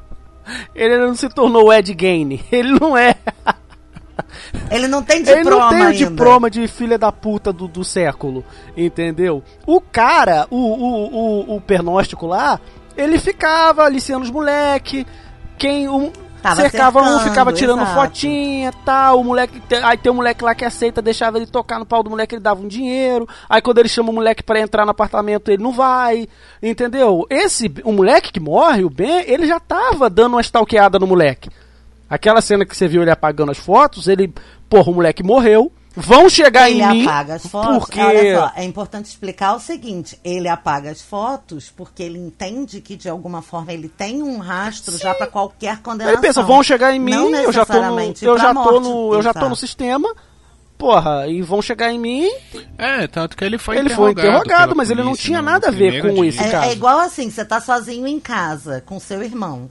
Ele 0.75 0.99
não 0.99 1.15
se 1.15 1.29
tornou 1.29 1.73
Ed 1.73 1.93
Gain. 1.95 2.41
Ele 2.51 2.79
não 2.79 2.97
é. 2.97 3.15
Ele 4.71 4.87
não 4.87 5.03
tem 5.03 5.19
Ele 5.19 5.37
diploma 5.37 5.61
não 5.65 5.69
tem 5.71 5.81
o 5.81 5.87
ainda. 5.87 5.99
diploma 5.99 6.51
de 6.51 6.69
filha 6.69 6.99
da 6.99 7.11
puta 7.11 7.53
do, 7.53 7.67
do 7.67 7.83
século, 7.83 8.45
entendeu? 8.77 9.43
O 9.67 9.81
cara, 9.81 10.47
o, 10.51 10.57
o, 10.57 11.53
o, 11.53 11.57
o 11.57 11.61
pernóstico 11.61 12.27
lá, 12.27 12.61
ele 12.97 13.19
ficava 13.19 13.85
aliciando 13.85 14.25
os 14.25 14.31
moleque, 14.31 15.07
quem 15.59 15.89
um, 15.89 16.13
Tava 16.43 16.63
cercava 16.63 17.01
um, 17.01 17.05
cercando, 17.05 17.29
ficava 17.29 17.53
tirando 17.53 17.83
exato. 17.83 18.01
fotinha, 18.01 18.73
tal, 18.85 19.21
o 19.21 19.25
moleque, 19.25 19.61
aí 19.83 19.99
tem 19.99 20.11
um 20.11 20.17
moleque 20.17 20.43
lá 20.43 20.55
que 20.55 20.65
aceita, 20.65 21.03
deixava 21.03 21.37
ele 21.37 21.47
tocar 21.47 21.79
no 21.79 21.85
pau 21.85 22.03
do 22.03 22.09
moleque, 22.09 22.35
ele 22.35 22.43
dava 22.43 22.63
um 22.63 22.69
dinheiro, 22.69 23.29
aí 23.49 23.61
quando 23.61 23.79
ele 23.79 23.89
chama 23.89 24.11
o 24.11 24.15
moleque 24.15 24.43
pra 24.43 24.59
entrar 24.59 24.85
no 24.85 24.91
apartamento, 24.91 25.51
ele 25.51 25.63
não 25.63 25.73
vai, 25.73 26.27
entendeu? 26.63 27.27
Esse, 27.29 27.71
o 27.85 27.93
moleque 27.93 28.33
que 28.33 28.41
morre, 28.41 28.85
o 28.85 28.91
Ben, 28.91 29.25
ele 29.27 29.47
já 29.47 29.61
tava 29.61 30.09
dando 30.09 30.35
uma 30.35 30.41
stalkeada 30.41 30.99
no 30.99 31.07
moleque. 31.07 31.51
Aquela 32.09 32.41
cena 32.41 32.65
que 32.65 32.77
você 32.77 32.89
viu 32.89 33.03
ele 33.03 33.11
apagando 33.11 33.53
as 33.53 33.59
fotos, 33.59 34.09
ele, 34.09 34.33
porra, 34.69 34.91
o 34.91 34.95
moleque 34.95 35.23
morreu, 35.23 35.71
vão 35.97 36.29
chegar 36.29 36.71
Ele 36.71 36.83
em 36.83 36.89
mim, 36.89 37.07
apaga 37.07 37.35
as 37.35 37.47
fotos. 37.47 37.79
porque... 37.79 38.01
Olha 38.01 38.39
só, 38.39 38.53
é 38.57 38.65
importante 38.65 39.07
explicar 39.07 39.55
o 39.55 39.61
seguinte: 39.61 40.19
ele 40.25 40.49
apaga 40.49 40.91
as 40.91 41.01
fotos 41.03 41.73
porque 41.75 42.03
ele 42.03 42.19
entende 42.19 42.81
que 42.81 42.97
de 42.97 43.09
alguma 43.09 43.43
forma 43.43 43.73
ele 43.73 43.89
tem 43.89 44.23
um 44.23 44.39
rastro 44.39 44.97
já 44.99 45.15
para 45.15 45.27
qualquer 45.27 45.79
condenação. 45.81 46.13
Ele 46.15 46.23
pensa, 46.23 46.43
vão 46.43 46.63
chegar 46.63 46.95
em 46.95 46.99
mim, 47.01 47.11
Não 47.13 47.35
eu 47.37 47.53
já 47.53 47.65
tô 47.67 47.73
no, 47.75 47.81
necessariamente 47.81 48.25
eu 48.25 48.39
já 48.39 48.55
tô 48.55 48.81
no, 48.81 49.15
eu 49.15 49.23
já 49.23 49.35
tô 49.35 49.49
no 49.49 49.57
sistema, 49.57 50.15
porra, 50.79 51.27
e 51.29 51.43
vão 51.43 51.61
chegar 51.61 51.93
em 51.93 51.99
mim, 51.99 52.31
É, 52.79 53.07
tanto 53.07 53.37
que 53.37 53.45
ele 53.45 53.59
foi 53.59 53.77
Ele 53.77 53.89
foi 53.91 54.13
interrogado. 54.13 54.29
interrogado, 54.45 54.69
pela 54.71 54.75
mas 54.77 54.91
ele 54.91 55.03
não 55.03 55.15
tinha 55.17 55.43
no 55.43 55.51
nada 55.51 55.69
a 55.69 55.71
ver 55.71 56.01
com 56.03 56.15
dia. 56.15 56.29
esse 56.29 56.41
É, 56.43 56.51
caso. 56.51 56.69
é 56.69 56.73
igual 56.73 57.01
assim, 57.01 57.31
você 57.31 57.45
tá 57.45 57.61
sozinho 57.61 58.07
em 58.07 58.19
casa 58.21 58.83
com 58.87 58.99
seu 59.01 59.23
irmão. 59.23 59.69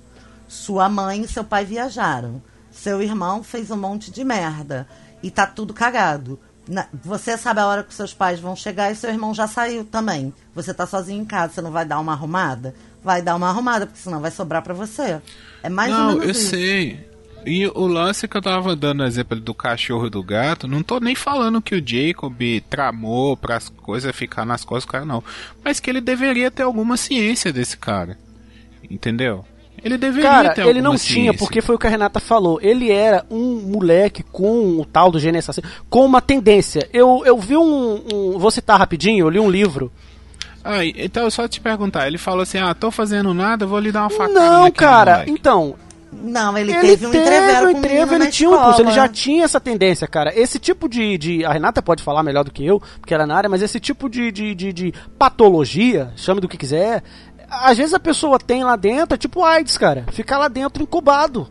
Sua 0.47 0.89
mãe 0.89 1.21
e 1.21 1.27
seu 1.27 1.43
pai 1.43 1.63
viajaram. 1.65 2.41
Seu 2.71 3.01
irmão 3.01 3.43
fez 3.43 3.69
um 3.71 3.77
monte 3.77 4.09
de 4.11 4.23
merda. 4.23 4.87
E 5.23 5.29
tá 5.31 5.45
tudo 5.45 5.73
cagado. 5.73 6.39
Na- 6.67 6.87
você 7.03 7.37
sabe 7.37 7.59
a 7.59 7.65
hora 7.67 7.83
que 7.83 7.93
seus 7.93 8.13
pais 8.13 8.39
vão 8.39 8.55
chegar 8.55 8.91
e 8.91 8.95
seu 8.95 9.09
irmão 9.09 9.33
já 9.33 9.47
saiu 9.47 9.83
também. 9.83 10.33
Você 10.53 10.73
tá 10.73 10.85
sozinho 10.85 11.21
em 11.21 11.25
casa, 11.25 11.53
você 11.53 11.61
não 11.61 11.71
vai 11.71 11.85
dar 11.85 11.99
uma 11.99 12.13
arrumada? 12.13 12.75
Vai 13.03 13.21
dar 13.21 13.35
uma 13.35 13.49
arrumada, 13.49 13.85
porque 13.87 13.99
senão 14.01 14.19
vai 14.19 14.29
sobrar 14.31 14.61
pra 14.61 14.73
você. 14.73 15.19
É 15.63 15.69
mais 15.69 15.91
ou 15.91 15.97
Não, 15.97 16.07
menos 16.09 16.23
eu 16.25 16.31
isso. 16.31 16.49
sei. 16.49 17.09
E 17.45 17.65
o 17.67 17.87
lance 17.87 18.27
que 18.27 18.35
eu 18.35 18.41
tava 18.41 18.75
dando 18.75 19.03
exemplo 19.05 19.39
do 19.39 19.53
cachorro 19.53 20.07
e 20.07 20.09
do 20.09 20.21
gato, 20.21 20.67
não 20.67 20.83
tô 20.83 20.99
nem 20.99 21.15
falando 21.15 21.61
que 21.61 21.73
o 21.73 21.83
Jacob 21.83 22.37
tramou 22.69 23.35
para 23.37 23.55
as 23.55 23.69
coisas 23.69 24.13
ficar 24.15 24.45
nas 24.45 24.65
costas 24.65 24.85
do 24.85 24.91
cara, 24.91 25.05
não. 25.05 25.23
Mas 25.63 25.79
que 25.79 25.89
ele 25.89 26.01
deveria 26.01 26.51
ter 26.51 26.63
alguma 26.63 26.97
ciência 26.97 27.51
desse 27.53 27.77
cara. 27.77 28.17
Entendeu? 28.89 29.45
Ele 29.83 29.97
deveria 29.97 30.29
Cara, 30.29 30.49
ter 30.53 30.65
ele 30.67 30.81
não 30.81 30.95
tinha, 30.95 31.33
porque 31.33 31.61
foi 31.61 31.75
o 31.75 31.79
que 31.79 31.87
a 31.87 31.89
Renata 31.89 32.19
falou. 32.19 32.59
Ele 32.61 32.91
era 32.91 33.25
um 33.29 33.55
moleque 33.65 34.23
com 34.23 34.79
o 34.79 34.85
tal 34.85 35.11
do 35.11 35.19
gênio 35.19 35.39
assassino, 35.39 35.67
com 35.89 36.05
uma 36.05 36.21
tendência. 36.21 36.87
Eu, 36.93 37.23
eu 37.25 37.37
vi 37.37 37.55
um, 37.57 38.01
um- 38.13 38.37
Vou 38.39 38.51
citar 38.51 38.77
rapidinho, 38.79 39.25
eu 39.25 39.29
li 39.29 39.39
um 39.39 39.49
livro. 39.49 39.91
Ah, 40.63 40.83
então 40.85 41.29
só 41.31 41.47
te 41.47 41.61
perguntar, 41.61 42.07
ele 42.07 42.17
falou 42.17 42.41
assim: 42.41 42.57
"Ah, 42.57 42.73
tô 42.73 42.91
fazendo 42.91 43.33
nada, 43.33 43.65
vou 43.65 43.79
lhe 43.79 43.91
dar 43.91 44.01
uma 44.01 44.09
facada 44.09 44.33
Não, 44.39 44.71
cara, 44.71 45.11
moleque." 45.13 45.31
então. 45.31 45.75
Não, 46.11 46.57
ele, 46.57 46.71
Ele 46.73 46.81
teve 46.81 47.05
um 47.05 47.09
entrevero 47.09 47.67
um 47.67 47.69
entrevo, 47.69 48.15
ele 48.15 48.23
na 48.25 48.31
tinha 48.31 48.49
um 48.49 48.53
impulso, 48.55 48.81
ele 48.81 48.89
escola. 48.89 49.07
já 49.07 49.13
tinha 49.13 49.43
essa 49.45 49.59
tendência, 49.59 50.07
cara. 50.07 50.33
Esse 50.35 50.57
tipo 50.57 50.89
de, 50.89 51.19
de- 51.19 51.45
A 51.45 51.53
Renata 51.53 51.83
pode 51.83 52.01
falar 52.01 52.23
melhor 52.23 52.43
do 52.43 52.49
que 52.51 52.65
eu, 52.65 52.81
porque 52.99 53.13
ela 53.13 53.23
é 53.23 53.27
na 53.27 53.35
área, 53.35 53.47
mas 53.47 53.61
esse 53.61 53.79
tipo 53.79 54.09
de, 54.09 54.31
de, 54.31 54.55
de, 54.55 54.73
de 54.73 54.93
patologia, 55.19 56.11
chame 56.15 56.41
do 56.41 56.47
que 56.49 56.57
quiser, 56.57 57.03
às 57.49 57.77
vezes 57.77 57.93
a 57.93 57.99
pessoa 57.99 58.39
tem 58.39 58.63
lá 58.63 58.75
dentro, 58.75 59.15
é 59.15 59.17
tipo 59.17 59.43
AIDS, 59.43 59.77
cara. 59.77 60.05
Fica 60.11 60.37
lá 60.37 60.47
dentro 60.47 60.83
incubado. 60.83 61.47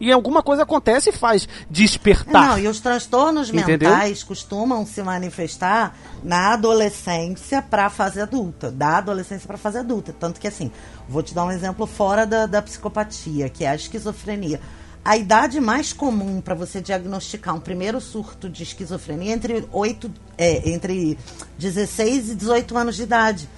E 0.00 0.10
alguma 0.10 0.42
coisa 0.42 0.62
acontece 0.62 1.10
e 1.10 1.12
faz 1.12 1.46
despertar. 1.68 2.48
Não, 2.48 2.58
e 2.58 2.66
os 2.66 2.80
transtornos 2.80 3.50
Entendeu? 3.50 3.90
mentais 3.90 4.22
costumam 4.24 4.86
se 4.86 5.02
manifestar 5.02 5.94
na 6.24 6.54
adolescência 6.54 7.60
para 7.60 7.90
fase 7.90 8.18
adulta, 8.18 8.70
da 8.70 8.96
adolescência 8.96 9.46
para 9.46 9.58
fase 9.58 9.76
adulta. 9.76 10.14
Tanto 10.18 10.40
que, 10.40 10.48
assim, 10.48 10.72
vou 11.06 11.22
te 11.22 11.34
dar 11.34 11.44
um 11.44 11.50
exemplo 11.50 11.86
fora 11.86 12.24
da, 12.26 12.46
da 12.46 12.62
psicopatia, 12.62 13.50
que 13.50 13.62
é 13.62 13.68
a 13.68 13.74
esquizofrenia. 13.74 14.58
A 15.04 15.18
idade 15.18 15.60
mais 15.60 15.92
comum 15.92 16.40
para 16.40 16.54
você 16.54 16.80
diagnosticar 16.80 17.54
um 17.54 17.60
primeiro 17.60 18.00
surto 18.00 18.48
de 18.48 18.62
esquizofrenia 18.62 19.32
é 19.32 19.34
entre, 19.34 19.68
8, 19.70 20.10
é, 20.38 20.70
entre 20.70 21.18
16 21.58 22.30
e 22.30 22.34
18 22.36 22.78
anos 22.78 22.96
de 22.96 23.02
idade. 23.02 23.48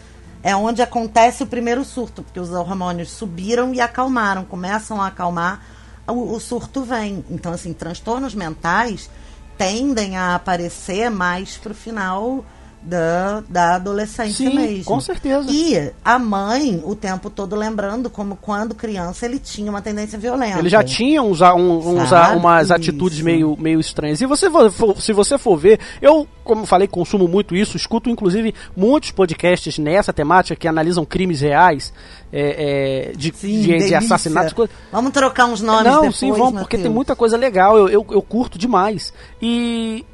É 0.43 0.57
onde 0.57 0.83
acontece 0.83 1.43
o 1.43 1.47
primeiro 1.47 1.85
surto, 1.85 2.23
porque 2.23 2.41
os 2.41 2.51
hormônios 2.51 3.11
subiram 3.11 3.73
e 3.73 3.81
acalmaram, 3.81 4.45
começam 4.45 5.01
a 5.01 5.07
acalmar, 5.07 5.65
o, 6.07 6.35
o 6.35 6.41
surto 6.41 6.83
vem. 6.83 7.25
Então, 7.31 7.53
assim, 7.53 7.73
transtornos 7.73 8.35
mentais 8.35 9.09
tendem 9.57 10.17
a 10.17 10.35
aparecer 10.35 11.11
mais 11.11 11.57
pro 11.57 11.75
final 11.75 12.45
da, 12.83 13.43
da 13.49 13.77
adolescência 13.77 14.49
Sim, 14.51 14.57
mesmo. 14.57 14.85
com 14.85 15.01
certeza. 15.01 15.49
E 15.51 15.93
a 16.05 16.19
mãe, 16.19 16.83
o 16.85 16.95
tempo 16.97 17.31
todo 17.31 17.55
lembrando 17.55 18.11
como 18.11 18.35
quando 18.37 18.75
criança 18.75 19.25
ele 19.25 19.39
tinha 19.39 19.71
uma 19.71 19.81
tendência 19.81 20.19
violenta. 20.19 20.59
Ele 20.59 20.69
já 20.69 20.83
tinha 20.83 21.23
uns, 21.23 21.41
uns, 21.41 21.87
uns- 21.87 22.11
umas 22.37 22.65
isso. 22.65 22.75
atitudes 22.75 23.21
meio, 23.21 23.57
meio 23.59 23.79
estranhas. 23.79 24.21
E 24.21 24.27
você, 24.27 24.51
for- 24.71 25.01
se 25.01 25.13
você 25.13 25.39
for 25.39 25.57
ver, 25.57 25.79
eu, 26.01 26.27
como 26.43 26.67
falei, 26.67 26.89
consumo 26.89 27.29
muito 27.29 27.55
isso, 27.55 27.77
escuto 27.77 28.11
inclusive 28.11 28.53
muitos 28.77 29.13
podcasts 29.13 29.79
nessa 29.79 30.13
temática 30.13 30.57
que 30.57 30.67
analisam 30.67 31.05
crimes 31.05 31.41
reais, 31.41 31.93
é, 32.33 33.11
é, 33.11 33.17
de, 33.17 33.33
Sim, 33.35 33.61
de, 33.61 33.79
de 33.79 33.95
assassinatos. 33.95 34.69
Vamos 34.91 35.13
trocar 35.13 35.47
uns 35.47 35.61
nomes 35.61 35.85
Não, 35.85 35.95
depois, 36.01 36.17
sim, 36.17 36.33
vamos, 36.33 36.61
porque 36.61 36.77
Matheus. 36.77 36.83
tem 36.83 36.91
muita 36.91 37.15
coisa 37.15 37.37
legal, 37.37 37.77
eu, 37.79 37.89
eu, 37.89 38.07
eu 38.11 38.23
curto 38.23 38.59
demais. 38.59 39.13
E 39.41 40.05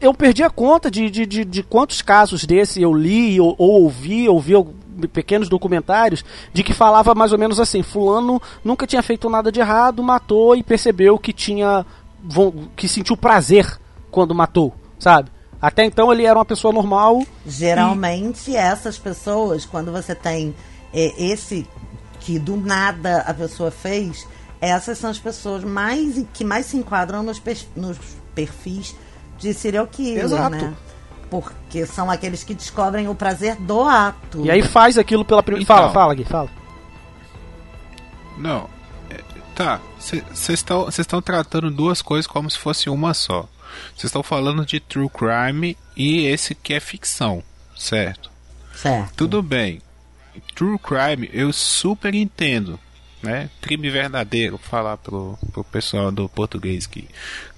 eu 0.00 0.12
perdi 0.12 0.42
a 0.42 0.50
conta 0.50 0.90
de, 0.90 1.08
de, 1.10 1.24
de, 1.24 1.44
de 1.44 1.62
quantos 1.62 2.02
casos 2.02 2.44
desse 2.44 2.82
eu 2.82 2.92
li 2.92 3.40
ou, 3.40 3.54
ou 3.58 3.82
ouvi, 3.82 4.28
ouvi 4.28 4.54
pequenos 5.12 5.48
documentários 5.48 6.24
de 6.52 6.64
que 6.64 6.74
falava 6.74 7.14
mais 7.14 7.32
ou 7.32 7.38
menos 7.38 7.60
assim, 7.60 7.82
fulano 7.82 8.42
nunca 8.64 8.86
tinha 8.86 9.02
feito 9.02 9.30
nada 9.30 9.52
de 9.52 9.60
errado, 9.60 10.02
matou 10.02 10.56
e 10.56 10.62
percebeu 10.62 11.18
que 11.18 11.32
tinha 11.32 11.86
que 12.74 12.88
sentiu 12.88 13.16
prazer 13.16 13.78
quando 14.10 14.34
matou, 14.34 14.74
sabe? 14.98 15.30
Até 15.62 15.84
então 15.84 16.12
ele 16.12 16.24
era 16.24 16.38
uma 16.38 16.44
pessoa 16.44 16.72
normal. 16.72 17.22
Geralmente, 17.46 18.56
essas 18.56 18.98
pessoas, 18.98 19.64
quando 19.64 19.92
você 19.92 20.14
tem 20.14 20.54
é, 20.92 21.14
esse 21.22 21.66
que 22.20 22.38
do 22.38 22.56
nada 22.56 23.18
a 23.18 23.32
pessoa 23.32 23.70
fez, 23.70 24.26
essas 24.60 24.98
são 24.98 25.10
as 25.10 25.18
pessoas 25.18 25.62
mais 25.62 26.24
que 26.32 26.44
mais 26.44 26.66
se 26.66 26.76
enquadram 26.76 27.22
nos, 27.22 27.40
nos 27.76 27.98
perfis 28.34 28.94
de 29.38 29.54
serial 29.54 29.86
killer, 29.86 30.24
Exato. 30.24 30.50
né? 30.50 30.74
Porque 31.30 31.84
são 31.86 32.10
aqueles 32.10 32.42
que 32.42 32.54
descobrem 32.54 33.08
o 33.08 33.14
prazer 33.14 33.56
do 33.56 33.82
ato. 33.82 34.44
E 34.44 34.50
aí 34.50 34.62
faz 34.62 34.96
aquilo 34.96 35.24
pela 35.24 35.42
primeira. 35.42 35.62
Então. 35.62 35.76
Fala, 35.76 35.92
fala, 35.92 36.14
Gui, 36.14 36.24
fala. 36.24 36.48
Não. 38.36 38.68
é, 39.10 39.20
Tá, 39.54 39.80
vocês 39.98 40.64
estão 40.98 41.20
tratando 41.20 41.70
duas 41.70 42.00
coisas 42.00 42.26
como 42.26 42.48
se 42.48 42.56
fosse 42.58 42.88
uma 42.88 43.12
só. 43.12 43.48
Vocês 43.88 44.04
estão 44.04 44.22
falando 44.22 44.64
de 44.64 44.80
true 44.80 45.08
crime 45.08 45.76
e 45.96 46.26
esse 46.26 46.54
que 46.54 46.72
é 46.74 46.80
ficção, 46.80 47.42
certo? 47.76 48.30
certo. 48.74 49.12
Tudo 49.16 49.42
bem. 49.42 49.82
True 50.54 50.78
crime 50.78 51.28
eu 51.32 51.52
super 51.52 52.14
entendo, 52.14 52.78
né? 53.22 53.50
Crime 53.60 53.90
verdadeiro, 53.90 54.58
falar 54.58 54.96
pro, 54.96 55.38
pro 55.52 55.64
pessoal 55.64 56.10
do 56.10 56.28
português 56.28 56.86
aqui. 56.86 57.08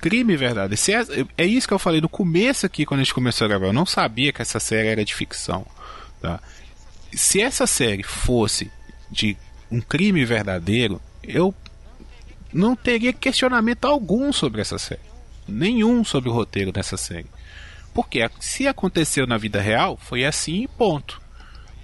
Crime 0.01 0.37
verdadeiro. 0.37 0.77
Se 0.77 0.93
é, 0.93 1.05
é 1.37 1.45
isso 1.45 1.69
que 1.69 1.75
eu 1.75 1.79
falei 1.79 2.01
no 2.01 2.09
começo 2.09 2.67
aqui, 2.67 2.87
quando 2.87 3.01
a 3.01 3.05
gente 3.05 3.15
começou 3.15 3.45
a 3.45 3.49
gravar. 3.49 3.67
Eu 3.67 3.73
não 3.73 3.87
sabia 3.87 4.33
que 4.33 4.43
essa 4.43 4.61
série 4.61 4.89
era 4.89 5.05
de 5.05 5.15
ficção, 5.15 5.67
tá? 6.21 6.41
Se 7.13 7.41
essa 7.41 7.67
série 7.67 8.03
fosse 8.03 8.71
de 9.11 9.37
um 9.71 9.81
crime 9.81 10.25
verdadeiro, 10.25 11.01
eu 11.23 11.55
não 12.53 12.75
teria 12.75 13.13
questionamento 13.13 13.85
algum 13.85 14.33
sobre 14.33 14.61
essa 14.61 14.79
série. 14.79 15.01
Nenhum 15.47 16.05
sobre 16.05 16.31
o 16.31 16.33
roteiro 16.33 16.73
dessa 16.73 16.97
série. 16.97 17.27
Porque 17.93 18.29
se 18.39 18.69
aconteceu 18.69 19.27
na 19.27 19.37
vida 19.37 19.61
real, 19.61 19.97
foi 19.97 20.25
assim 20.25 20.63
e 20.63 20.69
ponto. 20.69 21.21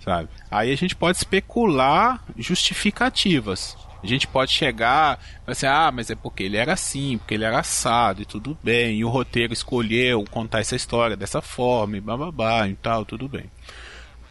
Sabe? 0.07 0.29
Aí 0.49 0.73
a 0.73 0.77
gente 0.77 0.95
pode 0.95 1.19
especular 1.19 2.25
justificativas. 2.39 3.77
A 4.01 4.07
gente 4.07 4.29
pode 4.29 4.53
chegar 4.53 5.19
assim, 5.45 5.67
ah, 5.67 5.91
mas 5.93 6.11
é 6.11 6.15
porque 6.15 6.45
ele 6.45 6.57
era 6.57 6.75
assim, 6.75 7.19
porque 7.19 7.35
ele 7.35 7.43
era 7.43 7.59
assado 7.59 8.23
e 8.23 8.25
tudo 8.25 8.57
bem, 8.63 8.99
e 8.99 9.05
o 9.05 9.09
roteiro 9.09 9.53
escolheu 9.53 10.25
contar 10.31 10.61
essa 10.61 10.77
história 10.77 11.17
dessa 11.17 11.43
forma, 11.43 11.97
e 11.97 12.01
bababá 12.01 12.69
e 12.69 12.75
tal, 12.77 13.05
tudo 13.05 13.29
bem. 13.29 13.51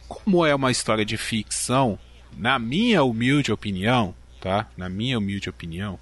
Como 0.07 0.45
é 0.45 0.55
uma 0.55 0.71
história 0.71 1.03
de 1.03 1.17
ficção, 1.17 1.99
na 2.37 2.57
minha 2.57 3.03
humilde 3.03 3.51
opinião, 3.51 4.15
tá? 4.39 4.69
Na 4.77 4.87
minha 4.87 5.17
humilde 5.17 5.49
opinião, 5.49 5.99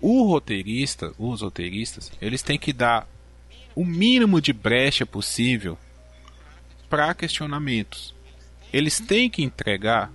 o 0.00 0.24
roteirista, 0.24 1.12
os 1.16 1.42
roteiristas, 1.42 2.10
eles 2.20 2.42
têm 2.42 2.58
que 2.58 2.72
dar 2.72 3.06
o 3.72 3.84
mínimo 3.84 4.40
de 4.40 4.52
brecha 4.52 5.06
possível 5.06 5.78
para 6.88 7.14
questionamentos. 7.14 8.18
Eles 8.72 9.00
têm 9.00 9.28
que 9.28 9.42
entregar 9.42 10.10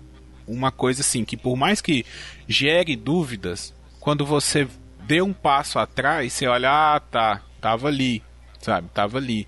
uma 0.48 0.72
coisa 0.72 1.02
assim 1.02 1.26
que 1.26 1.36
por 1.36 1.56
mais 1.56 1.82
que 1.82 2.06
gere 2.48 2.96
dúvidas, 2.96 3.74
quando 4.00 4.26
você 4.26 4.68
dê 5.08 5.22
um 5.22 5.34
passo 5.34 5.80
atrás, 5.80 6.32
você 6.34 6.48
olha, 6.48 6.70
ah, 6.96 7.00
tá, 7.00 7.42
tava 7.60 7.88
ali, 7.88 8.22
sabe, 8.62 8.88
tava 8.94 9.18
ali. 9.18 9.48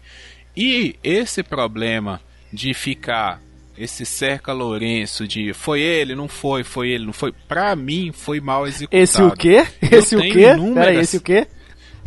E 0.55 0.95
esse 1.03 1.43
problema 1.43 2.20
de 2.51 2.74
ficar 2.74 3.41
esse 3.78 4.05
cerca 4.08 4.51
Lourenço 4.53 5.28
de 5.28 5.53
foi 5.53 5.82
ele, 5.82 6.16
não 6.16 6.28
foi, 6.28 6.64
foi 6.64 6.89
ele, 6.89 7.05
não 7.05 7.14
foi, 7.14 7.32
pra 7.47 7.76
mim 7.76 8.12
foi 8.12 8.39
mal 8.39 8.66
executado. 8.66 8.99
Esse 9.03 9.22
o 9.22 9.32
quê? 9.32 9.68
Esse 9.84 10.16
o 10.16 10.20
quê? 10.22 10.51
inúmeras- 10.53 10.86
Peraí, 10.88 10.97
esse 10.99 11.18
o 11.18 11.22
quê? 11.22 11.47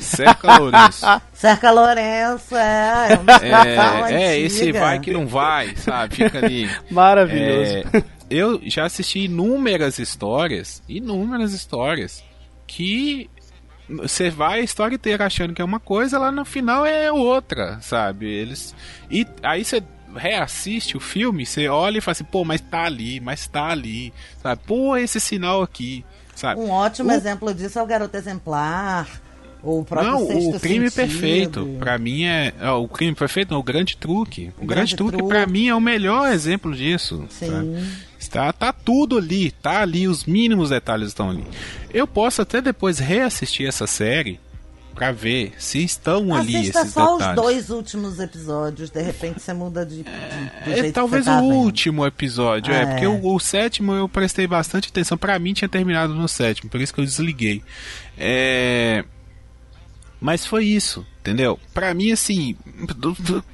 Cerca 0.00 0.58
Lourenço. 0.58 1.06
Cerca 1.32 1.70
Lourenço, 1.70 2.56
é. 2.56 3.08
É, 3.42 4.12
É, 4.14 4.22
é, 4.34 4.38
esse 4.40 4.72
vai 4.72 4.98
que 4.98 5.12
não 5.12 5.26
vai, 5.26 5.76
sabe? 5.76 6.16
Fica 6.16 6.38
ali. 6.38 6.68
Maravilhoso. 6.90 7.70
É, 7.70 7.84
eu 8.30 8.60
já 8.64 8.84
assisti 8.86 9.20
inúmeras 9.20 9.98
histórias, 9.98 10.82
inúmeras 10.88 11.52
histórias, 11.52 12.22
que 12.66 13.28
você 13.88 14.30
vai 14.30 14.60
a 14.60 14.62
história 14.62 14.94
inteira 14.94 15.26
achando 15.26 15.52
que 15.52 15.60
é 15.60 15.64
uma 15.64 15.80
coisa, 15.80 16.18
lá 16.18 16.30
no 16.30 16.44
final 16.44 16.86
é 16.86 17.10
outra, 17.10 17.78
sabe? 17.80 18.26
Eles 18.26 18.74
e 19.10 19.26
aí 19.42 19.64
você 19.64 19.82
reassiste 20.14 20.96
o 20.96 21.00
filme, 21.00 21.44
você 21.46 21.68
olha 21.68 21.98
e 21.98 22.00
fala 22.00 22.12
assim, 22.12 22.24
pô, 22.24 22.44
mas 22.44 22.60
tá 22.60 22.84
ali, 22.84 23.18
mas 23.20 23.46
tá 23.48 23.66
ali, 23.68 24.12
sabe? 24.42 24.60
Pô, 24.66 24.96
esse 24.96 25.18
sinal 25.20 25.62
aqui, 25.62 26.04
sabe? 26.34 26.60
Um 26.60 26.70
ótimo 26.70 27.10
O- 27.10 27.12
exemplo 27.12 27.52
disso 27.54 27.78
é 27.78 27.82
o 27.82 27.86
Garoto 27.86 28.16
Exemplar. 28.16 29.08
Ou 29.62 29.80
o 29.80 29.84
próprio 29.84 30.10
Não, 30.12 30.26
Sexto 30.26 30.56
o 30.56 30.60
crime 30.60 30.90
Sentido. 30.90 30.94
perfeito, 30.94 31.76
pra 31.78 31.98
mim 31.98 32.24
é. 32.24 32.52
ó, 32.62 32.80
o 32.82 32.88
crime 32.88 33.14
perfeito, 33.14 33.52
não, 33.52 33.60
o 33.60 33.62
grande 33.62 33.96
truque. 33.96 34.50
O, 34.58 34.64
O 34.64 34.66
grande, 34.66 34.74
Grande 34.74 34.96
truque, 34.96 35.16
Truque. 35.18 35.28
pra 35.28 35.46
mim, 35.46 35.68
é 35.68 35.74
o 35.74 35.80
melhor 35.80 36.32
exemplo 36.32 36.74
disso. 36.74 37.24
Sim. 37.28 37.86
Está, 38.18 38.52
tá 38.52 38.72
tudo 38.72 39.18
ali, 39.18 39.50
tá 39.50 39.80
ali, 39.82 40.06
os 40.08 40.24
mínimos 40.24 40.70
detalhes 40.70 41.08
estão 41.08 41.30
ali. 41.30 41.44
Eu 41.92 42.06
posso 42.06 42.40
até 42.42 42.60
depois 42.60 42.98
reassistir 42.98 43.66
essa 43.66 43.86
série 43.86 44.38
pra 44.94 45.12
ver 45.12 45.54
se 45.56 45.82
estão 45.82 46.34
ali 46.34 46.56
Assista 46.56 46.80
esses 46.80 46.92
só 46.92 47.16
detalhes. 47.16 47.38
os 47.38 47.42
dois 47.44 47.70
últimos 47.70 48.20
episódios, 48.20 48.90
de 48.90 49.00
repente 49.00 49.40
você 49.40 49.54
muda 49.54 49.86
de, 49.86 49.96
de 49.98 50.02
do 50.02 50.10
É, 50.70 50.74
jeito 50.82 50.94
talvez 50.94 51.24
que 51.24 51.30
você 51.30 51.36
tá 51.36 51.42
o 51.42 51.48
vendo. 51.48 51.58
último 51.60 52.06
episódio, 52.06 52.74
é, 52.74 52.82
É. 52.82 52.86
porque 52.86 53.06
o, 53.06 53.34
o 53.34 53.38
sétimo 53.40 53.94
eu 53.94 54.06
prestei 54.08 54.46
bastante 54.46 54.88
atenção. 54.90 55.16
Pra 55.16 55.38
mim 55.38 55.54
tinha 55.54 55.68
terminado 55.68 56.12
no 56.14 56.28
sétimo, 56.28 56.68
por 56.68 56.80
isso 56.80 56.92
que 56.92 57.00
eu 57.00 57.04
desliguei. 57.06 57.62
É, 58.18 59.02
Mas 60.20 60.44
foi 60.44 60.66
isso, 60.66 61.06
entendeu? 61.20 61.58
Pra 61.72 61.94
mim, 61.94 62.12
assim, 62.12 62.54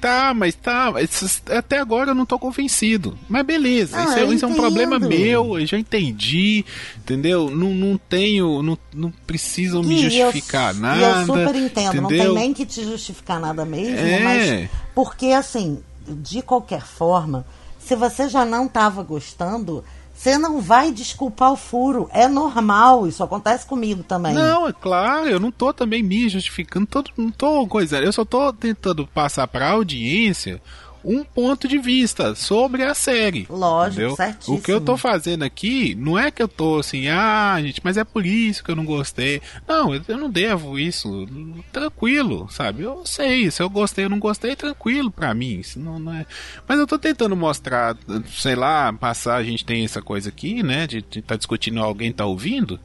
tá, 0.01 0.33
mas 0.35 0.53
tá, 0.53 0.91
mas 0.91 1.41
até 1.49 1.79
agora 1.79 2.11
eu 2.11 2.15
não 2.15 2.25
tô 2.25 2.37
convencido. 2.37 3.17
Mas 3.29 3.45
beleza, 3.45 3.95
Não, 3.95 4.03
isso, 4.09 4.17
é, 4.19 4.21
eu 4.23 4.33
isso 4.33 4.45
é 4.45 4.47
um 4.47 4.53
problema 4.53 4.99
meu, 4.99 5.57
eu 5.59 5.65
já 5.65 5.77
entendi, 5.79 6.65
entendeu? 6.97 7.49
Não, 7.49 7.69
não 7.73 7.97
tenho, 7.97 8.61
não, 8.61 8.77
não 8.93 9.11
precisam 9.25 9.81
me 9.81 9.95
E 9.95 10.03
eu- 10.19 10.29
justificar 10.31 10.75
e 10.75 10.79
nada. 10.79 11.01
eu 11.21 11.25
super 11.25 11.55
entendo, 11.55 12.01
não 12.01 12.09
tem 12.09 12.17
entendeu? 12.17 12.33
nem 12.35 12.53
que 12.53 12.65
te 12.65 12.83
justificar 12.83 13.39
nada 13.39 13.63
mesmo, 13.65 13.95
É. 14.05 14.19
mas 14.19 14.69
porque 14.93 15.27
assim, 15.27 15.79
de 16.05 16.41
qualquer 16.41 16.81
forma, 16.85 17.45
se 17.79 17.95
você 17.95 18.27
já 18.27 18.43
não 18.45 18.65
estava 18.65 19.01
gostando, 19.03 19.83
você 20.17 20.35
não 20.35 20.59
vai 20.59 20.91
desculpar 20.91 21.53
o 21.53 21.55
furo. 21.55 22.09
É 22.11 22.27
normal, 22.27 23.07
isso 23.07 23.23
acontece 23.23 23.67
comigo 23.67 24.01
também. 24.01 24.33
Não, 24.33 24.67
é 24.67 24.73
claro, 24.73 25.27
eu 25.27 25.39
não 25.39 25.51
tô 25.51 25.71
também 25.71 26.01
me 26.01 26.27
justificando, 26.27 26.87
tô, 26.87 27.03
não 27.15 27.29
tô 27.29 27.67
coisa, 27.67 27.99
eu 27.99 28.11
só 28.11 28.25
tô 28.25 28.51
tentando 28.51 29.05
passar 29.05 29.47
pra 29.47 29.69
audiência 29.69 30.59
um 31.07 31.23
ponto 31.23 31.69
de 31.69 31.77
vista 31.77 32.35
sobre 32.35 32.83
a 32.83 32.93
série. 32.93 33.47
Lógico, 33.49 34.01
entendeu? 34.01 34.15
certíssimo. 34.17 34.57
O 34.57 34.61
que 34.61 34.71
eu 34.71 34.81
tô 34.81 34.97
fazendo 34.97 35.43
aqui 35.43 35.95
não 35.95 36.19
é 36.19 36.29
que 36.29 36.43
eu 36.43 36.49
tô 36.49 36.79
assim, 36.79 37.07
ah, 37.07 37.57
gente, 37.61 37.79
mas 37.81 37.95
é 37.95 38.03
por 38.03 38.25
isso 38.25 38.61
que 38.61 38.69
eu 38.69 38.75
não 38.75 38.83
gostei. 38.83 39.41
Não, 39.65 39.95
eu, 39.95 40.17
não 40.17 40.29
devo 40.29 40.77
isso. 40.77 41.25
Tranquilo, 41.71 42.49
sabe? 42.51 42.83
Eu 42.83 43.05
sei, 43.05 43.49
se 43.49 43.63
eu 43.63 43.69
gostei 43.69 44.03
ou 44.03 44.09
não 44.09 44.19
gostei, 44.19 44.53
tranquilo 44.53 45.09
pra 45.09 45.33
mim. 45.33 45.61
Não 45.77 46.13
é... 46.13 46.25
Mas 46.67 46.77
eu 46.77 46.85
tô 46.85 46.99
tentando 46.99 47.37
mostrar, 47.37 47.95
sei 48.29 48.55
lá, 48.55 48.91
passar, 48.91 49.37
a 49.37 49.43
gente 49.43 49.63
tem 49.63 49.85
essa 49.85 50.01
coisa 50.01 50.27
aqui, 50.27 50.61
né? 50.61 50.85
De 50.87 50.97
estar 50.97 51.21
tá 51.21 51.35
discutindo 51.37 51.79
alguém 51.79 52.11
tá 52.11 52.25
ouvindo. 52.25 52.77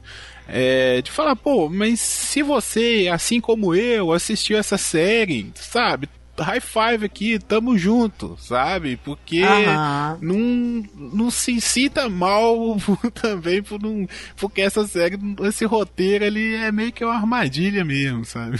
É, 0.47 1.01
de 1.01 1.11
falar, 1.11 1.35
pô, 1.35 1.69
mas 1.69 1.99
se 1.99 2.41
você, 2.41 3.09
assim 3.11 3.41
como 3.41 3.75
eu, 3.75 4.11
assistiu 4.13 4.57
essa 4.57 4.77
série, 4.77 5.51
sabe? 5.55 6.09
High 6.37 6.61
five 6.61 7.05
aqui, 7.05 7.37
tamo 7.37 7.77
junto, 7.77 8.35
sabe? 8.39 8.97
Porque 8.97 9.43
Aham. 9.43 10.17
não, 10.21 10.83
não 11.13 11.31
se 11.31 11.61
sinta 11.61 12.09
mal 12.09 12.77
também 13.13 13.61
por 13.61 13.79
não, 13.79 14.07
porque 14.37 14.61
essa 14.61 14.87
série, 14.87 15.17
esse 15.43 15.65
roteiro 15.65 16.25
ele 16.25 16.55
é 16.55 16.71
meio 16.71 16.91
que 16.91 17.05
uma 17.05 17.13
armadilha 17.15 17.85
mesmo, 17.85 18.25
sabe? 18.25 18.59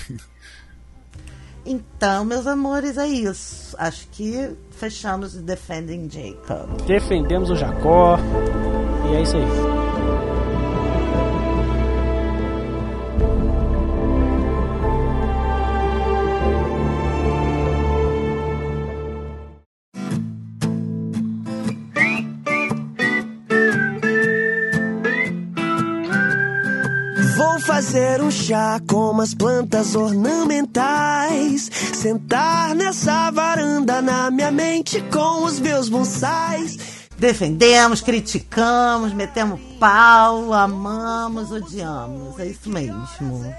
Então, 1.65 2.25
meus 2.25 2.45
amores, 2.45 2.97
é 2.97 3.07
isso. 3.07 3.75
Acho 3.79 4.07
que 4.09 4.51
fechamos 4.71 5.35
o 5.35 5.41
Defending 5.41 6.09
Jacob. 6.09 6.69
Defendemos 6.85 7.49
o 7.49 7.55
Jacó. 7.55 8.17
E 9.09 9.15
é 9.15 9.21
isso 9.21 9.37
aí. 9.37 9.92
Fazer 27.93 28.21
um 28.23 28.31
chá 28.31 28.81
com 28.87 29.11
umas 29.11 29.35
plantas 29.35 29.93
ornamentais. 29.93 31.69
Sentar 31.93 32.73
nessa 32.73 33.29
varanda 33.29 34.01
na 34.01 34.31
minha 34.31 34.49
mente 34.49 34.99
com 35.11 35.43
os 35.43 35.59
meus 35.59 35.89
bonsais. 35.89 37.07
Defendemos, 37.19 38.01
criticamos, 38.01 39.13
metemos 39.13 39.59
pau, 39.79 40.51
amamos, 40.53 41.51
odiamos. 41.51 42.39
É 42.39 42.47
isso 42.47 42.67
mesmo. 42.67 43.53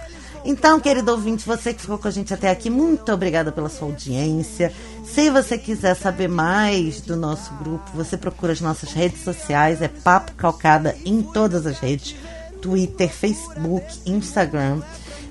Então, 0.45 0.81
querido 0.81 1.13
ouvinte, 1.13 1.47
você 1.47 1.73
que 1.73 1.83
ficou 1.83 1.97
com 1.97 2.09
a 2.09 2.11
gente 2.11 2.35
até 2.35 2.51
aqui, 2.51 2.69
muito 2.69 3.13
obrigada 3.13 3.53
pela 3.53 3.69
sua 3.69 3.87
audiência. 3.87 4.73
Se 5.05 5.31
você 5.31 5.57
quiser 5.57 5.95
saber 5.95 6.29
mais 6.29 7.01
do 7.01 7.15
nosso 7.15 7.55
grupo, 7.55 7.89
você 7.95 8.17
procura 8.17 8.53
as 8.53 8.61
nossas 8.61 8.93
redes 8.93 9.23
sociais, 9.23 9.81
é 9.81 9.87
Papo 9.87 10.33
Calcada 10.33 10.97
em 11.05 11.23
todas 11.23 11.67
as 11.67 11.79
redes: 11.79 12.17
Twitter, 12.65 13.11
Facebook, 13.11 13.85
Instagram. 14.07 14.81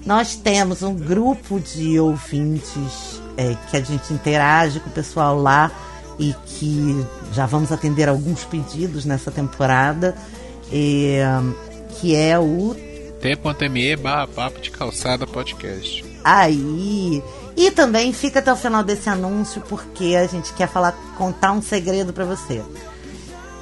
Nós 0.06 0.36
temos 0.36 0.84
um 0.84 0.94
grupo 0.94 1.60
de 1.60 2.00
ouvintes 2.00 3.20
é, 3.36 3.58
que 3.72 3.76
a 3.76 3.82
gente 3.82 4.14
interage 4.14 4.80
com 4.80 4.90
o 4.90 4.94
pessoal 4.94 5.36
lá 5.36 5.72
e 6.20 6.36
que 6.46 7.04
já 7.32 7.48
vamos 7.48 7.72
atender 7.72 8.08
alguns 8.08 8.44
pedidos 8.44 9.04
nessa 9.04 9.32
temporada, 9.32 10.16
é, 10.72 11.24
que 12.00 12.16
é 12.16 12.38
o 12.38 12.76
T.me 13.20 13.96
barra 13.96 14.28
papo 14.28 14.60
de 14.62 14.70
calçada 14.70 15.26
podcast. 15.26 16.06
aí. 16.24 17.24
E 17.56 17.72
também 17.72 18.14
fica 18.14 18.40
até 18.40 18.54
o 18.54 18.56
final 18.56 18.84
desse 18.84 19.10
anúncio 19.10 19.62
porque 19.62 20.16
a 20.16 20.28
gente 20.28 20.54
quer 20.54 20.68
falar, 20.68 20.92
contar 21.18 21.52
um 21.52 21.62
segredo 21.62 22.14
para 22.14 22.26
você. 22.26 22.62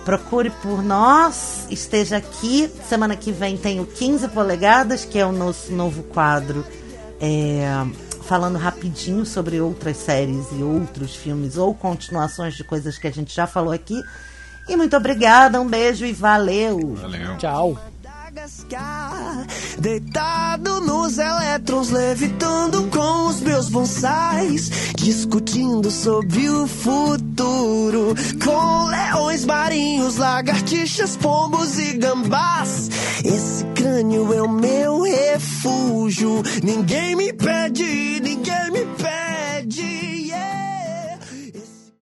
Procure 0.06 0.49
por 0.49 0.84
nós, 0.84 1.68
esteja 1.70 2.18
aqui. 2.18 2.70
Semana 2.88 3.16
que 3.16 3.32
vem 3.32 3.56
tem 3.56 3.80
o 3.80 3.86
15 3.86 4.30
polegadas, 4.30 5.06
que 5.06 5.20
é 5.20 5.26
o 5.26 5.32
nosso 5.32 5.72
novo 5.72 6.02
quadro, 6.04 6.66
é, 7.20 7.66
falando 8.24 8.58
rapidinho 8.58 9.26
sobre 9.26 9.62
outras 9.62 9.97
séries 9.97 10.47
e 10.54 10.64
outros 10.64 11.16
filmes 11.16 11.56
ou 11.56 11.74
continuações 11.76 12.56
de 12.56 12.64
coisas 12.64 12.97
que 12.97 13.08
a 13.08 13.12
gente 13.12 13.34
já 13.34 13.45
falou 13.45 13.72
aqui. 13.72 14.02
E 14.68 14.76
muito 14.76 14.95
obrigada, 14.97 15.62
um 15.62 15.68
beijo 15.68 16.06
e 16.06 16.14
valeu! 16.14 16.95
Valeu. 16.95 17.38
Tchau. 17.38 17.91
Adagas 18.32 18.62
ficar 18.62 19.46
deitado 19.78 20.80
nos 20.82 21.18
elétrons, 21.18 21.90
levitando 21.90 22.88
com 22.90 23.28
os 23.28 23.42
meus 23.42 23.68
bonsais, 23.68 24.70
discutindo 24.96 25.92
sobre 25.92 26.50
o 26.50 26.66
futuro, 26.66 28.16
com 28.44 28.86
leões 28.86 29.44
marinhos, 29.46 30.16
lagartixas, 30.16 31.18
pombos 31.18 31.78
e 31.78 31.98
gambás. 31.98 32.90
Esse 33.24 33.66
crânio 33.76 34.34
é 34.34 34.42
o 34.42 34.50
meu 34.50 35.02
refúgio. 35.02 36.42
Ninguém 36.64 37.16
me 37.16 37.34
pede, 37.34 38.20
ninguém 38.22 38.72
me 38.72 38.86
pede 38.96 40.11